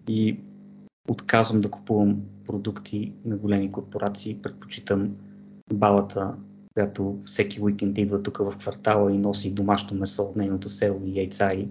и 0.07 0.39
отказвам 1.09 1.61
да 1.61 1.71
купувам 1.71 2.21
продукти 2.45 3.13
на 3.25 3.35
големи 3.35 3.71
корпорации. 3.71 4.37
Предпочитам 4.41 5.15
балата, 5.73 6.35
която 6.73 7.19
всеки 7.25 7.61
уикенд 7.61 7.97
идва 7.97 8.23
тук 8.23 8.37
в 8.37 8.57
квартала 8.59 9.11
и 9.11 9.17
носи 9.17 9.51
домашно 9.51 9.97
месо 9.97 10.23
от 10.23 10.35
нейното 10.35 10.69
село 10.69 11.01
и 11.05 11.19
яйца 11.19 11.53
и 11.53 11.67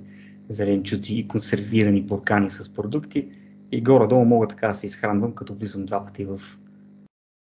зеленчуци 0.49 1.15
и 1.15 1.29
консервирани 1.29 2.03
буркани 2.03 2.51
с 2.51 2.75
продукти. 2.75 3.29
И 3.73 3.83
горе-долу 3.83 4.25
мога 4.25 4.49
така 4.49 4.69
да 4.69 4.75
се 4.75 4.87
изхранвам, 4.87 5.33
като 5.33 5.55
влизам 5.55 5.87
два 5.87 6.05
пъти 6.05 6.25
в 6.25 6.41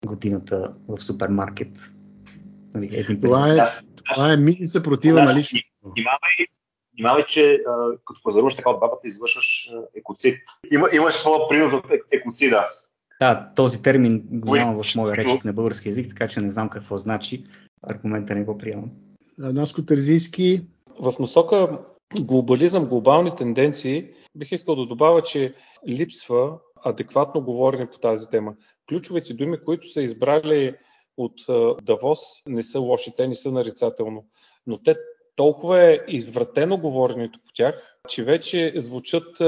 годината 0.07 0.72
в 0.88 1.01
супермаркет. 1.01 1.93
Нали, 2.75 2.89
един 2.93 3.20
това, 3.20 3.49
е, 3.49 3.59
това 4.14 4.33
е 4.33 4.37
мини 4.37 4.66
съпротива 4.66 5.22
на 5.22 5.35
лично. 5.35 5.61
Внимавай, 5.83 6.47
внимавай, 6.95 7.25
че 7.27 7.55
а, 7.68 7.91
като 8.05 8.20
пазаруваш 8.22 8.55
така 8.55 8.70
от 8.70 8.81
бабата, 8.81 9.09
извършваш 9.09 9.68
екоцид. 9.97 10.39
Има, 10.70 10.89
имаш 10.95 11.14
своя 11.14 11.49
принос 11.49 11.72
от 11.72 11.85
екоцида. 12.12 12.66
Да, 13.20 13.53
този 13.57 13.83
термин 13.83 14.22
го 14.31 14.57
няма 14.57 14.83
в 14.83 14.95
моя 14.95 15.16
речник 15.16 15.45
на 15.45 15.53
български 15.53 15.89
язик, 15.89 16.09
така 16.09 16.29
че 16.29 16.41
не 16.41 16.51
знам 16.51 16.68
какво 16.68 16.97
значи. 16.97 17.45
Аргумента 17.83 18.35
не 18.35 18.45
го 18.45 18.59
приемам. 18.59 18.91
Наско 19.39 19.83
Терзийски. 19.83 20.62
В 21.01 21.14
насока 21.20 21.79
глобализъм, 22.20 22.87
глобални 22.87 23.37
тенденции, 23.37 24.09
бих 24.37 24.53
искал 24.53 24.77
да 24.77 24.87
добавя, 24.87 25.22
че 25.22 25.55
липсва 25.89 26.59
адекватно 26.85 27.41
говорене 27.41 27.91
по 27.91 27.99
тази 27.99 28.29
тема. 28.29 28.55
Ключовите 28.89 29.35
думи, 29.35 29.59
които 29.64 29.93
са 29.93 30.03
избрали 30.03 30.75
от 31.17 31.35
Давос, 31.83 32.21
не 32.47 32.62
са 32.62 32.81
лоши, 32.81 33.12
те 33.17 33.29
не 33.29 33.35
са 33.35 33.51
нарицателно, 33.51 34.25
но 34.67 34.79
те 34.79 34.97
толкова 35.37 35.83
е 35.83 35.99
извратено 36.09 36.79
говоренето 36.79 37.39
по 37.47 37.53
тях, 37.53 37.97
че 38.09 38.25
вече 38.25 38.73
звучат 38.77 39.43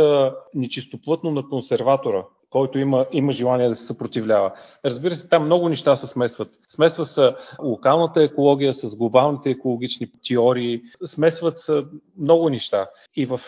нечистоплътно 0.55 1.31
на 1.31 1.49
консерватора, 1.49 2.25
който 2.51 2.79
има, 2.79 3.07
има 3.12 3.33
желание 3.33 3.69
да 3.69 3.77
се 3.77 3.87
съпротивлява. 3.87 4.53
Разбира 4.85 5.14
се, 5.14 5.29
там 5.29 5.45
много 5.45 5.69
неща 5.69 5.97
се 5.97 6.07
смесват. 6.07 6.59
Смесва 6.69 7.07
се 7.07 7.35
локалната 7.62 8.23
екология 8.23 8.75
с 8.75 8.97
глобалните 8.97 9.51
екологични 9.51 10.09
теории, 10.29 10.83
смесват 11.05 11.59
се 11.59 11.83
много 12.19 12.51
неща. 12.51 12.91
И 13.17 13.27
в 13.27 13.41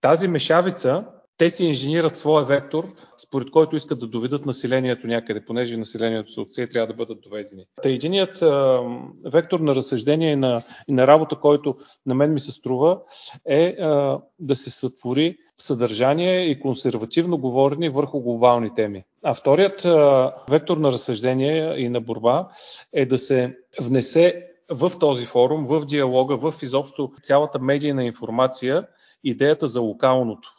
тази 0.00 0.28
мешавица 0.28 1.04
те 1.38 1.50
си 1.50 1.64
инженират 1.64 2.16
своя 2.16 2.44
вектор, 2.44 2.92
според 3.18 3.50
който 3.50 3.76
искат 3.76 4.00
да 4.00 4.06
доведат 4.06 4.46
населението 4.46 5.06
някъде, 5.06 5.44
понеже 5.44 5.76
населението 5.76 6.32
са 6.32 6.40
овце 6.40 6.62
и 6.62 6.68
трябва 6.68 6.86
да 6.86 6.94
бъдат 6.94 7.20
доведени. 7.20 7.64
Та 7.82 7.88
единият 7.88 8.42
а, 8.42 8.80
вектор 9.24 9.60
на 9.60 9.74
разсъждение 9.74 10.32
и 10.32 10.36
на, 10.36 10.62
и 10.88 10.92
на 10.92 11.06
работа, 11.06 11.36
който 11.36 11.76
на 12.06 12.14
мен 12.14 12.32
ми 12.32 12.40
се 12.40 12.52
струва, 12.52 13.00
е 13.48 13.66
а, 13.66 14.20
да 14.38 14.56
се 14.56 14.70
сътвори 14.70 15.36
съдържание 15.58 16.40
и 16.40 16.60
консервативно 16.60 17.38
говорене 17.38 17.90
върху 17.90 18.20
глобални 18.20 18.74
теми. 18.74 19.04
А 19.22 19.34
вторият 19.34 19.84
а, 19.84 20.34
вектор 20.50 20.76
на 20.76 20.92
разсъждение 20.92 21.74
и 21.76 21.88
на 21.88 22.00
борба 22.00 22.48
е 22.92 23.06
да 23.06 23.18
се 23.18 23.56
внесе 23.80 24.46
в 24.70 24.92
този 25.00 25.26
форум, 25.26 25.64
в 25.64 25.84
диалога, 25.86 26.36
в 26.36 26.54
изобщо 26.62 27.12
цялата 27.22 27.58
медийна 27.58 28.04
информация 28.04 28.86
идеята 29.24 29.68
за 29.68 29.80
локалното. 29.80 30.55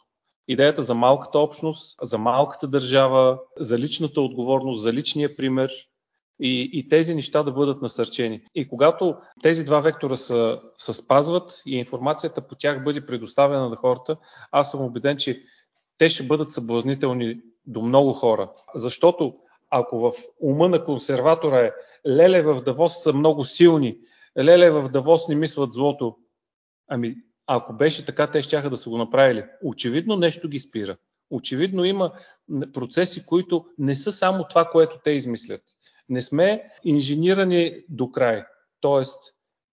Идеята 0.47 0.83
за 0.83 0.95
малката 0.95 1.39
общност, 1.39 1.97
за 2.01 2.17
малката 2.17 2.67
държава, 2.67 3.39
за 3.59 3.79
личната 3.79 4.21
отговорност, 4.21 4.81
за 4.81 4.93
личния 4.93 5.35
пример 5.35 5.71
и, 6.39 6.69
и 6.73 6.89
тези 6.89 7.15
неща 7.15 7.43
да 7.43 7.51
бъдат 7.51 7.81
насърчени. 7.81 8.41
И 8.55 8.67
когато 8.67 9.15
тези 9.43 9.65
два 9.65 9.79
вектора 9.79 10.15
са, 10.15 10.61
са 10.77 10.93
спазват 10.93 11.61
и 11.65 11.75
информацията 11.75 12.47
по 12.47 12.55
тях 12.55 12.83
бъде 12.83 13.05
предоставена 13.05 13.69
на 13.69 13.75
хората, 13.75 14.17
аз 14.51 14.71
съм 14.71 14.81
убеден, 14.81 15.17
че 15.17 15.43
те 15.97 16.09
ще 16.09 16.23
бъдат 16.23 16.51
съблазнителни 16.51 17.41
до 17.65 17.81
много 17.81 18.13
хора. 18.13 18.51
Защото 18.75 19.35
ако 19.69 19.99
в 19.99 20.11
ума 20.41 20.69
на 20.69 20.85
консерватора 20.85 21.59
е 21.59 21.71
леле 22.07 22.41
в 22.41 22.61
Давос 22.61 23.03
са 23.03 23.13
много 23.13 23.45
силни, 23.45 23.97
леле 24.39 24.71
в 24.71 24.89
Давос 24.89 25.27
не 25.27 25.35
мислят 25.35 25.71
злото, 25.71 26.15
ами 26.87 27.15
ако 27.47 27.73
беше 27.73 28.05
така, 28.05 28.31
те 28.31 28.41
ще 28.41 28.61
да 28.61 28.77
са 28.77 28.89
го 28.89 28.97
направили. 28.97 29.45
Очевидно 29.63 30.15
нещо 30.15 30.49
ги 30.49 30.59
спира. 30.59 30.97
Очевидно 31.31 31.85
има 31.85 32.11
процеси, 32.73 33.25
които 33.25 33.65
не 33.77 33.95
са 33.95 34.11
само 34.11 34.47
това, 34.47 34.65
което 34.65 34.99
те 35.03 35.11
измислят. 35.11 35.61
Не 36.09 36.21
сме 36.21 36.63
инженирани 36.83 37.83
до 37.89 38.11
край. 38.11 38.43
Тоест, 38.81 39.17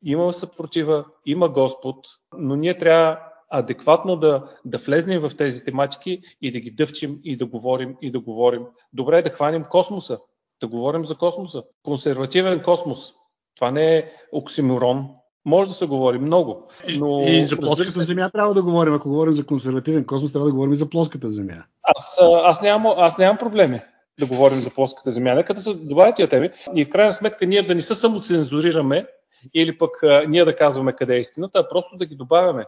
има 0.05 0.33
съпротива, 0.33 1.05
има 1.27 1.49
Господ, 1.49 1.97
но 2.39 2.57
ние 2.57 2.79
трябва 2.79 3.19
адекватно 3.51 4.17
да, 4.17 4.57
да 4.65 4.79
влезнем 4.79 5.21
в 5.21 5.37
тези 5.37 5.65
тематики 5.65 6.21
и 6.43 6.53
да 6.53 6.61
ги 6.61 6.71
дъвчим 6.71 7.21
и 7.25 7.37
да 7.37 7.47
говорим 7.47 7.97
и 8.03 8.13
да 8.13 8.21
говорим. 8.21 8.67
Добре 8.93 9.19
е 9.19 9.23
да 9.23 9.31
хванем 9.31 9.65
космоса, 9.71 10.19
да 10.61 10.69
говорим 10.69 11.05
за 11.05 11.15
космоса. 11.15 11.63
Консервативен 11.83 12.63
космос. 12.63 13.15
Това 13.57 13.71
не 13.71 13.97
е 13.97 14.13
оксиморон. 14.33 15.09
Може 15.45 15.71
да 15.71 15.75
се 15.75 15.87
говори 15.87 16.19
много. 16.19 16.69
Но... 16.99 17.23
И 17.27 17.45
за 17.45 17.57
плоската 17.57 17.93
се... 17.93 18.01
земя 18.01 18.31
трябва 18.31 18.55
да 18.55 18.63
говорим. 18.63 18.95
Ако 18.95 19.09
говорим 19.09 19.33
за 19.33 19.47
консервативен 19.47 20.05
космос, 20.05 20.33
трябва 20.33 20.47
да 20.47 20.53
говорим 20.53 20.75
за 20.75 20.91
плоската 20.91 21.29
земя. 21.29 21.65
Аз, 21.83 22.19
аз, 22.45 22.63
нямам, 22.63 22.95
аз 22.97 23.19
нямам 23.19 23.39
проблеми 23.39 23.81
да 24.19 24.27
говорим 24.27 24.61
за 24.61 24.71
плоската 24.71 25.11
земя. 25.11 25.35
Нека 25.35 25.55
да 25.55 25.61
се 25.61 25.75
добавят 25.75 26.17
тия 26.17 26.29
теми 26.29 26.51
и 26.75 26.85
в 26.85 26.91
крайна 26.91 27.13
сметка 27.13 27.47
ние 27.47 27.63
да 27.63 27.75
не 27.75 27.81
се 27.81 27.95
самоцензурираме 27.95 29.07
или 29.55 29.79
пък 29.79 30.03
а, 30.03 30.25
ние 30.29 30.45
да 30.45 30.57
казваме 30.57 30.93
къде 30.93 31.17
е 31.17 31.21
истината, 31.21 31.59
а 31.59 31.69
просто 31.69 31.97
да 31.97 32.07
ги 32.07 32.15
добавяме. 32.15 32.65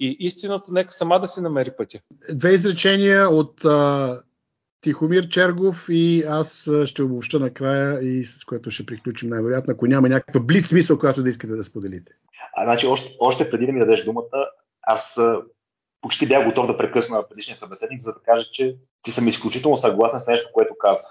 И 0.00 0.16
истината 0.20 0.72
нека 0.72 0.92
сама 0.92 1.20
да 1.20 1.28
си 1.28 1.40
намери 1.40 1.70
пътя. 1.78 1.98
Две 2.32 2.52
изречения 2.52 3.28
от 3.28 3.64
а, 3.64 4.20
Тихомир 4.80 5.28
Чергов 5.28 5.86
и 5.88 6.24
аз 6.28 6.70
ще 6.84 7.02
обобща 7.02 7.40
накрая 7.40 8.00
и 8.04 8.24
с 8.24 8.44
което 8.44 8.70
ще 8.70 8.86
приключим 8.86 9.28
най-вероятно, 9.28 9.72
ако 9.72 9.86
няма 9.86 10.08
някаква 10.08 10.40
блиц 10.40 10.66
смисъл, 10.66 10.98
която 10.98 11.22
да 11.22 11.28
искате 11.28 11.52
да 11.52 11.64
споделите. 11.64 12.12
А, 12.56 12.64
значи, 12.64 12.86
още, 12.86 13.16
още 13.20 13.50
преди 13.50 13.66
да 13.66 13.72
ми 13.72 13.80
дадеш 13.80 14.04
думата, 14.04 14.50
аз 14.82 15.18
почти 16.00 16.28
бях 16.28 16.44
готов 16.44 16.66
да 16.66 16.76
прекъсна 16.76 17.28
предишния 17.28 17.56
събеседник, 17.56 18.00
за 18.00 18.12
да 18.12 18.20
кажа, 18.20 18.46
че 18.52 18.76
ти 19.02 19.10
съм 19.10 19.26
изключително 19.26 19.76
съгласен 19.76 20.18
с 20.18 20.26
нещо, 20.26 20.50
което 20.52 20.74
каза. 20.78 21.06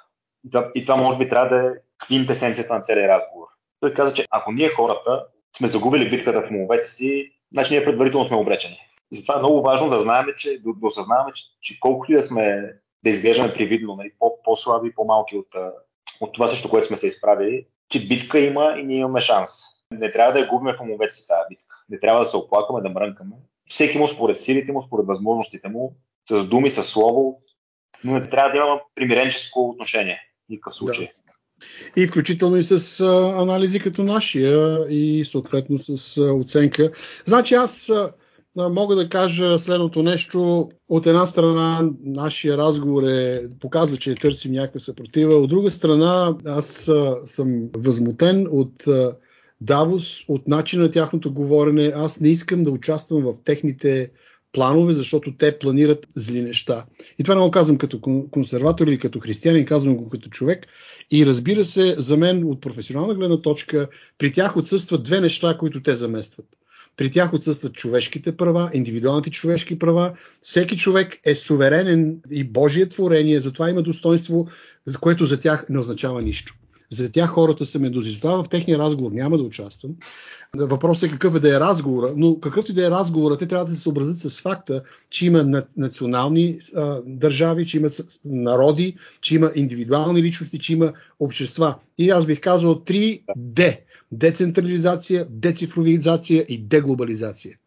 И 0.75 0.81
това 0.81 0.95
може 0.95 1.17
би 1.17 1.29
трябва 1.29 1.57
да 1.57 1.67
е 1.67 1.73
квинтесенцията 2.05 2.73
на 2.73 2.79
целия 2.79 3.09
разговор. 3.09 3.47
Той 3.79 3.93
каза, 3.93 4.11
че 4.11 4.25
ако 4.31 4.51
ние 4.51 4.69
хората 4.69 5.25
сме 5.57 5.67
загубили 5.67 6.09
битката 6.09 6.41
в 6.41 6.51
умовете 6.51 6.85
си, 6.85 7.31
значи 7.53 7.73
ние 7.73 7.85
предварително 7.85 8.27
сме 8.27 8.37
обречени. 8.37 8.77
И 9.11 9.15
затова 9.15 9.35
е 9.35 9.39
много 9.39 9.61
важно 9.61 9.89
да 9.89 9.99
знаем, 9.99 10.25
че, 10.37 10.59
да, 10.59 10.73
да 10.73 10.87
осъзнаваме, 10.87 11.31
че, 11.33 11.43
че 11.61 11.79
колкото 11.79 12.11
и 12.11 12.15
да 12.15 12.21
сме, 12.21 12.73
да 13.03 13.09
изглеждаме 13.09 13.53
привидно, 13.53 13.95
нали, 13.95 14.11
по, 14.19 14.43
по-слаби 14.43 14.93
по-малки 14.95 15.37
от, 15.37 15.47
от 16.21 16.33
това 16.33 16.47
също, 16.47 16.69
което 16.69 16.87
сме 16.87 16.95
се 16.95 17.05
изправили, 17.05 17.65
че 17.89 18.05
битка 18.05 18.39
има 18.39 18.75
и 18.79 18.83
ние 18.83 18.97
имаме 18.97 19.19
шанс. 19.19 19.49
Не 19.91 20.11
трябва 20.11 20.33
да 20.33 20.39
я 20.39 20.47
губим 20.47 20.73
в 20.73 20.81
умовете 20.81 21.13
си 21.13 21.27
тази 21.27 21.47
битка. 21.49 21.75
Не 21.89 21.99
трябва 21.99 22.19
да 22.19 22.25
се 22.25 22.37
оплакваме, 22.37 22.81
да 22.81 22.89
мрънкаме. 22.89 23.35
Всеки 23.65 23.97
му 23.97 24.07
според 24.07 24.37
силите 24.37 24.71
му, 24.71 24.81
според 24.81 25.05
възможностите 25.07 25.69
му, 25.69 25.95
с 26.29 26.43
думи, 26.43 26.69
с 26.69 26.81
слово, 26.81 27.41
но 28.03 28.13
не 28.13 28.27
трябва 28.27 28.51
да 28.51 28.57
има 28.57 28.81
примиренческо 28.95 29.69
отношение. 29.69 30.19
Никакъв 30.49 30.73
случай. 30.73 31.05
Да. 31.05 32.01
И 32.01 32.07
включително 32.07 32.55
и 32.55 32.61
с 32.61 32.99
а, 32.99 33.41
анализи 33.41 33.79
като 33.79 34.03
нашия 34.03 34.85
и 34.89 35.25
съответно 35.25 35.77
с 35.77 36.17
а, 36.17 36.33
оценка. 36.33 36.91
Значи 37.25 37.55
аз 37.55 37.89
а, 37.89 38.11
мога 38.55 38.95
да 38.95 39.09
кажа 39.09 39.59
следното 39.59 40.03
нещо. 40.03 40.69
От 40.89 41.05
една 41.05 41.25
страна 41.25 41.89
нашия 42.03 42.57
разговор 42.57 43.03
е, 43.03 43.43
показва, 43.59 43.97
че 43.97 44.15
търсим 44.15 44.51
някаква 44.51 44.79
съпротива. 44.79 45.35
От 45.35 45.49
друга 45.49 45.71
страна 45.71 46.35
аз 46.45 46.91
съм 47.25 47.69
възмутен 47.77 48.47
от 48.51 48.73
Давос, 49.61 50.25
от 50.27 50.47
начина 50.47 50.83
на 50.83 50.91
тяхното 50.91 51.33
говорене. 51.33 51.93
Аз 51.95 52.19
не 52.19 52.29
искам 52.29 52.63
да 52.63 52.71
участвам 52.71 53.23
в 53.23 53.33
техните 53.43 54.11
планове, 54.51 54.93
защото 54.93 55.37
те 55.37 55.59
планират 55.59 56.07
зли 56.15 56.41
неща. 56.41 56.85
И 57.19 57.23
това 57.23 57.35
не 57.35 57.41
го 57.41 57.51
казвам 57.51 57.77
като 57.77 58.01
консерватор 58.31 58.87
или 58.87 58.97
като 58.97 59.19
християнин, 59.19 59.65
казвам 59.65 59.97
го 59.97 60.09
като 60.09 60.29
човек. 60.29 60.67
И 61.11 61.25
разбира 61.25 61.63
се, 61.63 61.95
за 61.97 62.17
мен 62.17 62.43
от 62.43 62.61
професионална 62.61 63.15
гледна 63.15 63.41
точка, 63.41 63.87
при 64.17 64.31
тях 64.31 64.57
отсъстват 64.57 65.03
две 65.03 65.21
неща, 65.21 65.57
които 65.59 65.83
те 65.83 65.95
заместват. 65.95 66.45
При 66.97 67.09
тях 67.09 67.33
отсъстват 67.33 67.73
човешките 67.73 68.37
права, 68.37 68.69
индивидуалните 68.73 69.29
човешки 69.29 69.79
права. 69.79 70.13
Всеки 70.41 70.77
човек 70.77 71.19
е 71.25 71.35
суверенен 71.35 72.21
и 72.31 72.43
Божие 72.43 72.89
творение, 72.89 73.39
затова 73.39 73.69
има 73.69 73.83
достоинство, 73.83 74.47
което 74.99 75.25
за 75.25 75.39
тях 75.39 75.65
не 75.69 75.79
означава 75.79 76.21
нищо. 76.21 76.53
За 76.91 77.11
тях 77.11 77.29
хората 77.29 77.65
са 77.65 77.79
медузи. 77.79 78.11
Затова 78.11 78.43
в 78.43 78.49
техния 78.49 78.79
разговор 78.79 79.11
няма 79.11 79.37
да 79.37 79.43
участвам. 79.43 79.91
Въпросът 80.55 81.09
е 81.09 81.11
какъв 81.11 81.35
е 81.35 81.39
да 81.39 81.55
е 81.55 81.59
разговора, 81.59 82.13
но 82.15 82.39
какъвто 82.39 82.71
и 82.71 82.75
да 82.75 82.87
е 82.87 82.91
разговора, 82.91 83.37
те 83.37 83.47
трябва 83.47 83.65
да 83.65 83.71
се 83.71 83.79
съобразят 83.79 84.17
с 84.17 84.41
факта, 84.41 84.83
че 85.09 85.25
има 85.25 85.63
национални 85.77 86.59
а, 86.75 87.01
държави, 87.05 87.65
че 87.65 87.77
има 87.77 87.89
народи, 88.25 88.95
че 89.21 89.35
има 89.35 89.51
индивидуални 89.55 90.23
личности, 90.23 90.59
че 90.59 90.73
има 90.73 90.93
общества. 91.19 91.75
И 91.97 92.09
аз 92.09 92.25
бих 92.25 92.41
казал 92.41 92.75
3D. 92.75 93.79
Децентрализация, 94.11 95.27
децифровизация 95.29 96.45
и 96.49 96.57
деглобализация. 96.57 97.57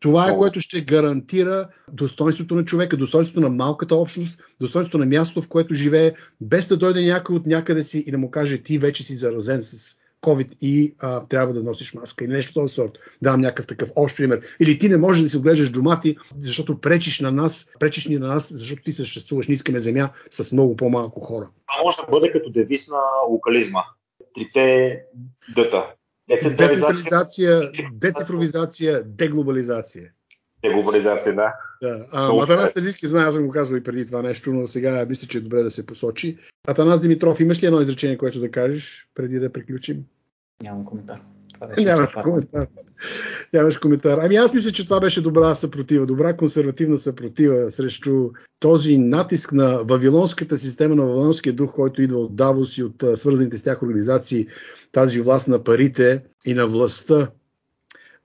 Това 0.00 0.30
е 0.30 0.36
което 0.36 0.60
ще 0.60 0.80
гарантира 0.80 1.68
достоинството 1.92 2.54
на 2.54 2.64
човека, 2.64 2.96
достоинството 2.96 3.40
на 3.40 3.48
малката 3.48 3.96
общност, 3.96 4.40
достоинството 4.60 4.98
на 4.98 5.06
мястото, 5.06 5.42
в 5.42 5.48
което 5.48 5.74
живее, 5.74 6.12
без 6.40 6.68
да 6.68 6.76
дойде 6.76 7.02
някой 7.02 7.36
от 7.36 7.46
някъде 7.46 7.84
си 7.84 8.04
и 8.06 8.10
да 8.10 8.18
му 8.18 8.30
каже 8.30 8.62
ти 8.62 8.78
вече 8.78 9.04
си 9.04 9.16
заразен 9.16 9.62
с 9.62 9.98
COVID 10.24 10.56
и 10.60 10.94
а, 10.98 11.26
трябва 11.26 11.54
да 11.54 11.62
носиш 11.62 11.94
маска 11.94 12.24
или 12.24 12.32
нещо 12.32 12.50
от 12.50 12.64
този 12.64 12.74
сорт. 12.74 12.92
Давам 13.22 13.40
някакъв 13.40 13.66
такъв 13.66 13.90
общ 13.96 14.16
пример. 14.16 14.40
Или 14.60 14.78
ти 14.78 14.88
не 14.88 14.96
можеш 14.96 15.22
да 15.22 15.28
си 15.28 15.36
отглеждаш 15.36 15.70
домати, 15.70 16.16
защото 16.38 16.80
пречиш 16.80 17.20
на 17.20 17.32
нас, 17.32 17.68
пречиш 17.80 18.06
ни 18.06 18.18
на 18.18 18.26
нас, 18.26 18.52
защото 18.52 18.82
ти 18.82 18.92
съществуваш. 18.92 19.48
Не 19.48 19.54
искаме 19.54 19.78
земя 19.78 20.10
с 20.30 20.52
много 20.52 20.76
по-малко 20.76 21.20
хора. 21.20 21.48
Това 21.66 21.84
може 21.84 21.96
да 21.96 22.06
бъде 22.10 22.30
като 22.30 22.50
девиз 22.50 22.88
на 22.88 23.00
локализма. 23.28 23.82
Трите 24.34 24.98
дъта. 25.54 25.86
Децентрализация, 26.28 27.70
децифровизация, 27.92 29.02
деглобализация. 29.04 30.10
Деглобализация, 30.62 31.34
да. 31.34 31.52
да. 31.82 32.06
А, 32.12 32.42
Атанас 32.42 32.74
Терзийски 32.74 33.06
знае, 33.06 33.24
аз 33.24 33.34
съм 33.34 33.46
го 33.46 33.52
казвал 33.52 33.76
и 33.76 33.82
преди 33.82 34.06
това 34.06 34.22
нещо, 34.22 34.52
но 34.52 34.66
сега 34.66 35.06
мисля, 35.08 35.28
че 35.28 35.38
е 35.38 35.40
добре 35.40 35.62
да 35.62 35.70
се 35.70 35.86
посочи. 35.86 36.38
Атанас 36.68 37.00
Димитров, 37.00 37.40
имаш 37.40 37.62
ли 37.62 37.66
едно 37.66 37.80
изречение, 37.80 38.18
което 38.18 38.40
да 38.40 38.50
кажеш 38.50 39.08
преди 39.14 39.38
да 39.38 39.52
приключим? 39.52 40.04
Нямам 40.62 40.84
коментар. 40.84 41.20
Нямаш 41.78 42.12
коментар. 42.22 42.66
Нямаш 43.52 43.78
коментар. 43.78 44.18
Ами 44.18 44.36
аз 44.36 44.54
мисля, 44.54 44.70
че 44.70 44.84
това 44.84 45.00
беше 45.00 45.22
добра 45.22 45.54
съпротива, 45.54 46.06
добра 46.06 46.36
консервативна 46.36 46.98
съпротива 46.98 47.70
срещу 47.70 48.30
този 48.60 48.98
натиск 48.98 49.52
на 49.52 49.84
вавилонската 49.84 50.58
система, 50.58 50.94
на 50.94 51.06
вавилонския 51.06 51.52
дух, 51.52 51.72
който 51.72 52.02
идва 52.02 52.18
от 52.18 52.36
Давос 52.36 52.78
и 52.78 52.82
от 52.82 53.04
свързаните 53.14 53.58
с 53.58 53.62
тях 53.62 53.82
организации, 53.82 54.46
тази 54.92 55.20
власт 55.20 55.48
на 55.48 55.64
парите 55.64 56.22
и 56.46 56.54
на 56.54 56.66
властта, 56.66 57.30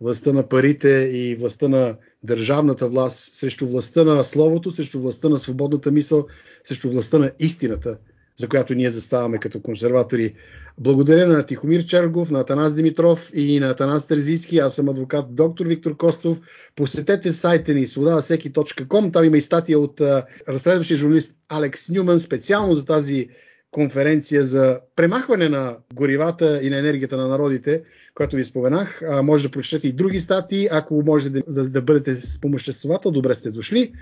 властта 0.01 0.34
на 0.34 0.47
парите 0.49 0.89
и 1.13 1.36
властта 1.36 1.67
на 1.67 1.95
държавната 2.23 2.89
власт, 2.89 3.36
срещу 3.36 3.67
властта 3.67 4.03
на 4.03 4.23
словото, 4.23 4.71
срещу 4.71 4.99
властта 4.99 5.30
на 5.30 5.38
свободната 5.38 5.91
мисъл, 5.91 6.27
срещу 6.63 6.89
властта 6.89 7.19
на 7.19 7.32
истината, 7.39 7.97
за 8.39 8.47
която 8.47 8.75
ние 8.75 8.89
заставаме 8.89 9.37
като 9.37 9.61
консерватори. 9.61 10.33
Благодаря 10.77 11.27
на 11.27 11.45
Тихомир 11.45 11.85
Чергов, 11.85 12.31
на 12.31 12.39
Атанас 12.39 12.75
Димитров 12.75 13.31
и 13.33 13.59
на 13.59 13.69
Атанас 13.69 14.07
Терзийски. 14.07 14.57
Аз 14.57 14.75
съм 14.75 14.89
адвокат 14.89 15.35
доктор 15.35 15.65
Виктор 15.65 15.97
Костов. 15.97 16.37
Посетете 16.75 17.31
сайта 17.31 17.73
ни 17.73 17.87
свободавасеки.com. 17.87 19.13
Там 19.13 19.25
има 19.25 19.37
и 19.37 19.41
статия 19.41 19.79
от 19.79 20.01
разследващия 20.47 20.97
журналист 20.97 21.35
Алекс 21.49 21.89
Нюман 21.89 22.19
специално 22.19 22.73
за 22.73 22.85
тази 22.85 23.29
конференция 23.71 24.45
за 24.45 24.79
премахване 24.95 25.49
на 25.49 25.77
горивата 25.93 26.59
и 26.63 26.69
на 26.69 26.77
енергията 26.77 27.17
на 27.17 27.27
народите, 27.27 27.83
която 28.13 28.35
ви 28.35 28.45
споменах. 28.45 29.01
А, 29.01 29.21
може 29.21 29.43
да 29.43 29.51
прочетете 29.51 29.87
и 29.87 29.93
други 29.93 30.19
статии. 30.19 30.67
Ако 30.71 31.03
можете 31.05 31.29
да, 31.29 31.43
да, 31.47 31.69
да 31.69 31.81
бъдете 31.81 32.15
спомоществовател, 32.15 33.11
добре 33.11 33.35
сте 33.35 33.51
дошли. 33.51 33.93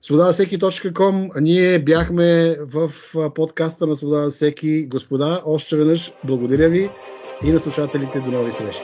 свободавасеки.com. 0.00 1.40
Ние 1.40 1.78
бяхме 1.78 2.56
в 2.60 2.90
подкаста 3.34 3.86
на 3.86 3.96
Свобода 3.96 4.30
Всеки. 4.30 4.86
Господа, 4.86 5.42
още 5.44 5.76
веднъж 5.76 6.12
благодаря 6.24 6.68
ви 6.68 6.90
и 7.44 7.52
на 7.52 7.60
слушателите 7.60 8.20
до 8.20 8.30
нови 8.30 8.52
срещи. 8.52 8.82